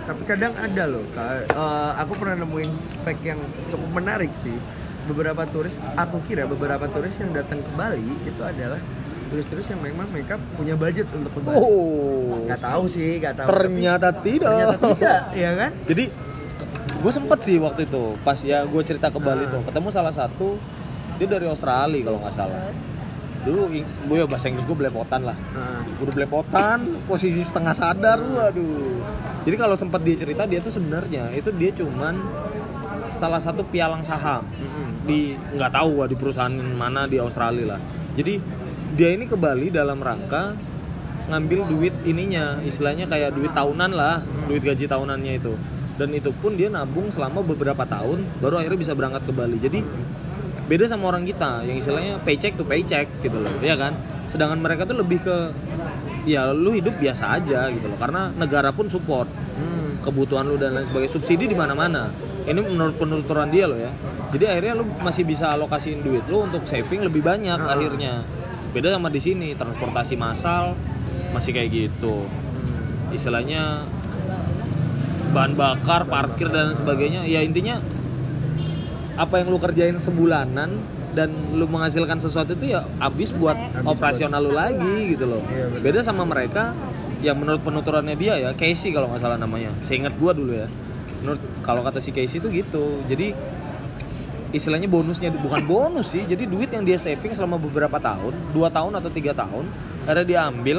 tapi 0.06 0.22
kadang 0.24 0.54
ada 0.54 0.84
loh 0.86 1.04
Kak. 1.10 1.50
Eh, 1.50 1.90
aku 1.96 2.12
pernah 2.14 2.40
nemuin 2.40 2.70
fact 3.02 3.22
yang 3.22 3.40
cukup 3.66 3.90
menarik 3.92 4.30
sih 4.34 4.54
beberapa 5.04 5.42
turis 5.44 5.78
aku 5.92 6.18
kira 6.22 6.42
beberapa 6.44 6.86
turis 6.86 7.14
yang 7.16 7.30
datang 7.30 7.58
ke 7.58 7.70
Bali 7.72 8.02
itu 8.20 8.40
adalah 8.40 8.82
turis-turis 9.26 9.66
yang 9.68 9.78
memang 9.80 10.06
mereka 10.08 10.34
punya 10.52 10.74
budget 10.74 11.06
untuk 11.10 11.30
ke 11.30 11.40
Bali 11.40 11.54
Oh. 11.56 12.42
nggak 12.42 12.58
tahu 12.60 12.84
sih 12.86 13.18
nggak 13.18 13.34
tahu 13.36 13.46
Ternyata 13.48 14.08
tapi, 14.10 14.30
tidak. 14.32 14.50
ternyata 14.50 14.76
tidak 14.92 15.20
ya 15.32 15.50
kan 15.52 15.70
jadi 15.84 16.04
gue 16.96 17.12
sempet 17.12 17.38
sih 17.40 17.56
waktu 17.56 17.80
itu 17.84 18.04
pas 18.20 18.38
ya 18.40 18.62
gue 18.62 18.82
cerita 18.82 19.06
ke 19.06 19.18
Bali 19.18 19.44
Ah. 19.44 19.50
tuh 19.52 19.62
ketemu 19.62 19.88
salah 19.90 20.10
satu 20.10 20.58
dia 21.16 21.26
dari 21.28 21.46
Australia 21.46 22.02
kalau 22.02 22.18
nggak 22.18 22.34
salah 22.34 22.58
dulu 23.46 23.70
gue 23.78 24.16
ya 24.18 24.26
bahasa 24.26 24.50
Inggris 24.50 24.66
gue 24.66 24.74
belepotan 24.74 25.22
lah. 25.22 25.38
Nah, 25.54 25.86
udah 26.02 26.12
belepotan 26.12 26.78
posisi 27.06 27.46
setengah 27.46 27.74
sadar 27.78 28.18
waduh. 28.18 28.98
Jadi 29.46 29.56
kalau 29.56 29.78
sempat 29.78 30.02
dia 30.02 30.18
cerita 30.18 30.42
dia 30.50 30.58
tuh 30.58 30.74
sebenarnya 30.74 31.30
itu 31.30 31.54
dia 31.54 31.70
cuman 31.70 32.18
salah 33.22 33.38
satu 33.38 33.62
pialang 33.70 34.02
saham. 34.02 34.42
Mm-mm. 34.50 35.06
di 35.06 35.38
nggak 35.38 35.70
tahu 35.70 35.88
gua 36.02 36.06
di 36.10 36.18
perusahaan 36.18 36.52
mana 36.52 37.06
di 37.06 37.22
Australia 37.22 37.78
lah. 37.78 37.80
Jadi 38.18 38.42
dia 38.98 39.14
ini 39.14 39.30
ke 39.30 39.38
Bali 39.38 39.70
dalam 39.70 40.02
rangka 40.02 40.58
ngambil 41.30 41.70
duit 41.70 41.94
ininya 42.06 42.58
istilahnya 42.66 43.06
kayak 43.06 43.34
duit 43.34 43.54
tahunan 43.54 43.90
lah 43.94 44.22
duit 44.50 44.60
gaji 44.66 44.90
tahunannya 44.90 45.32
itu. 45.38 45.54
Dan 45.96 46.12
itu 46.12 46.28
pun 46.28 46.52
dia 46.58 46.68
nabung 46.68 47.08
selama 47.08 47.40
beberapa 47.40 47.86
tahun 47.88 48.26
baru 48.42 48.60
akhirnya 48.60 48.80
bisa 48.82 48.92
berangkat 48.92 49.22
ke 49.24 49.32
Bali. 49.32 49.56
Jadi 49.56 49.80
beda 50.66 50.84
sama 50.86 51.14
orang 51.14 51.22
kita 51.22 51.62
yang 51.62 51.78
istilahnya 51.78 52.18
paycheck 52.22 52.58
to 52.58 52.66
paycheck 52.66 53.06
gitu 53.22 53.38
loh 53.38 53.54
ya 53.62 53.78
kan? 53.78 53.94
Sedangkan 54.26 54.58
mereka 54.58 54.82
tuh 54.82 54.98
lebih 54.98 55.22
ke 55.22 55.36
ya 56.26 56.50
lu 56.50 56.74
hidup 56.74 56.98
biasa 56.98 57.38
aja 57.38 57.70
gitu 57.70 57.86
loh 57.86 57.94
karena 57.96 58.34
negara 58.34 58.74
pun 58.74 58.90
support 58.90 59.30
Hmm. 59.56 59.96
kebutuhan 60.04 60.44
lu 60.44 60.58
dan 60.58 60.76
lain 60.76 60.84
sebagainya. 60.84 61.12
Subsidi 61.14 61.48
di 61.48 61.56
mana-mana. 61.56 62.12
Ini 62.44 62.60
menurut 62.60 63.00
penuturan 63.00 63.48
dia 63.48 63.64
loh 63.64 63.78
ya. 63.78 63.88
Jadi 64.30 64.44
akhirnya 64.44 64.74
lu 64.76 64.84
masih 65.00 65.24
bisa 65.24 65.48
alokasiin 65.54 66.04
duit 66.04 66.26
lu 66.28 66.44
untuk 66.44 66.66
saving 66.68 67.00
lebih 67.02 67.24
banyak 67.24 67.56
Ah. 67.56 67.72
akhirnya. 67.72 68.20
Beda 68.76 68.92
sama 68.92 69.08
di 69.08 69.22
sini 69.22 69.56
transportasi 69.56 70.14
massal 70.14 70.76
masih 71.32 71.54
kayak 71.54 71.70
gitu. 71.72 72.26
Hmm. 72.26 73.14
istilahnya 73.14 73.86
bahan 75.32 75.52
bakar 75.54 76.04
parkir 76.04 76.48
dan 76.48 76.74
sebagainya. 76.74 77.24
Ya 77.24 77.40
intinya 77.40 77.80
apa 79.16 79.40
yang 79.40 79.48
lu 79.48 79.56
kerjain 79.56 79.96
sebulanan 79.96 80.76
dan 81.16 81.32
lu 81.56 81.64
menghasilkan 81.64 82.20
sesuatu 82.20 82.52
itu 82.52 82.76
ya 82.76 82.84
habis 83.00 83.32
buat 83.32 83.56
Habis 83.56 83.88
operasional 83.88 84.44
lu 84.44 84.52
lagi 84.52 85.16
gitu 85.16 85.24
loh. 85.24 85.42
Iya, 85.48 85.72
betul. 85.72 85.82
beda 85.88 86.00
sama 86.04 86.28
mereka 86.28 86.76
yang 87.24 87.40
menurut 87.40 87.64
penuturannya 87.64 88.12
dia 88.12 88.36
ya 88.36 88.50
Casey 88.52 88.92
kalau 88.92 89.08
nggak 89.08 89.24
salah 89.24 89.40
namanya. 89.40 89.72
Seingat 89.88 90.12
gua 90.20 90.36
dulu 90.36 90.52
ya. 90.52 90.68
Menurut 91.24 91.40
kalau 91.64 91.80
kata 91.80 92.04
si 92.04 92.12
Casey 92.12 92.44
itu 92.44 92.52
gitu. 92.52 93.00
Jadi 93.08 93.32
istilahnya 94.52 94.86
bonusnya 94.86 95.32
bukan 95.32 95.64
bonus 95.66 96.14
sih 96.14 96.22
jadi 96.22 96.46
duit 96.46 96.70
yang 96.70 96.86
dia 96.86 96.96
saving 96.96 97.34
selama 97.34 97.58
beberapa 97.58 97.98
tahun 97.98 98.32
dua 98.54 98.70
tahun 98.70 98.94
atau 99.02 99.10
tiga 99.10 99.34
tahun 99.34 99.68
akhirnya 100.06 100.24
dia 100.24 100.40
ambil 100.48 100.78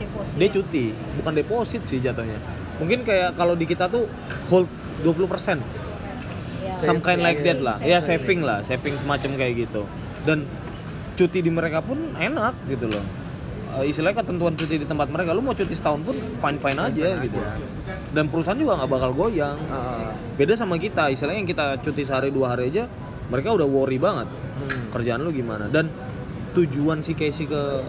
Deposit. 0.00 0.34
dia 0.40 0.48
cuti. 0.50 0.86
Bukan 1.20 1.32
deposit 1.36 1.82
sih 1.84 1.98
jatuhnya. 2.00 2.40
Mungkin 2.80 3.04
kayak 3.06 3.36
kalau 3.36 3.54
di 3.54 3.68
kita 3.68 3.86
tuh 3.86 4.08
hold 4.50 4.66
20% 5.04 5.81
Ya. 6.62 6.78
some 6.78 7.02
kind 7.02 7.18
like 7.20 7.42
that 7.42 7.58
lah. 7.58 7.76
Ya 7.82 7.98
Saving. 7.98 8.06
saving 8.22 8.40
lah. 8.42 8.58
Saving 8.62 8.94
semacam 8.96 9.30
kayak 9.34 9.66
gitu. 9.66 9.82
Dan 10.22 10.46
cuti 11.12 11.42
di 11.42 11.50
mereka 11.50 11.82
pun 11.82 12.14
enak 12.14 12.54
gitu 12.66 12.86
loh. 12.86 13.02
Eh, 13.72 13.88
istilahnya 13.88 14.20
ketentuan 14.20 14.52
cuti 14.52 14.78
di 14.78 14.86
tempat 14.86 15.08
mereka 15.08 15.32
lu 15.32 15.40
mau 15.40 15.56
cuti 15.56 15.72
setahun 15.72 16.04
pun 16.04 16.12
fine 16.12 16.58
fine 16.60 16.76
aja 16.78 16.92
Fine-fine 17.16 17.24
gitu. 17.24 17.40
Aja. 17.40 17.66
dan 18.12 18.28
perusahaan 18.28 18.58
juga 18.60 18.76
nggak 18.78 18.90
bakal 18.92 19.10
goyang. 19.12 19.56
Ah, 19.66 20.12
beda 20.36 20.52
sama 20.54 20.76
kita. 20.76 21.08
Istilahnya 21.08 21.40
yang 21.40 21.48
kita 21.48 21.66
cuti 21.80 22.04
sehari 22.04 22.28
dua 22.28 22.52
hari 22.52 22.68
aja 22.68 22.84
mereka 23.26 23.56
udah 23.56 23.64
worry 23.64 23.96
banget. 23.96 24.28
Hmm. 24.28 24.92
kerjaan 24.92 25.24
lu 25.24 25.32
gimana? 25.32 25.66
Dan 25.72 25.88
tujuan 26.52 27.00
si 27.00 27.16
Casey 27.16 27.48
ke 27.48 27.80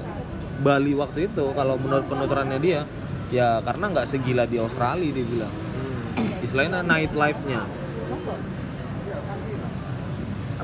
Bali 0.64 0.96
waktu 0.96 1.28
itu 1.28 1.52
kalau 1.52 1.76
menurut 1.76 2.08
penuturannya 2.08 2.56
dia 2.58 2.88
ya 3.28 3.60
karena 3.60 3.92
nggak 3.92 4.08
segila 4.08 4.48
di 4.48 4.56
Australia 4.58 5.12
dia 5.12 5.26
bilang. 5.28 5.54
Hmm. 6.16 6.40
istilahnya 6.40 6.80
night 6.80 7.12
life-nya 7.12 7.66
Masuk. 8.08 8.38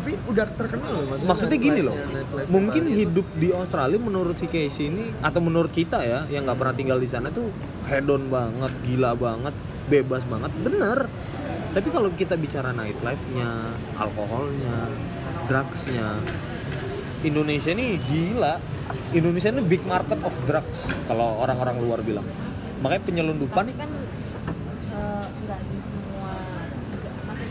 Tapi 0.10 0.26
udah 0.26 0.45
terkenal 0.57 0.89
loh 0.89 1.05
maksudnya. 1.05 1.30
maksudnya 1.30 1.57
gini 1.62 1.82
loh 1.86 1.93
nightlife 1.93 2.49
mungkin 2.49 2.82
Bali 2.82 2.89
itu. 2.89 2.99
hidup 3.05 3.28
di 3.38 3.49
Australia 3.53 3.99
menurut 4.01 4.36
si 4.41 4.49
Casey 4.49 4.89
ini 4.89 5.05
atau 5.22 5.38
menurut 5.38 5.70
kita 5.70 6.01
ya 6.01 6.26
yang 6.34 6.49
nggak 6.49 6.57
pernah 6.57 6.74
tinggal 6.74 6.97
di 6.97 7.05
sana 7.05 7.30
tuh 7.30 7.53
hedon 7.86 8.26
banget 8.26 8.74
gila 8.89 9.14
banget 9.14 9.53
bebas 9.86 10.26
banget 10.26 10.49
bener 10.66 11.05
tapi 11.78 11.88
kalau 11.93 12.10
kita 12.18 12.34
bicara 12.41 12.74
nightlife-nya 12.74 13.78
alkoholnya 14.01 14.89
drugsnya 15.45 16.18
Indonesia 17.22 17.70
ini 17.70 18.01
gila 18.01 18.57
Indonesia 19.14 19.53
ini 19.53 19.62
big 19.62 19.86
market 19.86 20.18
of 20.26 20.34
drugs 20.49 20.89
kalau 21.05 21.38
orang-orang 21.38 21.78
luar 21.86 22.01
bilang 22.01 22.26
makanya 22.82 23.05
penyelundupan 23.05 23.70
Tapi 23.70 23.78
kan 23.78 23.91
maksudnya 23.93 25.79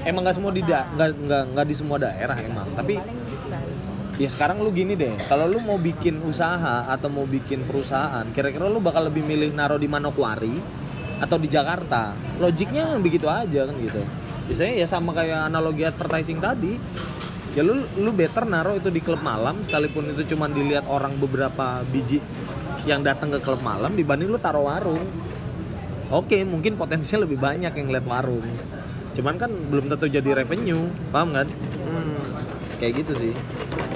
emang 0.08 0.24
nggak 0.24 0.36
semua 0.40 0.52
di 0.56 0.64
nggak 0.64 0.84
nggak 0.96 1.42
nggak 1.52 1.66
di 1.68 1.74
semua 1.76 1.96
daerah 2.00 2.36
emang 2.40 2.68
tapi. 2.72 2.96
Ya 4.18 4.26
sekarang 4.26 4.58
lu 4.58 4.74
gini 4.74 4.98
deh, 4.98 5.14
kalau 5.30 5.46
lu 5.46 5.62
mau 5.62 5.78
bikin 5.78 6.18
usaha 6.26 6.90
atau 6.90 7.06
mau 7.06 7.22
bikin 7.22 7.62
perusahaan, 7.62 8.26
kira-kira 8.34 8.66
lu 8.66 8.82
bakal 8.82 9.06
lebih 9.06 9.22
milih 9.22 9.54
naruh 9.54 9.78
di 9.78 9.86
Manokwari 9.86 10.58
atau 11.22 11.38
di 11.38 11.46
Jakarta? 11.46 12.18
Logiknya 12.42 12.98
begitu 12.98 13.30
aja 13.30 13.70
kan 13.70 13.78
gitu. 13.78 14.02
Biasanya 14.50 14.74
ya 14.74 14.86
sama 14.90 15.14
kayak 15.14 15.46
analogi 15.46 15.86
advertising 15.86 16.42
tadi. 16.42 16.74
Ya 17.54 17.62
lu 17.62 17.86
lu 17.94 18.10
better 18.10 18.42
naruh 18.42 18.74
itu 18.74 18.90
di 18.90 18.98
klub 18.98 19.22
malam 19.22 19.62
sekalipun 19.62 20.10
itu 20.10 20.34
cuma 20.34 20.50
dilihat 20.50 20.90
orang 20.90 21.14
beberapa 21.22 21.86
biji 21.86 22.18
yang 22.90 23.06
datang 23.06 23.30
ke 23.30 23.38
klub 23.38 23.62
malam 23.62 23.94
dibanding 23.94 24.34
lu 24.34 24.42
taruh 24.42 24.66
warung. 24.66 25.06
Oke, 26.10 26.42
mungkin 26.42 26.74
potensinya 26.74 27.22
lebih 27.22 27.38
banyak 27.38 27.70
yang 27.70 27.86
lihat 27.86 28.06
warung. 28.08 28.50
Cuman 29.18 29.34
kan 29.34 29.50
belum 29.50 29.90
tentu 29.90 30.06
jadi 30.06 30.30
revenue, 30.32 30.86
paham 31.10 31.34
kan? 31.34 31.46
Hmm. 31.82 32.22
Kayak 32.78 33.02
gitu 33.02 33.12
sih. 33.18 33.32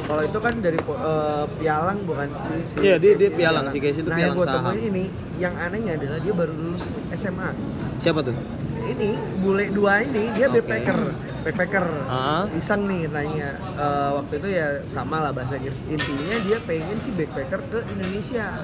Kalau 0.03 0.23
itu 0.27 0.39
kan 0.43 0.55
dari 0.59 0.75
eh, 0.77 1.45
pialang 1.57 1.99
bukan 2.03 2.27
sih 2.35 2.59
si 2.67 2.75
Iya, 2.83 2.99
dia- 2.99 3.15
dia 3.15 3.31
pialang, 3.31 3.71
si 3.71 3.79
Casey 3.79 4.03
itu 4.03 4.11
nah, 4.11 4.19
pialang 4.19 4.37
yang 4.37 4.51
saham. 4.51 4.75
ini 4.75 5.05
yang 5.39 5.55
anehnya 5.55 5.95
adalah 5.95 6.19
dia 6.19 6.35
baru 6.35 6.53
lulus 6.53 6.85
SMA. 7.15 7.55
Siapa 8.03 8.21
tuh? 8.21 8.35
Ini 8.83 9.15
bule 9.39 9.71
dua 9.71 10.03
ini 10.03 10.35
dia 10.35 10.51
Oke. 10.51 10.59
backpacker, 10.59 10.99
backpacker. 11.47 11.87
Ah. 12.05 12.51
Iseng 12.51 12.91
nih 12.91 13.07
nanya 13.07 13.55
Eh, 13.73 14.11
waktu 14.13 14.35
itu 14.37 14.49
ya 14.51 14.67
sama 14.85 15.23
lah 15.23 15.31
bahasa 15.31 15.55
Inggris. 15.55 15.87
Intinya 15.87 16.35
dia 16.43 16.59
pengen 16.61 16.99
sih 16.99 17.15
backpacker 17.15 17.63
ke 17.71 17.79
Indonesia. 17.89 18.59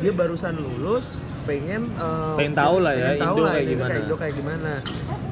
Dia 0.00 0.12
barusan 0.16 0.56
lulus, 0.56 1.12
pengen 1.44 1.92
eh, 1.92 2.34
Pengen 2.40 2.56
tahu 2.56 2.76
lah 2.80 2.96
ya, 2.96 3.04
pengen 3.12 3.20
tahu 3.20 3.36
Indo 3.36 3.44
lah 3.44 3.52
kayak 3.52 3.60
Indo 3.62 3.72
gimana. 3.76 3.94
Indo 4.00 4.16
kayak 4.16 4.34
gimana. 4.34 4.70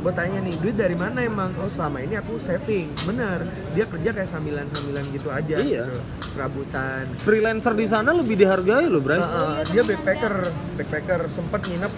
Gue 0.09 0.17
tanya 0.17 0.41
nih, 0.41 0.57
duit 0.57 0.73
dari 0.73 0.97
mana 0.97 1.21
emang? 1.21 1.53
Oh 1.61 1.69
selama 1.69 2.01
ini 2.01 2.17
aku 2.17 2.41
saving, 2.41 2.89
bener. 3.05 3.45
Dia 3.77 3.85
kerja 3.85 4.17
kayak 4.17 4.25
sambilan-sambilan 4.25 5.05
gitu 5.13 5.29
aja. 5.29 5.61
Iya. 5.61 5.85
gitu. 5.85 6.01
Serabutan. 6.33 7.05
freelancer 7.21 7.77
di 7.77 7.85
sana 7.85 8.17
lebih 8.17 8.41
dihargai 8.41 8.89
loh, 8.89 9.05
Bray. 9.05 9.21
Eh, 9.21 9.29
eh, 9.29 9.57
dia 9.69 9.85
backpacker, 9.85 10.35
backpacker 10.81 11.21
sempet 11.29 11.61
nginep 11.61 11.93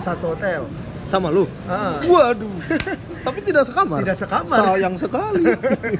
satu 0.00 0.32
hotel. 0.32 0.72
Sama 1.04 1.28
lu. 1.28 1.44
Ah. 1.68 2.00
Waduh. 2.00 2.48
Tapi 3.28 3.38
tidak 3.44 3.68
sekamar. 3.68 4.00
Tidak 4.00 4.16
sekamar. 4.16 4.56
Sayang 4.56 4.96
sekali. 4.96 5.44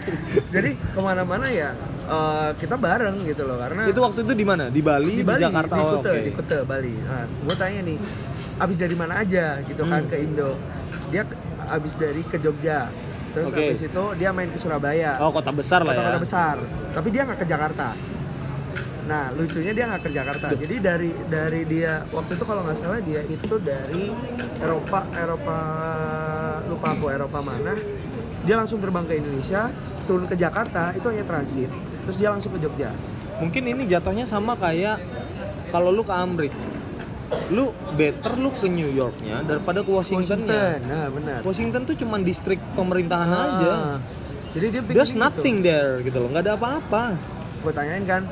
Jadi 0.56 0.70
ke 0.80 1.00
mana-mana 1.04 1.44
ya 1.44 1.76
eh, 2.08 2.50
kita 2.56 2.80
bareng 2.80 3.20
gitu 3.28 3.44
loh 3.44 3.60
karena 3.60 3.84
itu 3.84 4.00
waktu 4.00 4.24
itu 4.24 4.32
di 4.32 4.46
mana? 4.48 4.72
Di 4.72 4.80
Bali, 4.80 5.12
di, 5.12 5.28
Bali, 5.28 5.44
Jakarta. 5.44 5.76
di 5.76 5.82
Oh, 5.84 6.00
Kute, 6.00 6.08
oke. 6.08 6.24
di 6.24 6.32
Kute 6.32 6.58
Bali. 6.64 6.94
Nah, 7.04 7.28
gue 7.28 7.56
tanya 7.60 7.80
nih, 7.84 7.98
abis 8.56 8.76
dari 8.80 8.96
mana 8.96 9.20
aja 9.20 9.60
gitu 9.60 9.84
kan 9.84 10.00
Hmm. 10.00 10.08
ke 10.08 10.16
Indo? 10.24 10.56
Dia 11.12 11.26
abis 11.70 11.94
dari 11.94 12.22
ke 12.22 12.36
Jogja, 12.36 12.90
terus 13.30 13.48
Oke. 13.48 13.62
abis 13.70 13.80
itu 13.86 14.02
dia 14.18 14.30
main 14.30 14.50
ke 14.50 14.58
Surabaya, 14.58 15.16
Oh, 15.22 15.30
kota 15.30 15.50
besar 15.50 15.86
lah 15.86 15.94
ya. 15.94 15.98
kota-kota 16.02 16.20
besar. 16.20 16.56
Tapi 16.90 17.08
dia 17.08 17.22
nggak 17.24 17.38
ke 17.38 17.46
Jakarta. 17.46 17.88
Nah, 19.00 19.34
lucunya 19.34 19.72
dia 19.74 19.84
nggak 19.90 20.02
ke 20.06 20.10
Jakarta. 20.10 20.46
Jadi 20.54 20.76
dari 20.78 21.10
dari 21.26 21.60
dia 21.66 22.06
waktu 22.10 22.38
itu 22.38 22.44
kalau 22.46 22.62
nggak 22.62 22.78
salah 22.78 23.02
dia 23.02 23.22
itu 23.22 23.54
dari 23.58 24.14
Eropa, 24.58 25.02
Eropa 25.14 25.58
lupa 26.66 26.86
aku 26.94 27.06
Eropa 27.10 27.38
mana. 27.42 27.74
Dia 28.46 28.54
langsung 28.54 28.78
terbang 28.78 29.04
ke 29.04 29.18
Indonesia, 29.18 29.68
turun 30.06 30.30
ke 30.30 30.38
Jakarta, 30.38 30.94
itu 30.94 31.06
hanya 31.10 31.26
transit. 31.26 31.70
Terus 32.06 32.16
dia 32.16 32.30
langsung 32.30 32.54
ke 32.54 32.62
Jogja. 32.62 32.94
Mungkin 33.42 33.62
ini 33.66 33.82
jatuhnya 33.84 34.24
sama 34.24 34.54
kayak 34.54 35.00
kalau 35.68 35.90
lu 35.90 36.06
ke 36.06 36.14
Amrik. 36.14 36.54
Lu 37.50 37.70
better 37.94 38.34
lu 38.38 38.50
ke 38.58 38.66
New 38.66 38.90
Yorknya 38.90 39.42
daripada 39.42 39.82
ke 39.82 39.90
Washingtonnya. 39.90 40.78
Nah, 40.82 41.06
benar. 41.10 41.38
Washington 41.42 41.82
tuh 41.86 41.94
cuman 41.94 42.22
distrik 42.22 42.58
pemerintahan 42.74 43.30
aja. 43.30 43.70
Ah. 43.70 43.96
Jadi 44.50 44.66
dia 44.74 44.82
pikir 44.82 44.96
There's 44.98 45.14
gitu. 45.14 45.22
nothing 45.22 45.56
there 45.62 46.02
gitu 46.02 46.18
loh, 46.18 46.28
nggak 46.34 46.42
ada 46.42 46.54
apa-apa. 46.58 47.14
Gue 47.62 47.70
tanyain 47.70 48.02
kan, 48.02 48.26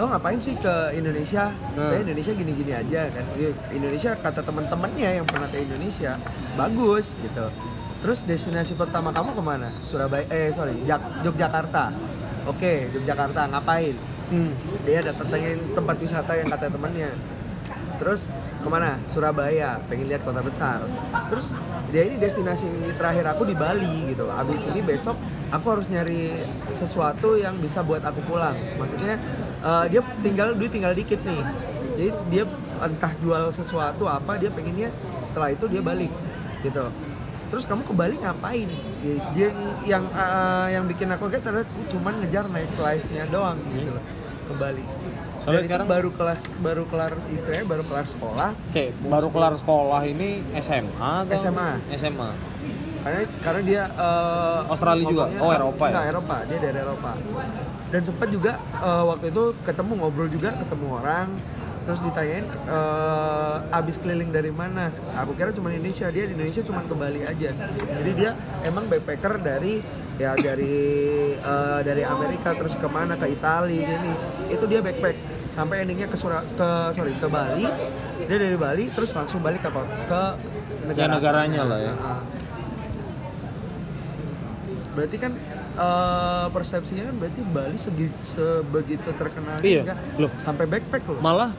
lo 0.00 0.08
ngapain 0.08 0.40
sih 0.40 0.56
ke 0.56 0.74
Indonesia? 0.96 1.52
Nah. 1.76 1.92
Kayak 1.92 2.02
Indonesia 2.08 2.32
gini-gini 2.32 2.72
aja 2.72 3.00
kan. 3.12 3.24
Iya, 3.36 3.50
Indonesia 3.76 4.10
kata 4.16 4.40
teman-temannya 4.40 5.10
yang 5.20 5.26
pernah 5.28 5.48
ke 5.52 5.60
Indonesia 5.60 6.16
bagus 6.56 7.12
gitu. 7.20 7.52
Terus 8.00 8.24
destinasi 8.24 8.72
pertama 8.72 9.12
kamu 9.12 9.36
ke 9.36 9.42
mana? 9.44 9.68
Surabaya, 9.84 10.24
eh 10.32 10.48
sorry, 10.56 10.72
Jak- 10.88 11.20
Yogyakarta. 11.20 11.92
Oke, 12.48 12.88
Yogyakarta 12.96 13.52
ngapain? 13.52 13.92
Hmm. 14.32 14.56
Dia 14.88 15.04
datengin 15.04 15.76
tempat 15.76 16.00
wisata 16.00 16.32
yang 16.40 16.48
kata 16.48 16.72
temannya. 16.72 17.12
Terus 18.00 18.32
ke 18.32 18.68
mana? 18.72 18.96
Surabaya, 19.12 19.76
pengen 19.84 20.08
lihat 20.08 20.24
kota 20.24 20.40
besar. 20.40 20.80
Terus 21.28 21.52
dia 21.92 22.08
ini 22.08 22.16
destinasi 22.16 22.96
terakhir 22.96 23.28
aku 23.28 23.44
di 23.44 23.52
Bali 23.52 24.08
gitu. 24.08 24.24
Abis 24.32 24.64
ini 24.72 24.80
besok 24.80 25.20
aku 25.52 25.66
harus 25.76 25.86
nyari 25.92 26.32
sesuatu 26.72 27.36
yang 27.36 27.60
bisa 27.60 27.84
buat 27.84 28.00
aku 28.00 28.24
pulang. 28.24 28.56
Maksudnya 28.80 29.20
eh, 29.60 29.84
dia 29.92 30.00
tinggal 30.24 30.56
duit 30.56 30.72
tinggal 30.72 30.96
dikit 30.96 31.20
nih. 31.28 31.44
Jadi 32.00 32.10
dia 32.32 32.44
entah 32.80 33.12
jual 33.20 33.52
sesuatu 33.52 34.08
apa 34.08 34.40
dia 34.40 34.48
pengennya 34.48 34.88
setelah 35.20 35.52
itu 35.52 35.68
dia 35.68 35.84
balik 35.84 36.08
gitu. 36.64 36.88
Terus 37.50 37.66
kamu 37.66 37.82
ke 37.84 37.92
Bali 37.92 38.16
ngapain? 38.16 38.68
Dia 39.36 39.52
yang 39.84 40.08
eh, 40.08 40.66
yang 40.72 40.88
bikin 40.88 41.12
aku 41.12 41.28
kaget 41.28 41.52
adalah 41.52 41.68
cuman 41.92 42.14
ngejar 42.24 42.44
night 42.48 42.72
life-nya 42.80 43.28
doang 43.28 43.60
gitu 43.76 43.92
loh 43.92 44.04
ke 44.48 44.52
Bali. 44.56 44.84
Soalnya 45.50 45.66
itu 45.66 45.70
sekarang? 45.74 45.86
baru 45.90 46.10
kelas 46.14 46.42
baru 46.62 46.84
kelar 46.86 47.12
istilahnya 47.34 47.66
baru 47.66 47.82
kelar 47.82 48.06
sekolah. 48.06 48.50
Si, 48.70 48.84
baru 49.02 49.28
kelar 49.34 49.54
sekolah 49.58 50.00
ini 50.06 50.30
SMA 50.62 51.10
atau 51.26 51.34
SMA. 51.34 51.70
SMA. 51.98 52.30
karena 53.00 53.24
karena 53.40 53.60
dia 53.64 53.82
eh, 53.96 54.60
Australia 54.68 55.06
juga? 55.08 55.24
Oh, 55.40 55.50
Eropa 55.50 55.84
ya? 55.88 55.90
Enggak, 55.90 56.06
Eropa. 56.12 56.36
Dia 56.44 56.58
dari 56.60 56.78
Eropa. 56.84 57.10
Dan 57.90 58.00
sempat 58.04 58.28
juga 58.28 58.52
eh, 58.60 59.04
waktu 59.08 59.26
itu 59.32 59.44
ketemu 59.66 59.92
ngobrol 59.98 60.28
juga 60.30 60.50
ketemu 60.54 60.86
orang. 61.00 61.28
Terus 61.80 62.00
ditanyain 62.04 62.44
eh, 62.46 63.56
abis 63.80 63.96
keliling 63.98 64.30
dari 64.30 64.52
mana? 64.52 64.92
Aku 65.16 65.32
kira 65.32 65.50
cuma 65.50 65.72
Indonesia. 65.72 66.12
Dia 66.12 66.28
di 66.28 66.36
Indonesia 66.36 66.62
cuma 66.62 66.84
ke 66.84 66.94
Bali 66.94 67.24
aja. 67.24 67.50
Jadi 67.72 68.10
dia 68.14 68.36
emang 68.68 68.84
backpacker 68.86 69.40
dari 69.40 69.80
ya 70.20 70.36
dari 70.36 70.76
eh, 71.40 71.80
dari 71.80 72.02
Amerika 72.04 72.52
terus 72.52 72.76
ke 72.76 72.84
mana? 72.84 73.16
Ke 73.16 73.32
Italia 73.32 73.80
gini. 73.80 74.12
Itu 74.52 74.68
dia 74.68 74.84
backpack 74.84 75.39
sampai 75.50 75.82
endingnya 75.82 76.06
ke 76.06 76.16
Sura, 76.16 76.40
ke 76.46 76.68
sorry 76.94 77.12
ke 77.18 77.26
Bali 77.26 77.66
dia 78.24 78.36
dari 78.38 78.54
Bali 78.54 78.86
terus 78.88 79.10
langsung 79.10 79.42
balik 79.42 79.66
ke 79.66 79.70
ke 80.06 80.22
Ya, 80.90 81.06
negaranya 81.06 81.62
lah 81.68 81.78
ya. 81.78 81.92
Nah, 81.94 82.18
berarti 84.90 85.16
kan 85.22 85.32
eh, 85.76 86.46
persepsinya 86.50 87.02
kan 87.06 87.14
berarti 87.14 87.40
Bali 87.46 87.76
segi, 87.78 88.06
sebegitu 88.22 89.10
terkenal 89.14 89.62
Iya, 89.62 89.94
loh. 90.18 90.30
sampai 90.34 90.66
backpack 90.66 91.06
loh 91.06 91.20
Malah 91.22 91.50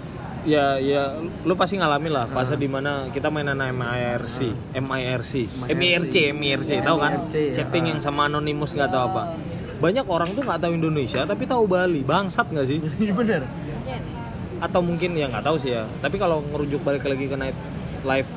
ya 0.42 0.82
ya 0.82 1.22
lu 1.46 1.54
pasti 1.54 1.78
ngalamin 1.78 2.12
lah 2.12 2.26
fase 2.26 2.58
di 2.58 2.66
mana 2.66 3.06
kita 3.14 3.30
mainan 3.30 3.62
MIRC, 3.62 4.74
MIRC, 4.74 5.34
MIRC, 5.70 6.16
MIRC, 6.34 6.72
tahu 6.82 6.98
kan? 6.98 7.30
Ya. 7.30 7.62
Chatting 7.62 7.94
yang 7.94 8.00
sama 8.02 8.26
anonimus 8.26 8.74
nggak 8.74 8.90
tahu 8.90 9.04
apa. 9.14 9.38
Banyak 9.78 10.06
orang 10.10 10.34
tuh 10.34 10.42
nggak 10.42 10.62
tahu 10.62 10.74
Indonesia 10.74 11.22
tapi 11.26 11.46
tahu 11.46 11.70
Bali, 11.70 12.02
bangsat 12.02 12.50
nggak 12.50 12.66
sih? 12.66 12.80
iya 13.06 13.14
bener. 13.14 13.42
Atau 14.62 14.86
mungkin 14.86 15.18
ya 15.18 15.26
nggak 15.28 15.44
tahu 15.44 15.58
sih 15.58 15.74
ya. 15.74 15.90
Tapi 16.00 16.22
kalau 16.22 16.46
ngerujuk 16.46 16.86
balik 16.86 17.04
lagi 17.04 17.26
ke 17.26 17.36
night 17.36 17.58
life 18.06 18.30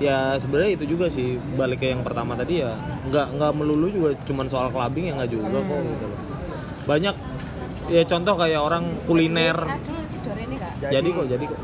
ya 0.00 0.38
sebenarnya 0.38 0.70
itu 0.78 0.84
juga 0.96 1.10
sih. 1.10 1.36
Balik 1.58 1.82
ke 1.82 1.90
yang 1.90 2.06
pertama 2.06 2.38
tadi 2.38 2.62
ya. 2.62 2.78
Nggak 3.10 3.26
nggak 3.36 3.52
melulu 3.58 3.86
juga 3.90 4.08
cuman 4.24 4.46
soal 4.46 4.70
clubbing 4.70 5.10
ya 5.10 5.18
nggak 5.18 5.30
juga 5.34 5.58
kok 5.58 5.80
gitu 5.82 6.04
loh. 6.06 6.20
Banyak 6.86 7.14
ya 7.90 8.02
contoh 8.06 8.34
kayak 8.38 8.60
orang 8.62 8.84
kuliner. 9.04 9.58
Kak. 9.58 10.92
jadi, 10.92 11.08
kok 11.12 11.26
jadi 11.28 11.44
kok. 11.44 11.60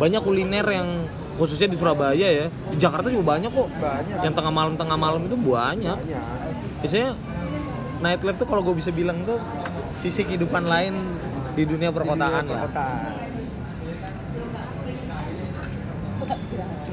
Banyak 0.00 0.22
kuliner 0.26 0.66
yang 0.66 0.88
khususnya 1.36 1.68
di 1.68 1.76
Surabaya 1.76 2.26
ya. 2.26 2.46
Di 2.48 2.76
Jakarta 2.80 3.12
juga 3.12 3.36
banyak 3.36 3.50
kok. 3.52 3.68
Banyak. 3.76 4.18
Yang 4.24 4.34
tengah 4.34 4.52
malam 4.52 4.74
tengah 4.74 4.98
malam 4.98 5.22
itu 5.28 5.36
banyak. 5.36 5.98
Banyak. 6.00 6.24
Biasanya 6.82 7.10
nightlife 8.00 8.38
tuh 8.40 8.48
kalau 8.48 8.62
gue 8.64 8.74
bisa 8.76 8.90
bilang 8.92 9.24
tuh 9.24 9.40
sisi 10.00 10.24
kehidupan 10.24 10.68
lain 10.68 10.94
di 11.56 11.64
dunia 11.64 11.88
perkotaan 11.88 12.44
Di 12.44 12.52
dunia 12.52 12.68
lah. 12.68 13.24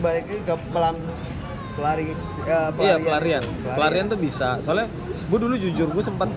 balik 0.03 0.27
ke 0.27 0.55
pelang 0.75 0.99
pelari 1.79 2.11
eh, 2.43 2.69
iya 2.83 2.95
pelarian. 2.99 3.43
Pelarian. 3.63 4.05
Tuh 4.11 4.19
bisa. 4.19 4.59
Soalnya 4.59 4.91
gue 5.31 5.39
dulu 5.39 5.55
jujur 5.55 5.87
gue 5.95 6.03
sempat 6.03 6.27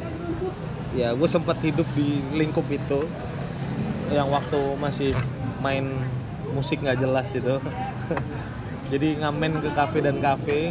ya 0.94 1.12
gue 1.12 1.28
sempat 1.28 1.58
hidup 1.66 1.86
di 1.98 2.22
lingkup 2.34 2.66
itu. 2.70 3.06
Yang 4.10 4.28
waktu 4.30 4.60
masih 4.78 5.10
main 5.58 5.98
musik 6.54 6.78
nggak 6.78 7.02
jelas 7.02 7.26
itu 7.34 7.58
jadi 8.94 9.18
ngamen 9.18 9.66
ke 9.66 9.70
kafe 9.74 9.98
dan 9.98 10.22
kafe. 10.22 10.70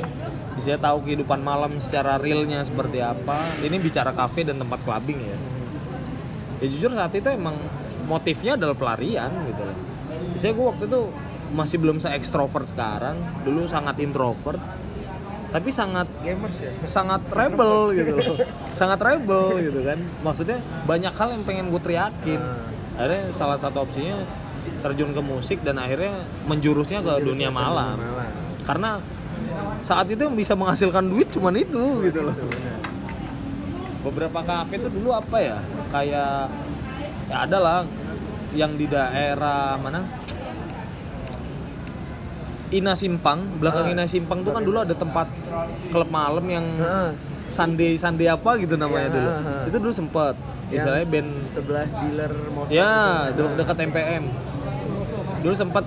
Bisa 0.55 0.79
tahu 0.79 1.03
kehidupan 1.03 1.43
malam 1.43 1.75
secara 1.83 2.15
realnya 2.15 2.63
seperti 2.63 3.03
apa. 3.03 3.43
Ini 3.59 3.75
bicara 3.75 4.15
kafe 4.15 4.47
dan 4.47 4.55
tempat 4.55 4.79
clubbing 4.87 5.19
ya 5.19 5.54
ya 6.66 6.68
jujur 6.74 6.91
saat 6.97 7.13
itu 7.13 7.30
emang 7.30 7.53
motifnya 8.09 8.57
adalah 8.57 8.74
pelarian 8.74 9.30
gitu 9.45 9.61
loh. 9.61 9.78
Biasanya 10.34 10.53
gue 10.57 10.66
waktu 10.66 10.84
itu 10.89 11.01
masih 11.53 11.78
belum 11.78 11.97
se 12.01 12.09
ekstrovert 12.09 12.66
sekarang 12.66 13.16
dulu 13.45 13.70
sangat 13.70 14.01
introvert 14.01 14.57
tapi 15.53 15.70
sangat 15.72 16.09
gamers 16.20 16.57
ya? 16.59 16.74
sangat 16.84 17.22
rebel 17.32 17.95
gitu 17.95 18.13
loh. 18.20 18.36
Sangat 18.80 18.99
rebel 18.99 19.55
gitu 19.63 19.88
kan. 19.88 20.03
Maksudnya 20.20 20.59
banyak 20.84 21.16
hal 21.16 21.32
yang 21.32 21.43
pengen 21.47 21.72
gue 21.72 21.80
teriakin. 21.80 22.43
Akhirnya 22.99 23.32
salah 23.32 23.55
satu 23.55 23.88
opsinya 23.88 24.20
terjun 24.84 25.16
ke 25.16 25.22
musik 25.24 25.63
dan 25.63 25.80
akhirnya 25.80 26.28
menjurusnya 26.43 26.99
ke 26.99 27.13
dunia 27.24 27.49
malam. 27.49 27.95
karena 28.66 28.97
saat 29.86 30.09
itu 30.09 30.26
yang 30.26 30.34
bisa 30.34 30.57
menghasilkan 30.57 31.05
duit 31.05 31.30
cuman 31.30 31.53
itu 31.53 32.01
gitu 32.01 32.26
loh 32.26 32.34
beberapa 34.05 34.39
kafe 34.39 34.77
tuh 34.77 34.89
dulu 34.89 35.09
apa 35.11 35.37
ya? 35.37 35.57
Kayak 35.89 36.53
ya 37.25 37.35
ada 37.41 37.57
lah 37.57 37.77
yang 38.53 38.77
di 38.77 38.85
daerah 38.85 39.75
mana? 39.75 40.05
Ina 42.67 42.93
Simpang. 42.93 43.39
Belakang 43.57 43.85
Ah, 43.87 43.93
Ina 43.93 44.05
Simpang 44.05 44.41
tuh 44.41 44.51
kan 44.51 44.61
dulu 44.61 44.81
ada 44.81 44.93
tempat 44.93 45.29
klub 45.89 46.09
malam 46.09 46.45
yang 46.45 46.65
Heeh. 46.75 47.09
Sunday 47.45 47.93
Sunday 47.95 48.25
apa 48.25 48.57
gitu 48.57 48.73
namanya 48.75 49.05
Ya, 49.05 49.13
dulu. 49.13 49.29
Itu 49.65 49.77
dulu 49.79 49.93
sempet. 49.93 50.35
Misalnya 50.65 50.97
Yang 50.99 51.11
band 51.11 51.29
sebelah 51.29 51.85
dealer 51.85 52.31
motor 52.49 52.69
ya 52.73 52.93
itu. 53.29 53.37
de- 53.37 53.53
dekat 53.55 53.77
MPM 53.85 54.23
dulu 55.37 55.53
sempet 55.53 55.85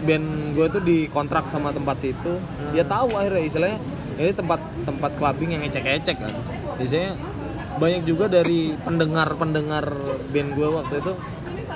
band 0.00 0.26
gue 0.52 0.66
tuh 0.68 0.82
dikontrak 0.82 1.48
sama 1.48 1.72
tempat 1.72 1.96
situ. 1.96 2.32
Dia 2.70 2.84
tahu 2.84 3.08
akhirnya 3.14 3.40
istilahnya. 3.42 3.78
Ini 4.20 4.36
tempat 4.36 4.60
tempat 4.84 5.16
clubbing 5.16 5.50
yang 5.50 5.62
ecek-ecek 5.64 6.12
kan 6.14 6.28
biasanya 6.80 7.12
banyak 7.76 8.02
juga 8.08 8.32
dari 8.32 8.72
pendengar-pendengar 8.80 9.84
band 10.32 10.50
gue 10.56 10.68
waktu 10.68 10.94
itu 11.04 11.12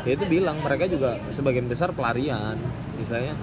dia 0.04 0.12
itu 0.16 0.24
bilang 0.28 0.56
mereka 0.64 0.88
juga 0.88 1.20
sebagian 1.32 1.68
besar 1.68 1.92
pelarian 1.92 2.56
misalnya 2.96 3.36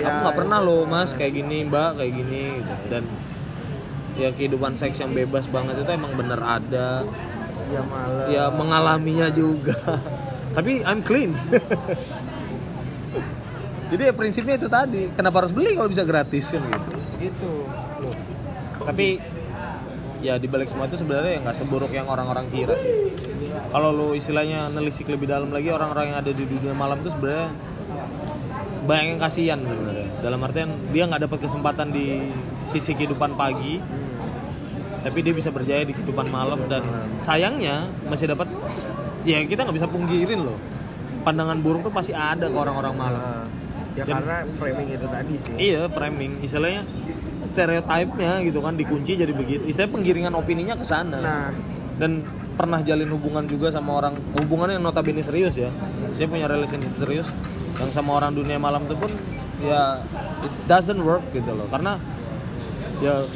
Ya, 0.00 0.08
aku 0.08 0.16
nggak 0.24 0.36
pernah 0.40 0.58
loh 0.64 0.88
mas 0.88 1.12
kayak 1.12 1.36
gini 1.36 1.68
mbak 1.68 2.00
kayak 2.00 2.12
gini 2.16 2.64
gitu. 2.64 2.74
Dan 2.88 3.04
ya 4.16 4.32
kehidupan 4.32 4.72
seks 4.76 5.00
yang 5.00 5.12
bebas 5.12 5.48
banget 5.52 5.84
itu 5.84 5.92
emang 5.92 6.16
bener 6.16 6.40
ada. 6.40 7.04
Ya 7.68 7.82
malam. 7.84 8.26
Ya 8.32 8.44
mengalaminya 8.48 9.28
juga. 9.28 10.00
Tapi 10.56 10.80
I'm 10.84 11.04
clean. 11.04 11.36
Jadi 13.92 14.08
ya 14.08 14.12
prinsipnya 14.16 14.56
itu 14.56 14.72
tadi 14.72 15.12
kenapa 15.12 15.44
harus 15.44 15.52
beli 15.52 15.76
kalau 15.76 15.92
bisa 15.92 16.08
gratis 16.08 16.48
kan 16.48 16.64
gitu? 16.64 16.96
Gitu. 17.20 17.52
Loh, 18.00 18.16
tapi 18.88 19.20
ya 20.22 20.38
di 20.38 20.46
balik 20.46 20.70
semua 20.70 20.86
itu 20.86 20.96
sebenarnya 20.96 21.36
ya 21.36 21.40
nggak 21.42 21.56
seburuk 21.58 21.90
yang 21.90 22.06
orang-orang 22.06 22.46
kira 22.48 22.78
sih. 22.78 23.12
Kalau 23.74 23.90
lu 23.90 24.14
istilahnya 24.14 24.70
nelisik 24.70 25.10
lebih 25.10 25.26
dalam 25.26 25.50
lagi 25.50 25.68
orang-orang 25.74 26.14
yang 26.14 26.18
ada 26.22 26.32
di 26.32 26.44
dunia 26.46 26.72
malam 26.72 27.02
itu 27.02 27.10
sebenarnya 27.10 27.50
banyak 28.86 29.06
yang 29.14 29.20
kasihan 29.20 29.58
sebenarnya. 29.60 30.08
Dalam 30.22 30.40
artian 30.46 30.70
dia 30.94 31.04
nggak 31.10 31.22
dapat 31.26 31.38
kesempatan 31.42 31.90
di 31.90 32.30
sisi 32.70 32.94
kehidupan 32.94 33.34
pagi 33.34 33.82
tapi 35.02 35.18
dia 35.18 35.34
bisa 35.34 35.50
berjaya 35.50 35.82
di 35.82 35.90
kehidupan 35.90 36.30
malam 36.30 36.62
dan 36.70 36.86
sayangnya 37.18 37.90
masih 38.06 38.30
dapat 38.30 38.46
ya 39.26 39.42
kita 39.42 39.66
nggak 39.66 39.76
bisa 39.82 39.90
pungkirin 39.90 40.46
loh. 40.46 40.58
Pandangan 41.26 41.58
buruk 41.58 41.86
tuh 41.86 41.94
pasti 41.94 42.14
ada 42.14 42.46
ke 42.46 42.54
orang-orang 42.58 42.94
malam. 42.94 43.22
Nah, 43.22 43.46
ya 43.94 44.02
Dan- 44.06 44.22
karena 44.22 44.36
framing 44.58 44.88
itu 44.90 45.06
tadi 45.06 45.34
sih. 45.38 45.54
Iya 45.58 45.86
framing, 45.90 46.42
istilahnya 46.42 46.82
stereotipnya 47.52 48.40
gitu 48.42 48.58
kan 48.64 48.74
dikunci 48.74 49.14
jadi 49.14 49.30
begitu. 49.30 49.68
Istilahnya 49.68 49.92
penggiringan 49.92 50.34
opininya 50.34 50.74
ke 50.74 50.84
sana. 50.84 51.20
nah 51.20 51.52
Dan 52.00 52.24
pernah 52.56 52.80
jalin 52.80 53.08
hubungan 53.12 53.44
juga 53.46 53.68
sama 53.68 54.00
orang 54.00 54.16
hubungan 54.40 54.72
yang 54.72 54.82
notabene 54.82 55.20
serius 55.20 55.54
ya. 55.54 55.68
Saya 56.16 56.26
punya 56.26 56.48
relationship 56.48 56.92
serius 56.96 57.28
yang 57.78 57.92
sama 57.92 58.16
orang 58.16 58.32
dunia 58.32 58.56
malam 58.60 58.84
itu 58.88 58.96
pun 58.96 59.12
ya 59.62 60.00
it 60.42 60.52
doesn't 60.66 60.98
work 61.04 61.22
gitu 61.36 61.52
loh. 61.52 61.68
Karena 61.68 62.00
ya 63.04 63.28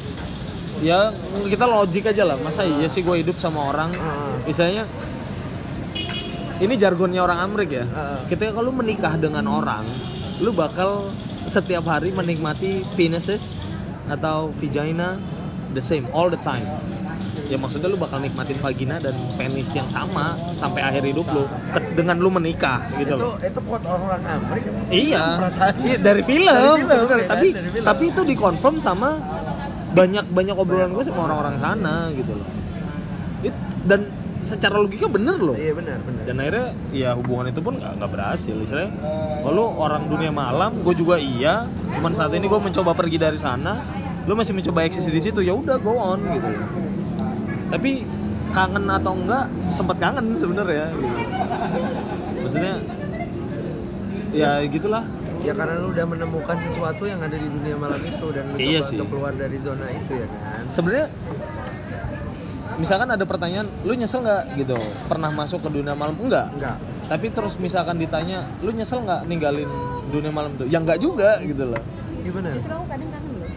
ya 0.81 0.99
kita 1.47 1.65
logik 1.69 2.11
aja 2.11 2.25
lah. 2.25 2.37
Masa 2.41 2.65
iya 2.65 2.89
sih 2.89 3.05
gue 3.05 3.23
hidup 3.23 3.37
sama 3.37 3.71
orang 3.71 3.93
Heeh. 3.93 4.35
misalnya 4.49 4.85
ini 6.57 6.75
jargonnya 6.81 7.21
orang 7.21 7.39
Amrik 7.45 7.71
ya. 7.71 7.85
Heeh. 7.85 8.19
Ketika 8.33 8.57
kalau 8.57 8.73
menikah 8.73 9.15
dengan 9.21 9.45
orang, 9.47 9.85
lu 10.41 10.53
bakal 10.57 11.13
setiap 11.47 11.87
hari 11.87 12.11
menikmati 12.11 12.83
penises 12.99 13.55
atau 14.07 14.51
vagina 14.55 15.19
the 15.71 15.81
same 15.81 16.07
all 16.11 16.27
the 16.27 16.39
time. 16.39 16.67
Ya 17.47 17.55
maksudnya 17.55 17.87
lu 17.87 17.95
bakal 17.95 18.19
nikmatin 18.19 18.59
vagina 18.59 18.99
dan 18.99 19.15
penis 19.39 19.71
yang 19.71 19.87
sama 19.87 20.35
sampai 20.53 20.83
akhir 20.83 21.07
hidup 21.07 21.27
lu 21.29 21.47
ke- 21.71 21.95
dengan 21.95 22.19
lu 22.19 22.27
menikah 22.29 22.83
gitu 22.93 23.07
itu 23.07 23.15
loh. 23.15 23.39
itu 23.39 23.61
quote 23.61 23.87
orang 23.87 24.19
Amerika 24.19 24.69
Iya, 24.91 25.23
iya 25.79 25.97
dari 25.97 26.23
film, 26.23 26.51
Dari 26.51 26.75
film, 26.77 26.91
bener. 26.91 26.99
ya 26.99 27.07
kan? 27.07 27.19
tapi 27.29 27.47
Dari 27.53 27.71
film. 27.71 27.87
tapi 27.87 28.05
itu 28.09 28.23
dikonfirm 28.27 28.77
sama 28.81 29.11
banyak 29.93 30.27
banyak 30.27 30.57
obrolan 30.57 30.91
gue 30.91 31.05
sama 31.05 31.21
orang-orang 31.25 31.55
sana 31.55 32.11
gitu 32.13 32.35
loh. 32.35 32.49
It- 33.43 33.63
dan 33.85 34.11
secara 34.47 34.79
logika 34.79 35.07
bener 35.07 35.37
loh. 35.37 35.53
iya 35.53 35.75
benar 35.75 35.99
benar 36.01 36.23
Dan 36.23 36.35
akhirnya 36.39 36.67
ya 36.91 37.11
hubungan 37.13 37.51
itu 37.51 37.59
pun 37.59 37.75
nggak 37.75 37.93
nggak 37.99 38.11
berhasil. 38.11 38.55
Istilahnya, 38.55 38.91
kalau 39.43 39.75
orang 39.75 40.07
dunia 40.07 40.31
malam, 40.31 40.81
gue 40.81 40.95
juga 40.95 41.19
iya. 41.19 41.67
Cuman 41.91 42.15
saat 42.15 42.31
ini 42.31 42.47
gue 42.47 42.57
mencoba 42.57 42.95
pergi 42.95 43.19
dari 43.19 43.37
sana, 43.37 43.83
lu 44.25 44.33
masih 44.33 44.55
mencoba 44.55 44.87
eksis 44.87 45.05
di 45.05 45.19
situ, 45.19 45.43
ya 45.43 45.53
udah 45.53 45.77
go 45.77 45.95
on 45.95 46.23
gitu. 46.31 46.49
Tapi 47.67 48.07
kangen 48.49 48.87
atau 48.87 49.13
enggak 49.13 49.45
sempet 49.69 49.97
kangen 49.99 50.33
sebenarnya 50.33 50.89
gitu. 50.89 51.19
maksudnya 52.41 52.75
ya 54.33 54.65
gitulah 54.65 55.05
ya 55.45 55.53
karena 55.53 55.77
lu 55.77 55.93
udah 55.93 56.07
menemukan 56.09 56.57
sesuatu 56.59 57.05
yang 57.05 57.21
ada 57.21 57.37
di 57.37 57.45
dunia 57.45 57.77
malam 57.77 58.01
itu 58.01 58.27
dan 58.33 58.49
lu 58.49 58.57
Iya 58.57 58.81
coba 58.81 58.89
sih. 58.89 58.97
untuk 58.97 59.09
keluar 59.13 59.33
dari 59.37 59.59
zona 59.61 59.87
itu 59.93 60.13
ya 60.17 60.27
kan 60.27 60.65
sebenarnya 60.73 61.07
misalkan 62.77 63.09
ada 63.09 63.25
pertanyaan 63.25 63.67
lu 63.83 63.93
nyesel 63.97 64.23
nggak? 64.23 64.43
Gitu. 64.61 64.77
Pernah 65.09 65.31
masuk 65.33 65.65
ke 65.65 65.69
dunia 65.73 65.97
malam? 65.97 66.17
Enggak. 66.21 66.53
Enggak. 66.57 66.77
Tapi 67.07 67.27
terus 67.31 67.55
misalkan 67.57 67.97
ditanya 68.01 68.47
lu 68.61 68.71
nyesel 68.73 69.03
nggak 69.03 69.25
ninggalin 69.29 69.71
dunia 70.13 70.31
malam 70.31 70.55
tuh? 70.55 70.67
Ya 70.69 70.79
enggak 70.81 71.01
juga 71.01 71.41
gitu 71.43 71.65
loh. 71.67 71.83
Gimana 72.27 72.51
justru 72.55 72.73
aku 72.75 72.87
kadang 72.91 73.11
kangen 73.11 73.35
loh. 73.39 73.53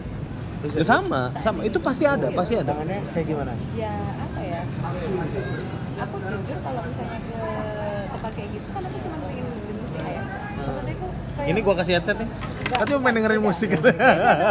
Terus 0.60 0.72
ya 0.76 0.84
sama 0.84 1.32
sama. 1.40 1.60
Itu 1.66 1.78
pasti 1.80 2.04
ada 2.06 2.28
pasti 2.30 2.54
ada. 2.58 2.72
Tangannya 2.72 3.00
kayak 3.12 3.26
gimana? 3.26 3.52
Ya 3.74 3.94
apa 4.18 4.40
ya? 4.40 4.60
Aku 6.00 6.16
jujur 6.16 6.58
kalau 6.64 6.80
misalnya 6.88 7.18
ke 7.20 7.40
tempat 8.08 8.32
kayak 8.32 8.48
gitu 8.56 8.68
kan 8.72 8.82
aku 8.88 8.96
cuma 9.04 9.16
pengen 9.28 9.44
dengerin 9.52 9.76
musik 9.84 10.00
ya 10.00 10.22
maksudnya 10.60 10.94
aku 10.96 11.06
kayak 11.36 11.48
ini 11.52 11.60
gua 11.60 11.74
kasih 11.76 11.92
headset 11.96 12.16
nih. 12.16 12.28
Tapi 12.72 12.90
pengen 12.96 13.14
dengerin 13.20 13.42
musik. 13.44 13.68
Beda 13.76 13.92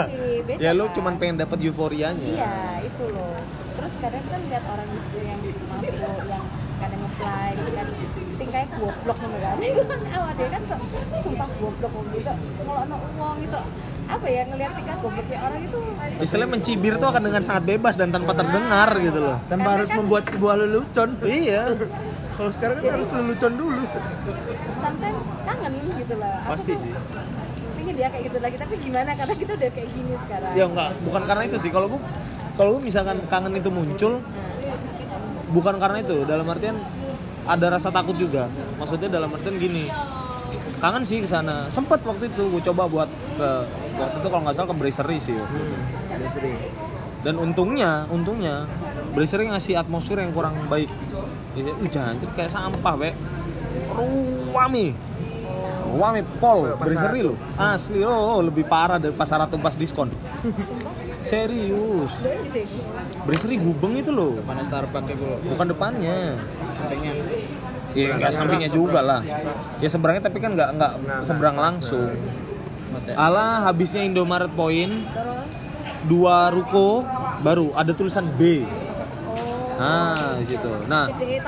beda. 0.09 0.53
Ya 0.61 0.71
lu 0.77 0.85
cuman 0.93 1.13
pengen 1.17 1.41
dapat 1.41 1.57
euforianya. 1.65 2.21
Iya 2.21 2.53
itu 2.85 3.03
loh 3.09 3.33
terus 3.79 3.93
kadang 3.97 4.23
kan 4.27 4.39
lihat 4.43 4.63
orang 4.65 4.87
justru 4.91 5.19
yang 5.23 5.39
mampu 5.65 5.95
yang 6.27 6.43
kadang 6.79 6.99
ngefly 7.01 7.47
gitu 7.55 7.71
kan. 7.71 7.87
Tingkahnya 8.35 8.67
goblok 8.75 9.17
ngono 9.17 9.37
kan. 9.39 9.55
Itu 9.57 9.83
kan 9.83 9.99
awak 10.11 10.33
dia 10.35 10.47
kan 10.49 10.61
sok 10.67 10.81
sumpah 11.19 11.47
goblok 11.57 11.91
ngono 11.91 12.09
bisa 12.11 12.31
ngelokno 12.59 12.95
uang 13.15 13.37
bisa 13.39 13.59
apa 14.09 14.25
ya 14.25 14.41
ngelihat 14.43 14.73
tingkah 14.73 14.95
gobloknya 14.99 15.37
orang 15.39 15.61
itu. 15.61 15.79
Istilahnya 16.19 16.51
mencibir 16.51 16.93
tuh 16.97 17.07
akan 17.07 17.21
dengan 17.23 17.41
sangat 17.41 17.63
bebas 17.65 17.93
dan 17.95 18.09
tanpa 18.09 18.31
terdengar 18.33 18.89
gitu 18.97 19.19
loh. 19.21 19.37
Tanpa 19.45 19.55
Karena 19.63 19.75
harus 19.75 19.87
kan- 19.87 19.97
membuat 19.97 20.23
sebuah 20.27 20.53
lelucon. 20.57 21.09
Iya. 21.21 21.61
Kalau 22.35 22.51
sekarang 22.51 22.75
kan 22.77 22.85
harus 22.95 23.07
lelucon 23.09 23.53
dulu. 23.55 23.83
Sometimes 24.79 25.19
kangen 25.43 25.73
gitu 25.93 26.15
lah 26.15 26.33
Aku 26.41 26.51
Pasti 26.55 26.71
tuh 26.71 26.83
sih. 26.83 26.91
pengen 27.75 27.95
dia 27.95 28.07
kayak 28.07 28.23
gitu 28.27 28.37
lagi 28.39 28.55
tapi 28.55 28.75
gimana? 28.75 29.11
Karena 29.13 29.35
kita 29.35 29.51
udah 29.55 29.69
kayak 29.71 29.89
gini 29.91 30.13
sekarang. 30.17 30.51
Ya 30.51 30.65
enggak. 30.65 30.89
Bukan 30.99 31.21
karena 31.23 31.43
itu 31.45 31.57
sih. 31.59 31.69
Kalau 31.69 31.87
gua 31.87 32.01
kalau 32.59 32.75
misalkan 32.83 33.23
kangen 33.31 33.55
itu 33.55 33.71
muncul 33.71 34.19
bukan 35.55 35.79
karena 35.79 36.03
itu 36.03 36.27
dalam 36.27 36.43
artian 36.51 36.75
ada 37.47 37.65
rasa 37.71 37.87
takut 37.87 38.19
juga. 38.19 38.51
Maksudnya 38.75 39.07
dalam 39.07 39.31
artian 39.31 39.55
gini 39.55 39.87
kangen 40.83 41.07
sih 41.07 41.23
ke 41.23 41.27
sana. 41.31 41.71
Sempet 41.71 42.03
waktu 42.03 42.27
itu 42.27 42.51
gue 42.51 42.61
coba 42.67 42.91
buat 42.91 43.07
ke 43.39 43.49
waktu 43.95 44.15
itu 44.19 44.27
kalau 44.27 44.43
nggak 44.43 44.55
salah 44.59 44.67
ke 44.67 44.75
Brasserie 44.75 45.21
sih. 45.23 45.39
Waktu 45.39 45.55
itu. 45.63 45.75
dan 47.19 47.35
untungnya 47.35 48.07
untungnya 48.11 48.67
Brasserie 49.15 49.47
ngasih 49.47 49.79
atmosfer 49.79 50.19
yang 50.19 50.35
kurang 50.35 50.59
baik. 50.67 50.91
Ya 51.55 51.71
uh 51.71 51.87
jangan 51.87 52.19
kayak 52.35 52.51
sampah 52.51 52.95
be. 52.99 53.15
Ruami 53.95 54.91
ruami 55.89 56.21
pol 56.37 56.77
Brasserie 56.77 57.25
lo 57.25 57.35
asli 57.57 58.05
oh 58.05 58.39
lebih 58.45 58.63
parah 58.69 59.01
dari 59.01 59.13
pasar 59.13 59.41
ratu 59.41 59.57
pas 59.57 59.73
diskon 59.73 60.13
serius 61.29 62.11
Doi 62.19 62.37
di 62.41 62.49
sini 62.49 62.81
Brasserie 63.23 63.61
gubeng 63.61 63.93
itu 64.01 64.09
loh 64.09 64.41
Mana 64.41 64.65
Starbucks 64.65 65.05
kayak 65.05 65.17
gue 65.21 65.33
bukan 65.53 65.67
depannya 65.69 66.17
Sampingnya 66.75 67.13
Iya 67.97 68.21
nggak 68.21 68.31
sampingnya 68.33 68.69
juga 68.69 69.01
lah. 69.01 69.21
Ya 69.81 69.89
seberangnya 69.89 70.29
tapi 70.29 70.37
kan 70.37 70.53
nggak 70.53 70.69
nggak 70.77 70.91
seberang 71.25 71.57
langsung. 71.57 72.13
Alah 73.17 73.65
habisnya 73.65 74.05
Indomaret 74.05 74.53
Point 74.53 75.09
dua 76.05 76.53
ruko 76.53 77.01
baru 77.41 77.73
ada 77.73 77.91
tulisan 77.97 78.29
B. 78.37 78.61
oh 78.61 79.81
Nah 79.81 80.37
di 80.37 80.45
situ. 80.45 80.71
Nah 80.85 81.09
itu 81.09 81.41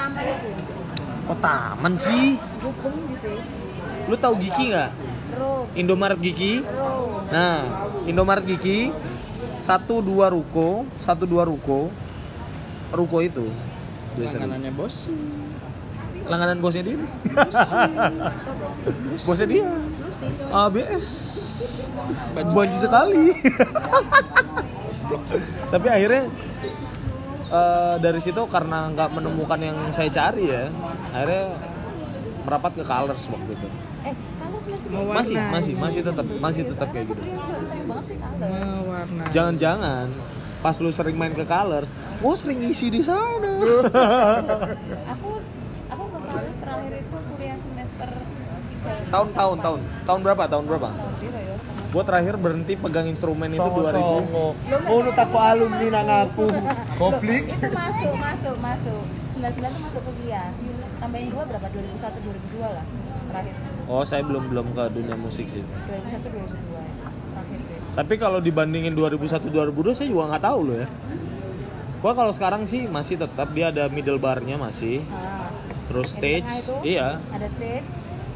kok 1.22 1.38
taman 1.38 1.94
sih? 1.96 2.42
gubeng 2.60 2.98
di 3.06 3.16
sini 3.22 4.10
Lu 4.10 4.18
tahu 4.18 4.34
Giki 4.42 4.74
nggak? 4.74 4.90
Indomaret 5.78 6.20
Giki. 6.20 6.66
Nah 7.30 7.62
Indomaret 8.10 8.44
Giki 8.50 8.90
satu 9.62 10.02
dua 10.02 10.34
ruko 10.34 10.84
satu 11.02 11.24
dua 11.30 11.46
ruko. 11.46 11.94
Ruko 12.92 13.24
itu 13.24 13.48
biasanya. 14.20 14.48
Makanannya 14.50 14.72
bos. 14.76 14.96
Langganan 16.28 16.58
bosnya 16.62 16.84
dia. 16.86 16.98
Bosnya 19.26 19.48
dia. 19.48 19.66
ABS 20.52 21.08
banci 22.52 22.78
sekali. 22.78 23.26
Tapi 25.74 25.88
akhirnya 25.88 26.24
eh, 27.52 27.96
dari 28.00 28.20
situ 28.20 28.42
karena 28.48 28.92
nggak 28.92 29.10
menemukan 29.18 29.60
yang 29.60 29.78
saya 29.92 30.12
cari 30.12 30.52
ya 30.52 30.68
akhirnya 31.16 31.58
merapat 32.44 32.72
ke 32.76 32.84
colors 32.84 33.24
waktu 33.32 33.52
itu. 33.56 33.68
Eh 34.08 34.31
masih 34.52 34.76
masih 35.12 35.36
masih 35.48 35.74
masih 35.80 36.02
tetap 36.04 36.26
masih 36.28 36.64
tetap 36.68 36.88
kayak 36.92 37.06
gitu. 37.10 37.22
Jangan-jangan 39.32 40.08
pas 40.62 40.78
lu 40.78 40.94
sering 40.94 41.18
main 41.18 41.34
ke 41.34 41.42
colors 41.42 41.90
gua 42.22 42.38
sering 42.38 42.62
ngisi 42.62 42.94
di 42.94 43.02
sana. 43.02 43.50
Aku 45.18 45.42
aku 45.90 46.04
ke 46.06 46.20
kampus 46.22 46.56
terakhir 46.62 46.92
itu 47.02 47.18
kuliah 47.18 47.58
semester 47.58 48.10
tahun 49.10 49.30
tahun 49.34 49.58
tahun. 49.60 49.80
Tahun 50.06 50.20
berapa 50.22 50.44
tahun 50.46 50.64
berapa? 50.70 50.90
Ya 50.94 51.42
gua 51.92 52.04
terakhir 52.08 52.40
berhenti 52.40 52.74
pegang 52.80 53.08
instrumen 53.12 53.52
itu 53.52 53.60
2000 53.60 53.68
Songo-songo. 53.68 54.48
Oh, 54.88 54.98
lu 55.04 55.12
takut 55.12 55.44
alumni 55.44 55.88
nang 55.92 56.08
aku. 56.08 56.48
Koplik. 56.96 57.52
itu 57.52 57.68
masuk 57.68 58.14
masuk 58.16 58.56
masuk. 58.64 59.02
99 59.36 59.60
itu 59.60 59.80
masuk 59.84 60.02
kuliah. 60.08 60.50
Tambahin 61.04 61.28
dua 61.34 61.44
berapa 61.50 61.68
2001 61.68 62.22
2002 62.22 62.78
lah 62.78 62.86
terakhir 63.32 63.56
oh 63.92 64.04
saya 64.08 64.24
belum 64.24 64.48
belum 64.48 64.72
ke 64.72 64.84
dunia 64.96 65.20
musik 65.20 65.52
sih 65.52 65.60
2001 65.60 66.24
2002 66.24 67.12
terakhir 67.36 67.60
deh 67.68 67.80
Tapi 67.92 68.14
kalau 68.16 68.40
dibandingin 68.40 68.96
2001 68.96 69.52
2002 69.52 70.00
saya 70.00 70.08
juga 70.08 70.32
nggak 70.32 70.46
tahu 70.48 70.60
loh 70.64 70.78
ya. 70.80 70.88
Gua 72.00 72.16
kalau 72.16 72.32
sekarang 72.32 72.64
sih 72.64 72.88
masih 72.88 73.20
tetap 73.20 73.52
dia 73.52 73.68
ada 73.68 73.92
middle 73.92 74.18
barnya 74.18 74.56
masih, 74.56 75.04
Ah, 75.12 75.54
terus 75.92 76.16
stage, 76.16 76.50
itu 76.50 76.74
iya. 76.88 77.20
ada 77.30 77.46
stage 77.52 77.86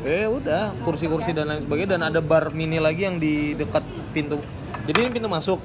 Eh 0.06 0.30
udah 0.30 0.76
kursi-kursi 0.86 1.34
dan 1.34 1.50
lain 1.50 1.66
sebagainya 1.66 1.98
dan 1.98 2.14
ada 2.14 2.22
bar 2.22 2.54
mini 2.54 2.78
lagi 2.78 3.10
yang 3.10 3.18
di 3.18 3.58
dekat 3.58 3.82
pintu. 4.14 4.38
Jadi 4.86 5.02
ini 5.02 5.10
pintu 5.10 5.26
masuk, 5.26 5.58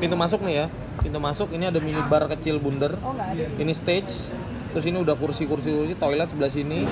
pintu 0.00 0.16
masuk 0.16 0.40
nih 0.40 0.64
ya. 0.64 0.66
Pintu 1.04 1.20
masuk 1.20 1.52
ini 1.52 1.68
ada 1.68 1.76
mini 1.84 2.00
bar 2.08 2.24
kecil 2.32 2.56
bundar. 2.56 2.96
oh 3.04 3.12
nggak 3.12 3.36
ada 3.36 3.60
Ini 3.60 3.72
stage, 3.76 4.32
terus 4.72 4.88
ini 4.88 5.04
udah 5.04 5.12
kursi-kursi 5.12 5.68
kursi 5.68 5.94
toilet 6.00 6.32
sebelah 6.32 6.48
sini. 6.48 6.88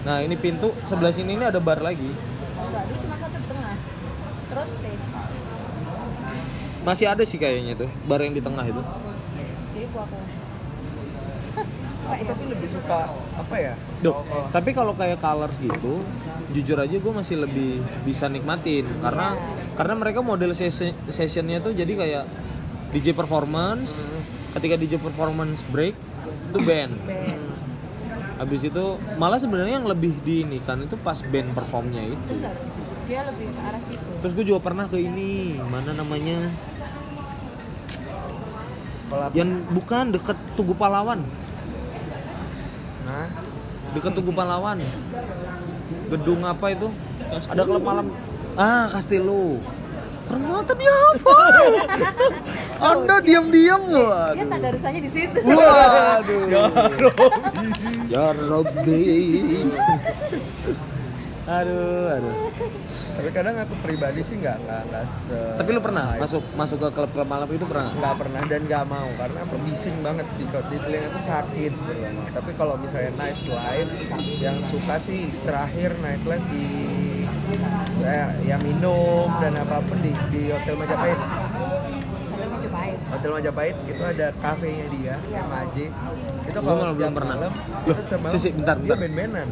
Nah 0.00 0.24
ini 0.24 0.34
pintu 0.36 0.72
sebelah 0.88 1.12
sini 1.12 1.36
ini 1.36 1.44
ada 1.44 1.60
bar 1.60 1.80
lagi. 1.80 2.08
oh 2.56 2.68
cuma 2.72 3.16
satu 3.20 3.36
di 3.36 3.46
tengah. 3.46 3.74
Terus 4.50 4.70
stage. 4.72 5.04
Masih 6.80 7.06
ada 7.12 7.22
sih 7.28 7.36
kayaknya 7.36 7.76
tuh 7.76 7.90
bar 8.08 8.24
yang 8.24 8.32
di 8.32 8.40
tengah 8.40 8.64
itu. 8.64 8.80
jadi 9.76 9.86
gua 9.92 10.02
aku. 10.04 10.18
Aku 12.10 12.24
tapi 12.26 12.42
lebih 12.48 12.66
suka 12.66 13.06
apa 13.38 13.54
ya? 13.54 13.74
Duh, 14.02 14.24
Kalau- 14.26 14.50
tapi 14.50 14.70
kalau 14.74 14.92
kayak 14.98 15.22
colors 15.22 15.54
gitu, 15.62 16.02
jujur 16.50 16.74
aja 16.80 16.96
gue 16.98 17.12
masih 17.14 17.38
lebih 17.38 17.78
bisa 18.02 18.26
nikmatin. 18.26 18.82
Karena 18.98 19.38
karena 19.78 19.94
mereka 19.94 20.18
model 20.18 20.50
sesi- 20.50 20.96
sessionnya 21.06 21.62
tuh 21.62 21.70
jadi 21.70 21.92
kayak 21.94 22.24
DJ 22.90 23.14
performance, 23.14 23.94
ketika 24.58 24.74
DJ 24.74 24.98
performance 24.98 25.62
break 25.70 25.94
itu 26.50 26.58
band. 26.66 26.98
band 26.98 27.49
Habis 28.40 28.72
itu 28.72 28.84
malah 29.20 29.36
sebenarnya 29.36 29.76
yang 29.76 29.84
lebih 29.84 30.16
diini 30.24 30.64
kan 30.64 30.80
itu 30.80 30.96
pas 30.96 31.20
band 31.20 31.52
performnya 31.52 32.00
itu. 32.08 32.34
dia 33.04 33.26
lebih 33.26 33.52
ke 33.52 33.60
arah 33.60 33.82
situ 33.84 34.10
Terus 34.24 34.32
gue 34.38 34.44
juga 34.48 34.60
pernah 34.64 34.88
ke 34.88 34.96
ini, 34.96 35.60
mana 35.60 35.92
namanya? 35.92 36.48
Yang 39.34 39.50
bukan 39.74 40.14
deket 40.14 40.38
Tugu 40.54 40.72
Pahlawan, 40.72 41.26
Nah, 43.10 43.26
deket 43.90 44.12
Tugu 44.14 44.30
Pahlawan. 44.30 44.78
Gedung 46.06 46.46
apa 46.46 46.66
itu? 46.70 46.88
Ada 47.50 47.62
klub 47.66 47.82
malam. 47.82 48.06
Ah, 48.54 48.86
Castello. 48.86 49.58
Ternyata 50.30 50.72
dia 50.78 50.94
apa? 50.94 51.38
Anda 52.94 53.16
diam-diam 53.20 53.82
loh. 53.90 54.32
dia 54.32 54.46
tak 54.46 54.58
ada 54.62 54.68
rusanya 54.72 55.00
di 55.02 55.10
situ 55.10 55.38
Waduh. 55.42 56.42
Ya 58.08 58.24
Robbi. 58.32 59.04
Aduh, 61.50 62.14
aduh. 62.14 62.34
tapi 63.18 63.28
kadang 63.34 63.58
aku 63.58 63.74
pribadi 63.82 64.22
sih 64.22 64.38
nggak 64.38 64.70
nggak 64.70 64.82
nggak 64.86 65.04
se. 65.10 65.40
Tapi 65.58 65.70
lu 65.74 65.82
pernah 65.82 66.14
masuk 66.14 66.46
masuk 66.54 66.78
ke 66.78 66.88
klub-klub 66.94 67.26
malam 67.26 67.50
itu 67.50 67.66
pernah? 67.66 67.90
nggak 67.90 68.14
pernah 68.22 68.40
dan 68.46 68.60
nggak 68.70 68.84
mau 68.86 69.08
karena 69.18 69.38
apa 69.42 69.56
bising 69.66 69.96
banget 69.98 70.26
di 70.38 70.46
di 70.46 70.76
telinga 70.78 71.08
itu 71.10 71.20
sakit 71.26 71.72
pertama. 71.74 72.22
Tapi 72.30 72.50
kalau 72.54 72.74
misalnya 72.78 73.10
night 73.18 73.40
life 73.50 73.92
yang 74.38 74.62
suka 74.62 74.94
sih 75.02 75.26
terakhir 75.42 75.98
night 75.98 76.22
life 76.22 76.46
di 76.54 76.64
saya 77.92 78.32
ya 78.40 78.56
minum 78.56 79.28
dan 79.38 79.52
apa 79.54 79.82
pun 79.82 79.98
di 79.98 80.12
di 80.30 80.42
hotel 80.48 80.74
Majapahit. 80.74 81.18
Hotel 82.30 82.48
Majapahit 82.48 82.98
Hotel 83.10 83.30
Majapahit 83.32 83.76
itu 83.84 84.02
ada 84.02 84.26
kafenya 84.34 84.86
dia, 84.88 85.14
Iya. 85.22 85.42
MAJ. 85.44 85.76
Itu 86.40 86.58
kalau 86.58 86.90
belum 86.90 87.12
pernah. 87.12 87.36
malam, 87.36 87.52
Loh, 87.84 87.96
Sisi, 88.26 88.48
bentar, 88.50 88.76
dia 88.76 88.86
bentar. 88.86 88.98
band-bandan. 88.98 89.48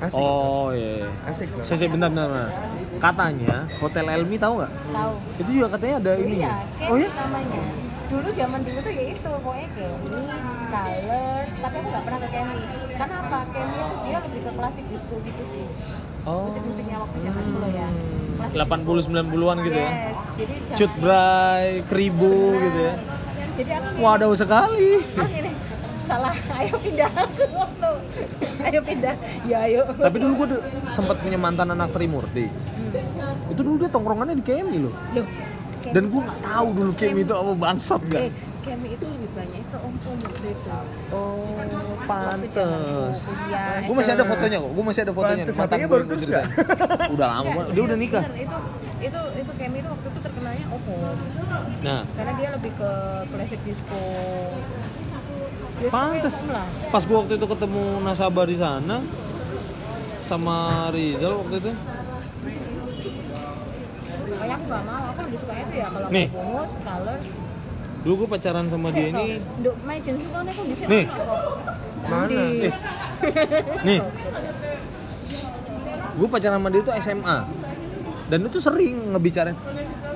Asik. 0.00 0.20
Oh 0.20 0.68
iya. 0.70 1.10
Asik 1.24 1.48
banget. 1.50 1.66
Sisi 1.66 1.84
bentar 1.86 2.08
bentar. 2.08 2.26
bentar. 2.28 2.50
Katanya 2.96 3.56
Hotel 3.78 4.06
Elmi 4.06 4.36
tahu 4.36 4.52
nggak? 4.56 4.72
tahu 4.88 5.12
Itu 5.36 5.50
juga 5.52 5.66
katanya 5.74 5.94
ada 5.98 6.12
ini. 6.16 6.36
iya 6.38 6.54
Kemi 6.78 6.86
Oh 6.86 6.96
ya? 6.96 7.08
namanya 7.10 7.62
dulu 8.04 8.28
zaman 8.30 8.60
dulu 8.62 8.78
tuh 8.78 8.92
ya 8.92 9.04
itu 9.10 9.30
pokoknya 9.34 9.68
Kemi 9.74 10.22
Colors 10.68 11.52
tapi 11.56 11.74
aku 11.74 11.88
nggak 11.88 12.04
pernah 12.04 12.20
ke 12.20 12.28
Kemi 12.30 12.60
karena 12.94 13.16
apa 13.18 13.38
Kemi 13.50 13.74
itu 13.74 13.94
dia 14.04 14.18
lebih 14.20 14.40
ke 14.40 14.52
klasik 14.54 14.84
disco 14.86 15.14
gitu 15.18 15.42
sih 15.46 15.64
Oh. 16.24 16.48
musik-musiknya 16.48 16.96
waktu 16.98 17.16
zaman 17.20 17.42
dulu 17.46 17.68
ya 17.68 17.88
Klasik 18.34 18.56
80 18.56 18.80
disco. 18.98 19.10
90-an 19.12 19.56
gitu 19.62 19.78
ya. 19.78 19.90
yes 19.90 20.18
jadi 20.34 20.54
Cut 20.74 20.92
Bray, 20.98 21.66
Kribo 21.84 22.34
gitu 22.58 22.78
ya. 22.80 22.94
jadi 23.54 23.70
aku 23.76 23.88
Waduh 24.00 24.32
sekali. 24.34 24.90
ah, 25.14 25.28
ini 25.30 25.50
salah 26.02 26.34
ayo 26.54 26.74
pindah 26.76 27.08
ke 27.08 27.44
Solo 27.46 27.90
ayo 28.62 28.80
pindah 28.80 29.14
ya 29.44 29.58
ayo 29.64 29.82
Tapi 29.94 30.16
dulu 30.18 30.32
gue 30.38 30.48
sempat 30.88 31.16
punya 31.18 31.36
mantan 31.36 31.70
anak 31.70 31.92
Trimurti. 31.92 32.48
Hmm. 32.48 33.48
Itu 33.48 33.60
dulu 33.60 33.76
dia 33.78 33.88
tongkrongannya 33.88 34.34
di 34.34 34.44
Kemi 34.44 34.76
loh. 34.80 34.92
loh 35.12 35.26
Dan 35.86 36.08
gue 36.08 36.20
nggak 36.20 36.40
tahu 36.42 36.66
dulu 36.72 36.90
Kemi 36.94 37.20
itu 37.22 37.32
apa 37.32 37.52
bangsat 37.54 38.00
eh 38.02 38.08
gak? 38.10 38.22
Kemi 38.64 38.88
itu 38.90 39.04
lebih 39.04 39.28
banyak 39.30 39.62
ke 39.62 39.76
om 39.76 39.92
om 39.94 40.16
waktu 40.18 40.48
itu 40.50 40.72
Oh, 41.12 41.52
pantes. 42.04 43.18
kuliah, 43.22 43.84
Gue 43.84 43.94
masih 43.94 44.12
ada 44.12 44.24
fotonya 44.24 44.56
kok. 44.58 44.70
Gue 44.72 44.84
masih 44.84 45.00
ada 45.04 45.12
fotonya. 45.12 45.44
Pantes, 45.44 45.56
gue 45.60 45.84
baru 45.86 46.04
terus 46.06 46.24
gua 46.24 46.40
ceritain. 46.40 47.12
Udah 47.12 47.26
lama 47.28 47.48
banget. 47.54 47.66
Dia 47.70 47.82
udah 47.82 47.92
serius, 47.92 48.02
nikah. 48.02 48.22
bener. 48.24 48.40
itu 48.40 48.56
itu 49.04 49.20
itu 49.36 49.52
Kemi 49.54 49.78
itu 49.78 49.88
waktu 49.90 50.06
itu 50.06 50.18
terkenalnya 50.18 50.64
Oppo 50.70 50.94
Nah, 51.82 52.00
karena 52.10 52.32
dia 52.34 52.48
lebih 52.50 52.72
ke 52.72 52.90
classic 53.28 53.60
disco 53.62 54.02
Disco 55.76 55.92
pantes. 55.92 56.34
Pas 56.88 57.02
gue 57.02 57.16
waktu 57.18 57.34
itu 57.34 57.46
ketemu 57.46 57.84
nasabah 58.00 58.46
di 58.46 58.56
sana 58.56 58.96
sama 60.22 60.56
Rizal 60.88 61.36
waktu 61.38 61.56
itu. 61.60 61.72
makanya 64.24 64.54
aku 64.56 64.64
gak 64.66 64.84
mau 64.84 65.02
aku 65.06 65.20
lebih 65.22 65.38
suka 65.38 65.54
itu 65.54 65.74
ya 65.74 65.88
kalau 65.88 66.08
Nih. 66.08 66.26
mau 66.26 66.40
bonus 66.58 66.72
colors 66.80 67.28
Dulu 68.04 68.14
gue 68.24 68.28
pacaran 68.36 68.68
sama 68.68 68.92
dia 68.92 69.08
ini. 69.08 69.40
Nih. 70.84 71.04
Mana? 72.04 72.28
Eh. 72.36 72.74
Nih, 73.80 74.00
gue 76.14 76.28
pacaran 76.28 76.60
sama 76.60 76.68
dia 76.68 76.80
itu 76.84 76.92
SMA. 77.00 77.38
Dan 78.24 78.40
itu 78.44 78.56
sering 78.60 79.12
ngebicarain, 79.12 79.56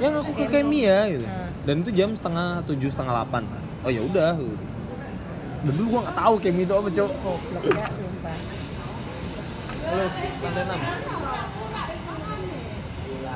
yang 0.01 0.16
aku 0.16 0.32
ke 0.32 0.45
Kemi 0.49 0.84
ya 0.84 1.09
gitu. 1.09 1.24
Hmm. 1.24 1.49
Dan 1.64 1.74
itu 1.84 1.91
jam 1.93 2.16
setengah 2.16 2.64
tujuh 2.64 2.89
setengah 2.89 3.12
delapan. 3.20 3.45
Oh 3.84 3.93
ya 3.93 4.01
udah. 4.01 4.32
Gitu. 4.36 4.64
Dan 5.64 5.72
dulu 5.76 5.86
gue 5.93 6.01
nggak 6.09 6.16
tahu 6.16 6.34
Kemi 6.41 6.64
itu 6.64 6.72
apa 6.72 6.89
cowok. 6.89 7.41
Ya. 7.68 7.89
Halo, 9.89 10.05
lantai 10.45 10.62
enam. 10.64 10.80
Ya 13.20 13.34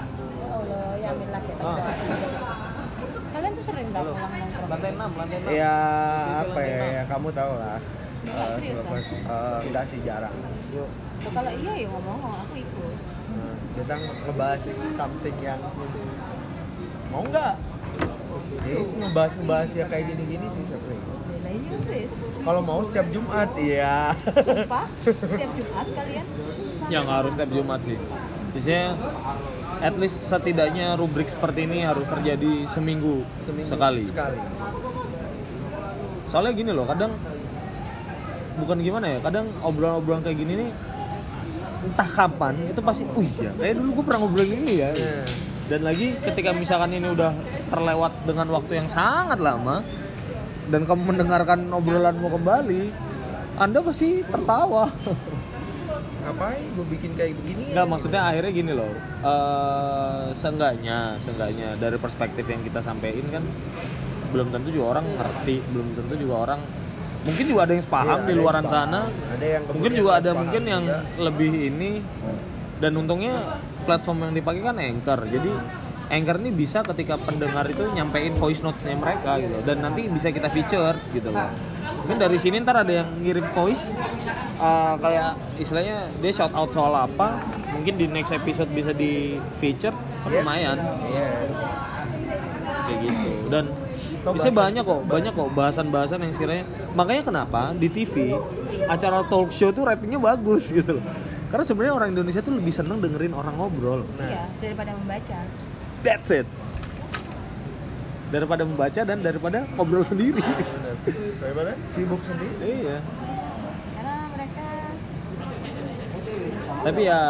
Allah, 0.52 0.92
ya 0.96 1.08
amin 1.12 1.28
lah 1.28 1.40
kita 1.40 1.60
Ah. 1.60 1.72
udah. 1.72 1.84
Kalian 3.32 3.51
tuh 3.51 3.51
sering 3.62 3.86
gak 3.94 4.02
pulang 4.04 4.30
nongkrong? 4.30 4.68
Lantai 4.70 4.90
enam, 4.92 5.10
lantai 5.16 5.36
enam. 5.38 5.50
Ya 5.50 5.76
Di 6.22 6.32
apa 6.42 6.60
ya, 6.60 6.80
ya 6.82 7.02
kamu 7.08 7.28
tahu 7.32 7.52
lah. 7.58 7.78
Eh, 8.22 8.56
selepas 8.62 9.04
eh, 9.10 9.58
enggak 9.66 9.84
sih 9.86 9.98
jarang. 10.06 10.34
Yuk, 10.70 10.88
kalau 11.34 11.52
iya 11.54 11.72
ya 11.74 11.88
ngomong, 11.90 12.20
aku 12.46 12.54
ikut. 12.58 12.96
eh, 13.32 13.54
kita 13.80 13.94
ngebahas 13.98 14.62
something 14.94 15.36
yang 15.42 15.60
mau 17.10 17.22
nggak? 17.26 17.54
Yes, 18.62 18.94
ngebahas 18.94 19.32
ngebahas 19.36 19.70
ya 19.74 19.84
kayak 19.90 20.04
gini-gini 20.14 20.46
sih 20.48 20.64
wis. 21.92 22.10
Kalau 22.42 22.60
mau 22.64 22.80
setiap 22.82 23.06
Jumat, 23.12 23.48
iya. 23.60 24.16
Sumpah, 24.40 24.86
setiap 25.04 25.50
Jumat 25.54 25.86
kalian 25.92 26.26
Ya 26.90 26.98
nggak 27.04 27.16
harus 27.24 27.32
setiap 27.36 27.50
Jumat 27.52 27.80
sih. 27.84 27.96
Biasanya 28.52 28.86
at 29.82 29.98
least 29.98 30.30
setidaknya 30.30 30.94
rubrik 30.94 31.26
seperti 31.26 31.66
ini 31.66 31.82
harus 31.82 32.06
terjadi 32.06 32.70
seminggu, 32.70 33.26
Seminggu 33.34 33.66
sekali. 33.74 34.02
Sekali. 34.06 34.38
Soalnya 36.30 36.52
gini 36.54 36.70
loh, 36.70 36.86
kadang 36.86 37.18
bukan 38.62 38.78
gimana 38.78 39.06
ya, 39.10 39.18
kadang 39.18 39.50
obrolan-obrolan 39.66 40.22
kayak 40.22 40.38
gini 40.38 40.52
nih 40.64 40.70
entah 41.82 42.06
kapan 42.14 42.54
itu 42.70 42.78
pasti, 42.78 43.02
oh 43.10 43.26
iya, 43.26 43.50
kayak 43.58 43.74
dulu 43.74 44.00
gue 44.00 44.04
pernah 44.06 44.20
ngobrol 44.22 44.46
gini 44.46 44.72
ya. 44.78 44.94
Nah, 44.94 45.26
Dan 45.66 45.80
lagi 45.82 46.14
ketika 46.22 46.54
misalkan 46.54 46.94
ini 46.94 47.10
udah 47.10 47.34
terlewat 47.74 48.22
dengan 48.22 48.46
waktu 48.54 48.78
yang 48.78 48.86
sangat 48.86 49.42
lama 49.42 49.82
dan 50.70 50.86
kamu 50.86 51.02
mendengarkan 51.10 51.66
obrolanmu 51.74 52.30
kembali, 52.38 52.82
Anda 53.58 53.82
pasti 53.82 54.22
tertawa. 54.22 54.86
ngapain 56.22 56.64
gue 56.72 56.86
bikin 56.88 57.10
kayak 57.12 57.34
begini? 57.36 57.62
Enggak, 57.70 57.86
maksudnya 57.86 58.20
akhirnya 58.24 58.52
gini 58.52 58.72
loh. 58.72 58.92
eh 59.22 60.24
seenggaknya, 60.32 61.18
seenggaknya 61.18 61.74
dari 61.76 61.96
perspektif 61.96 62.44
yang 62.44 62.62
kita 62.62 62.80
sampaikan 62.80 63.26
kan 63.30 63.44
belum 64.30 64.48
tentu 64.48 64.68
juga 64.70 64.86
orang 64.96 65.06
ngerti, 65.12 65.56
belum 65.68 65.88
tentu 65.92 66.14
juga 66.16 66.34
orang 66.40 66.60
mungkin 67.22 67.44
juga 67.46 67.60
ada 67.62 67.72
yang 67.72 67.84
sepaham 67.84 68.18
Iya, 68.18 68.26
di 68.26 68.34
luaran 68.34 68.64
sepaham. 68.64 68.88
sana. 68.88 69.00
Ada 69.30 69.46
yang 69.46 69.62
mungkin 69.68 69.92
juga 69.92 70.08
nggak 70.08 70.18
ada 70.18 70.30
mungkin 70.34 70.62
yang 70.64 70.82
juga. 70.82 71.00
lebih 71.20 71.50
ini 71.68 71.90
dan 72.78 72.92
untungnya 72.96 73.34
platform 73.82 74.18
yang 74.26 74.32
dipakai 74.34 74.60
kan 74.60 74.76
Anchor. 74.76 75.20
Jadi 75.28 75.50
Anchor 76.10 76.36
ini 76.38 76.50
bisa 76.50 76.82
ketika 76.82 77.14
pendengar 77.16 77.64
itu 77.64 77.86
nyampein 77.88 78.34
voice 78.34 78.60
notes-nya 78.60 78.98
mereka 78.98 79.38
gitu 79.38 79.54
dan 79.62 79.80
nanti 79.80 80.10
bisa 80.10 80.28
kita 80.28 80.50
feature 80.50 80.98
gitu 81.12 81.30
loh. 81.30 81.46
Mungkin 82.02 82.18
dari 82.18 82.36
sini 82.36 82.58
ntar 82.58 82.76
ada 82.78 82.92
yang 82.92 83.08
ngirim 83.18 83.46
voice 83.52 83.94
uh, 84.56 84.94
kayak 84.96 85.30
istilahnya 85.56 86.10
dia 86.18 86.32
shout 86.32 86.50
out 86.50 86.68
soal 86.68 86.90
apa, 86.92 87.38
mungkin 87.72 87.94
di 87.94 88.06
next 88.06 88.30
episode 88.30 88.68
bisa 88.68 88.90
di 88.90 89.38
feature 89.56 89.94
Yes. 90.22 90.38
lumayan 90.38 90.78
Yes. 91.04 91.50
kayak 92.84 92.98
gitu 93.00 93.30
dan 93.48 93.64
bisa 94.30 94.48
banyak 94.50 94.80
kok 94.80 95.02
banyak 95.04 95.32
kok 95.32 95.50
bahasan-bahasan 95.50 96.18
yang 96.20 96.30
sekiranya 96.30 96.62
makanya 96.92 97.22
kenapa 97.24 97.74
di 97.74 97.86
TV 97.86 98.38
acara 98.86 99.26
talk 99.26 99.50
show 99.50 99.70
tuh 99.70 99.82
ratingnya 99.82 100.22
bagus 100.22 100.70
gitu 100.70 100.94
loh 100.94 101.04
karena 101.50 101.64
sebenarnya 101.66 101.94
orang 101.96 102.08
Indonesia 102.12 102.38
tuh 102.38 102.54
lebih 102.54 102.70
seneng 102.70 102.98
dengerin 102.98 103.34
orang 103.34 103.50
ngobrol 103.52 104.06
Iya, 104.16 104.46
daripada 104.56 104.94
membaca. 104.94 105.38
that's 106.00 106.30
it 106.30 106.46
daripada 108.30 108.62
membaca 108.62 109.00
dan 109.02 109.18
daripada 109.20 109.66
ngobrol 109.74 110.00
sendiri. 110.00 110.38
Daripada 111.36 111.72
sibuk 111.82 112.22
sendiri. 112.22 112.54
iya 112.62 112.98
Karena 113.92 114.14
mereka 114.30 114.66
tapi 116.82 117.00
ya 117.04 117.20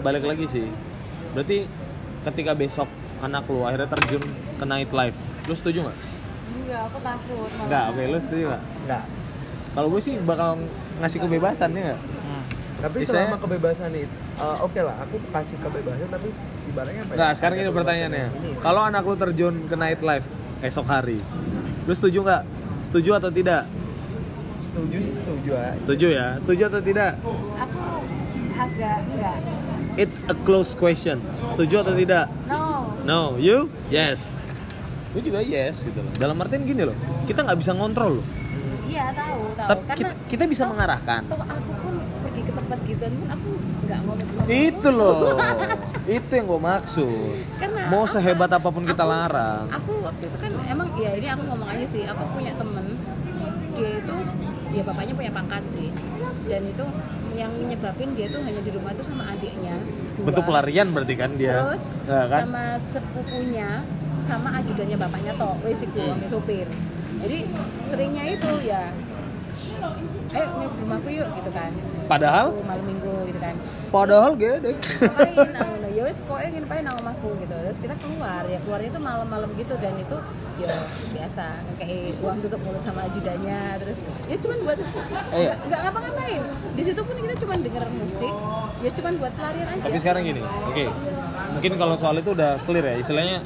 balik 0.00 0.24
lagi 0.24 0.46
sih 0.46 0.66
berarti 1.30 1.62
ketika 2.24 2.52
besok 2.52 2.90
anak 3.20 3.46
lu 3.46 3.62
akhirnya 3.62 3.86
terjun 3.86 4.22
ke 4.56 4.64
nightlife 4.64 5.14
lu 5.46 5.54
setuju 5.54 5.86
nggak? 5.86 5.98
enggak, 6.52 6.80
aku 6.86 6.98
takut. 7.00 7.48
malah. 7.48 7.66
Nggak, 7.66 7.84
oke 7.86 8.02
lu 8.04 8.18
setuju 8.18 8.44
nggak? 8.46 8.62
Enggak. 8.80 9.04
Kalau 9.70 9.88
gue 9.88 10.00
sih 10.00 10.14
bakal 10.20 10.50
ngasih 10.98 11.18
kebebasan 11.20 11.70
ya 11.70 11.82
nggak? 11.84 12.00
Tapi 12.80 12.96
Istilahnya- 12.96 13.28
selama 13.28 13.36
kebebasan 13.38 13.90
itu, 13.92 14.08
eh, 14.40 14.56
oke 14.58 14.80
lah, 14.80 14.96
aku 14.98 15.16
kasih 15.28 15.56
kebebasan 15.60 16.06
tapi 16.08 16.28
ibaratnya 16.66 17.00
apa 17.00 17.10
ya? 17.10 17.16
Nggak, 17.16 17.32
sekarang 17.36 17.56
ini 17.58 17.70
pertanyaannya. 17.70 18.26
Kalau 18.56 18.82
anak 18.82 19.02
lu 19.04 19.14
terjun 19.14 19.54
ke 19.66 19.76
nightlife 19.76 20.26
esok 20.60 20.86
hari, 20.88 21.18
lu 21.84 21.92
setuju 21.92 22.18
nggak? 22.22 22.42
Setuju 22.90 23.10
atau 23.16 23.30
tidak? 23.30 23.70
setuju 24.60 24.96
sih 24.98 25.14
setuju 25.14 25.50
ya. 25.54 25.70
Setuju 25.78 26.06
ya? 26.10 26.26
Setuju 26.42 26.62
atau 26.68 26.82
tidak? 26.82 27.12
Aku 27.56 27.80
agak 28.52 28.96
enggak. 29.06 29.38
It's 29.94 30.26
a 30.26 30.34
close 30.42 30.74
question. 30.74 31.22
Setuju 31.54 31.86
atau 31.86 31.94
tidak? 31.94 32.26
No. 32.44 32.90
No, 33.06 33.20
you? 33.38 33.70
Yes. 33.88 34.34
Gue 35.10 35.22
juga 35.22 35.38
yes 35.38 35.86
gitu 35.86 36.02
loh. 36.02 36.12
Dalam 36.18 36.34
artian 36.38 36.62
gini 36.62 36.82
loh, 36.82 36.94
kita 37.24 37.46
nggak 37.46 37.58
bisa 37.58 37.72
ngontrol 37.72 38.18
loh. 38.18 38.26
Iya, 38.84 39.14
tahu, 39.14 39.40
tahu. 39.54 39.68
Tapi 39.70 39.82
kita, 39.96 40.12
kita 40.26 40.42
bisa 40.50 40.62
toh- 40.66 40.70
mengarahkan. 40.74 41.20
toh 41.26 41.40
aku 41.40 41.70
pun 41.78 41.94
pergi 42.26 42.40
ke 42.42 42.52
tempat 42.52 42.78
gituan 42.84 43.12
pun 43.14 43.28
aku 43.30 43.50
nggak 43.92 44.46
Itu 44.46 44.88
loh, 44.90 45.36
itu 46.06 46.30
yang 46.30 46.46
gue 46.46 46.60
maksud. 46.62 47.34
Karena 47.56 47.82
Mau 47.88 48.06
sehebat 48.06 48.46
apa 48.48 48.68
pun 48.68 48.82
kita 48.82 49.02
Aku- 49.02 49.10
larang. 49.10 49.64
Aku 49.68 49.92
waktu 50.00 50.24
itu 50.24 50.36
kan 50.38 50.50
emang 50.64 50.88
ya 50.94 51.10
ini 51.12 51.26
aku 51.28 51.42
ngomong 51.44 51.68
aja 51.68 51.86
sih. 51.88 52.02
Aku 52.04 52.22
punya 52.30 52.52
temen 52.54 52.86
dia 53.72 53.90
itu 53.96 54.16
ya 54.70 54.82
bapaknya 54.82 55.14
punya 55.14 55.32
pangkat 55.32 55.62
sih 55.72 55.88
dan 56.44 56.62
itu 56.62 56.84
yang 57.32 57.50
nyebabin 57.64 58.12
dia 58.12 58.26
tuh 58.28 58.38
hanya 58.38 58.60
di 58.60 58.70
rumah 58.70 58.92
tuh 58.92 59.02
sama 59.02 59.24
adiknya 59.28 59.74
dua. 60.12 60.26
Bentuk 60.26 60.44
pelarian 60.44 60.86
berarti 60.90 61.14
kan 61.16 61.30
dia. 61.34 61.54
terus 61.64 61.84
Ya 62.04 62.22
kan? 62.28 62.40
sama 62.44 62.64
sepupunya 62.84 63.68
sama 64.22 64.48
ajudannya 64.54 64.96
bapaknya 64.96 65.32
toh 65.34 65.54
wes 65.60 65.80
iku 65.80 65.98
Hmm. 65.98 66.18
hmm. 66.18 66.28
sopir 66.28 66.66
jadi 67.18 67.38
seringnya 67.84 68.24
itu 68.30 68.50
ya 68.62 68.94
ayo 70.30 70.44
nginep 70.48 70.70
di 70.70 70.80
rumahku 70.80 71.08
yuk 71.10 71.28
gitu 71.34 71.50
kan 71.50 71.70
Padahal? 72.06 72.46
Aku 72.50 72.62
malam 72.66 72.84
minggu 72.84 73.14
gitu 73.26 73.38
kan 73.38 73.54
Padahal 73.90 74.30
gede. 74.34 74.72
ngapain 74.78 75.34
nah, 75.50 75.90
ya 75.90 76.02
wes 76.06 76.18
pokoknya 76.22 76.48
ngapain 76.62 76.82
nang 76.82 76.96
omahku 76.98 77.28
gitu 77.36 77.54
terus 77.56 77.78
kita 77.78 77.94
keluar 77.98 78.42
ya 78.46 78.58
keluarnya 78.62 78.88
itu 78.88 79.00
malam-malam 79.00 79.50
gitu 79.54 79.74
dan 79.76 79.94
itu 79.94 80.16
ya 80.56 80.70
biasa 81.10 81.44
kayak 81.76 82.14
uang 82.22 82.38
tutup 82.40 82.60
mulut 82.62 82.82
sama 82.82 83.00
ajudannya 83.06 83.60
terus 83.78 83.98
ya 84.26 84.36
cuman 84.38 84.58
buat 84.62 84.78
Iya. 85.30 85.50
nggak 85.56 85.80
ngapa-ngapain 85.82 86.42
di 86.70 86.82
situ 86.82 87.00
pun 87.00 87.14
kita 87.16 87.34
cuman 87.38 87.58
denger 87.60 87.82
musik 87.90 88.34
ya 88.80 88.90
cuman 88.94 89.12
buat 89.18 89.32
pelarian 89.34 89.66
aja 89.68 89.82
Tapi 89.82 89.98
sekarang 89.98 90.22
gini, 90.24 90.42
oke. 90.42 90.84
Mungkin 91.50 91.72
kalau 91.76 91.94
soal 91.98 92.16
itu 92.16 92.30
udah 92.32 92.62
clear 92.64 92.86
ya. 92.86 92.96
Istilahnya 92.96 93.38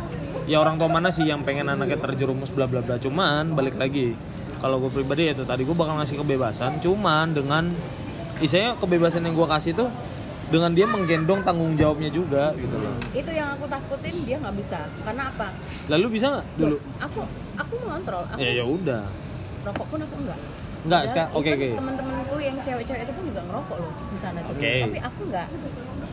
ya 0.45 0.61
orang 0.61 0.77
tua 0.77 0.87
mana 0.87 1.09
sih 1.09 1.25
yang 1.25 1.43
pengen 1.43 1.67
anaknya 1.67 1.99
terjerumus 1.99 2.53
bla 2.53 2.69
bla 2.69 2.79
bla. 2.79 2.97
Cuman 2.97 3.51
balik 3.53 3.75
lagi. 3.75 4.15
Kalau 4.65 4.81
gue 4.81 4.89
pribadi 4.91 5.29
itu 5.29 5.45
tadi 5.45 5.61
gue 5.61 5.77
bakal 5.77 6.01
ngasih 6.01 6.17
kebebasan, 6.17 6.81
cuman 6.81 7.37
dengan 7.37 7.69
istilahnya 8.41 8.81
kebebasan 8.81 9.21
yang 9.21 9.37
gue 9.37 9.45
kasih 9.47 9.77
tuh 9.77 9.93
dengan 10.47 10.73
dia 10.73 10.87
menggendong 10.87 11.45
tanggung 11.45 11.73
jawabnya 11.75 12.09
juga 12.09 12.53
gitu 12.55 12.73
loh. 12.75 12.97
itu 13.11 13.29
yang 13.29 13.53
aku 13.53 13.65
takutin 13.67 14.17
dia 14.25 14.37
nggak 14.37 14.55
bisa 14.55 14.89
karena 15.01 15.29
apa 15.29 15.53
Lalu 15.87 16.07
bisa 16.11 16.27
nggak 16.31 16.47
dulu? 16.57 16.77
Aku 16.99 17.21
aku 17.55 17.75
mengontrol 17.79 18.25
aku 18.25 18.39
Ya 18.39 18.51
ya 18.55 18.65
udah. 18.65 19.05
rokok 19.63 19.87
pun 19.87 19.99
aku 20.01 20.15
enggak 20.19 20.39
Enggak, 20.81 21.03
sekarang 21.09 21.31
oke 21.31 21.45
even 21.45 21.57
oke. 21.59 21.69
teman-temanku 21.75 22.37
yang 22.39 22.57
cewek-cewek 22.61 23.01
itu 23.01 23.13
pun 23.13 23.25
juga 23.25 23.41
ngerokok 23.43 23.77
loh 23.79 23.93
di 24.07 24.19
sana 24.19 24.39
tuh 24.41 24.53
Oke. 24.55 24.73
tapi 24.83 24.99
aku 25.03 25.21
enggak 25.25 25.47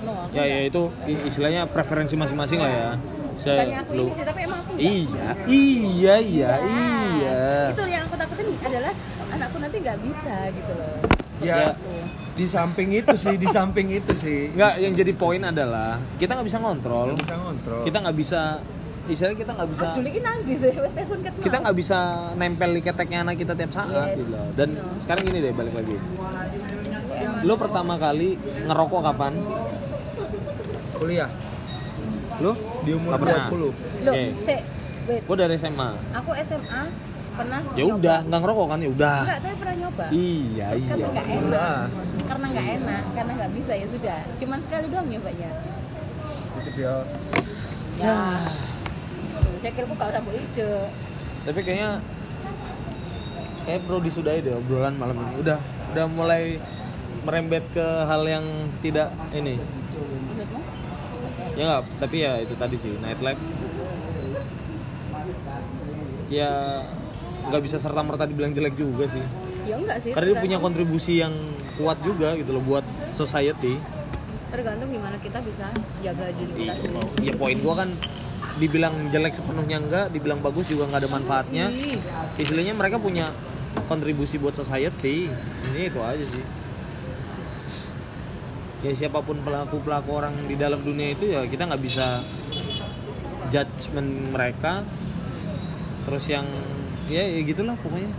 no 0.01 0.11
aku 0.17 0.31
Ya 0.31 0.41
ya 0.41 0.47
enggak. 0.57 0.69
itu 0.69 0.81
i- 1.07 1.23
istilahnya 1.25 1.61
preferensi 1.65 2.15
masing-masing 2.15 2.59
lah 2.59 2.71
ya. 2.73 2.89
Saya 3.33 3.63
aku 3.79 3.91
lu 3.93 4.03
ini 4.05 4.13
sih 4.13 4.23
tapi 4.23 4.39
emang 4.43 4.59
aku 4.59 4.71
enggak 4.73 4.83
Iya, 4.83 5.27
iya, 5.47 6.15
iya, 6.19 6.49
Nah, 6.49 6.59
iya. 6.61 7.00
Itu 7.71 7.83
yang 7.85 8.03
aku 8.03 8.15
takutin 8.15 8.47
adalah 8.59 8.93
anakku 9.29 9.57
nanti 9.57 9.77
nggak 9.79 9.99
bisa 9.99 10.35
gitu 10.51 10.73
loh 10.73 10.95
Ya, 11.41 11.73
Gitu. 11.73 11.89
di 12.31 12.45
samping 12.45 12.89
itu 12.93 13.15
sih, 13.17 13.33
di 13.33 13.49
samping 13.49 13.89
itu 13.89 14.13
sih. 14.13 14.53
Enggak, 14.53 14.77
yang 14.77 14.93
jadi 14.93 15.09
poin 15.11 15.41
adalah 15.41 15.97
kita 16.15 16.37
nggak 16.37 16.45
bisa 16.45 16.61
ngontrol. 16.61 17.07
Nggak 17.09 17.25
bisa 17.25 17.35
ngontrol. 17.35 17.81
Kita 17.81 17.97
nggak 17.97 18.13
bisa, 18.15 18.39
istilahnya 19.09 19.37
kita 19.39 19.51
nggak 19.51 19.69
bisa, 19.73 19.85
telepon 19.89 21.19
ke 21.19 21.29
kita 21.41 21.55
nggak 21.57 21.75
bisa 21.75 21.97
nempel 22.37 22.69
di 22.69 22.81
keteknya 22.83 23.19
anak 23.25 23.35
kita 23.35 23.57
tiap 23.57 23.73
saat 23.73 23.89
Yes. 23.89 24.09
gitu 24.13 24.23
loh. 24.29 24.45
Dan 24.53 24.69
No. 24.71 25.01
sekarang 25.01 25.23
gini 25.25 25.37
deh 25.41 25.49
balik 25.51 25.73
lagi. 25.73 25.97
Lo 27.41 27.53
pertama 27.57 27.93
kali 27.97 28.29
ngerokok 28.61 29.01
kapan? 29.01 29.33
kuliah 30.93 31.29
Lo? 32.37 32.53
di 32.79 32.91
umur 32.93 33.09
Nggak 33.09 33.21
pernah. 33.23 33.45
20. 33.49 33.57
Loh, 33.57 34.13
Oke. 34.13 34.23
se, 34.39 34.55
wait, 35.07 35.21
Gue 35.25 35.35
dari 35.35 35.55
SMA. 35.57 35.89
aku 36.13 36.31
SMA 36.37 36.81
pernah 37.31 37.59
Ya 37.73 37.83
udah, 37.87 38.17
nggak 38.27 38.39
ngerokok 38.43 38.67
kan 38.67 38.79
ya 38.79 38.89
udah. 38.91 39.17
Enggak, 39.23 39.39
tapi 39.39 39.55
pernah 39.55 39.75
nyoba. 39.79 40.05
Iya, 40.11 40.67
Terus 40.67 40.81
iya. 40.81 40.89
karena 40.91 41.07
nggak 41.11 41.27
enak, 41.27 41.51
Nah. 41.51 41.81
karena 42.27 42.45
nggak 42.51 42.67
enak, 42.81 43.03
karena 43.15 43.31
nggak 43.39 43.51
bisa 43.55 43.71
ya 43.75 43.87
sudah. 43.87 44.19
Cuman 44.39 44.59
sekali 44.63 44.85
doang 44.91 45.07
nyobanya. 45.07 45.49
Itu 46.59 46.69
dia. 46.75 46.95
Ya. 48.01 48.19
Saya 49.61 49.71
kira 49.77 49.85
buka 49.85 50.03
udah 50.09 50.21
ide. 50.33 50.71
Tapi 51.41 51.59
kayaknya 51.61 51.91
kayak 53.61 53.81
bro 53.85 53.97
disudahi 54.01 54.39
deh 54.41 54.53
obrolan 54.57 54.95
malam 54.97 55.15
ini. 55.21 55.33
Udah, 55.41 55.59
udah 55.93 56.05
mulai 56.09 56.57
merembet 57.21 57.63
ke 57.71 57.85
hal 57.85 58.25
yang 58.25 58.45
tidak 58.81 59.13
ini. 59.31 59.61
Ya 61.53 61.63
nggak 61.67 61.83
tapi 61.99 62.25
ya 62.25 62.41
itu 62.41 62.55
tadi 62.57 62.75
sih 62.79 62.95
nightlife 63.03 63.41
ya 66.31 66.79
nggak 67.49 67.61
bisa 67.63 67.77
serta 67.81 68.01
merta 68.05 68.29
dibilang 68.29 68.53
jelek 68.53 68.77
juga 68.77 69.09
sih. 69.09 69.23
Ya 69.65 69.77
enggak 69.77 69.97
sih. 70.03 70.11
karena 70.11 70.27
dia 70.33 70.37
punya 70.41 70.57
kontribusi 70.57 71.13
yang 71.21 71.33
kuat 71.79 71.97
juga 72.03 72.35
gitu 72.37 72.51
loh 72.53 72.63
buat 72.65 72.85
society. 73.13 73.77
Tergantung 74.51 74.89
gimana 74.91 75.15
kita 75.17 75.39
bisa 75.41 75.71
jaga 76.03 76.27
diri 76.35 76.51
kita 76.67 76.73
sendiri. 76.75 77.23
ya 77.23 77.33
poin 77.39 77.57
gua 77.63 77.85
kan 77.85 77.89
dibilang 78.59 78.93
jelek 79.13 79.31
sepenuhnya 79.31 79.77
enggak 79.79 80.05
dibilang 80.11 80.43
bagus 80.43 80.67
juga 80.67 80.89
nggak 80.91 81.01
ada 81.07 81.09
manfaatnya. 81.09 81.65
Ih, 81.71 81.97
istilahnya 82.35 82.75
mereka 82.75 82.99
punya 82.99 83.31
kontribusi 83.87 84.35
buat 84.41 84.53
society. 84.57 85.31
Ini 85.71 85.81
itu 85.87 85.99
aja 86.03 86.25
sih. 86.25 86.45
Ya 88.81 88.91
siapa 88.97 89.21
pun 89.21 89.37
pelaku 89.45 89.77
pelaku 89.85 90.09
orang 90.17 90.33
di 90.49 90.57
dalam 90.57 90.81
dunia 90.81 91.13
itu 91.13 91.29
ya 91.29 91.45
kita 91.45 91.69
nggak 91.69 91.83
bisa 91.85 92.25
judgement 93.53 94.09
mereka. 94.33 94.81
Terus 96.01 96.25
yang 96.33 96.49
ya, 97.09 97.23
ya 97.25 97.41
gitulah 97.41 97.73
pokoknya 97.79 98.11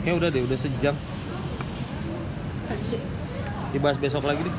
Kayak 0.00 0.16
udah 0.16 0.28
deh, 0.32 0.42
udah 0.48 0.58
sejam. 0.58 0.96
Dibahas 3.70 4.00
besok 4.00 4.24
lagi 4.24 4.48
deh. 4.48 4.54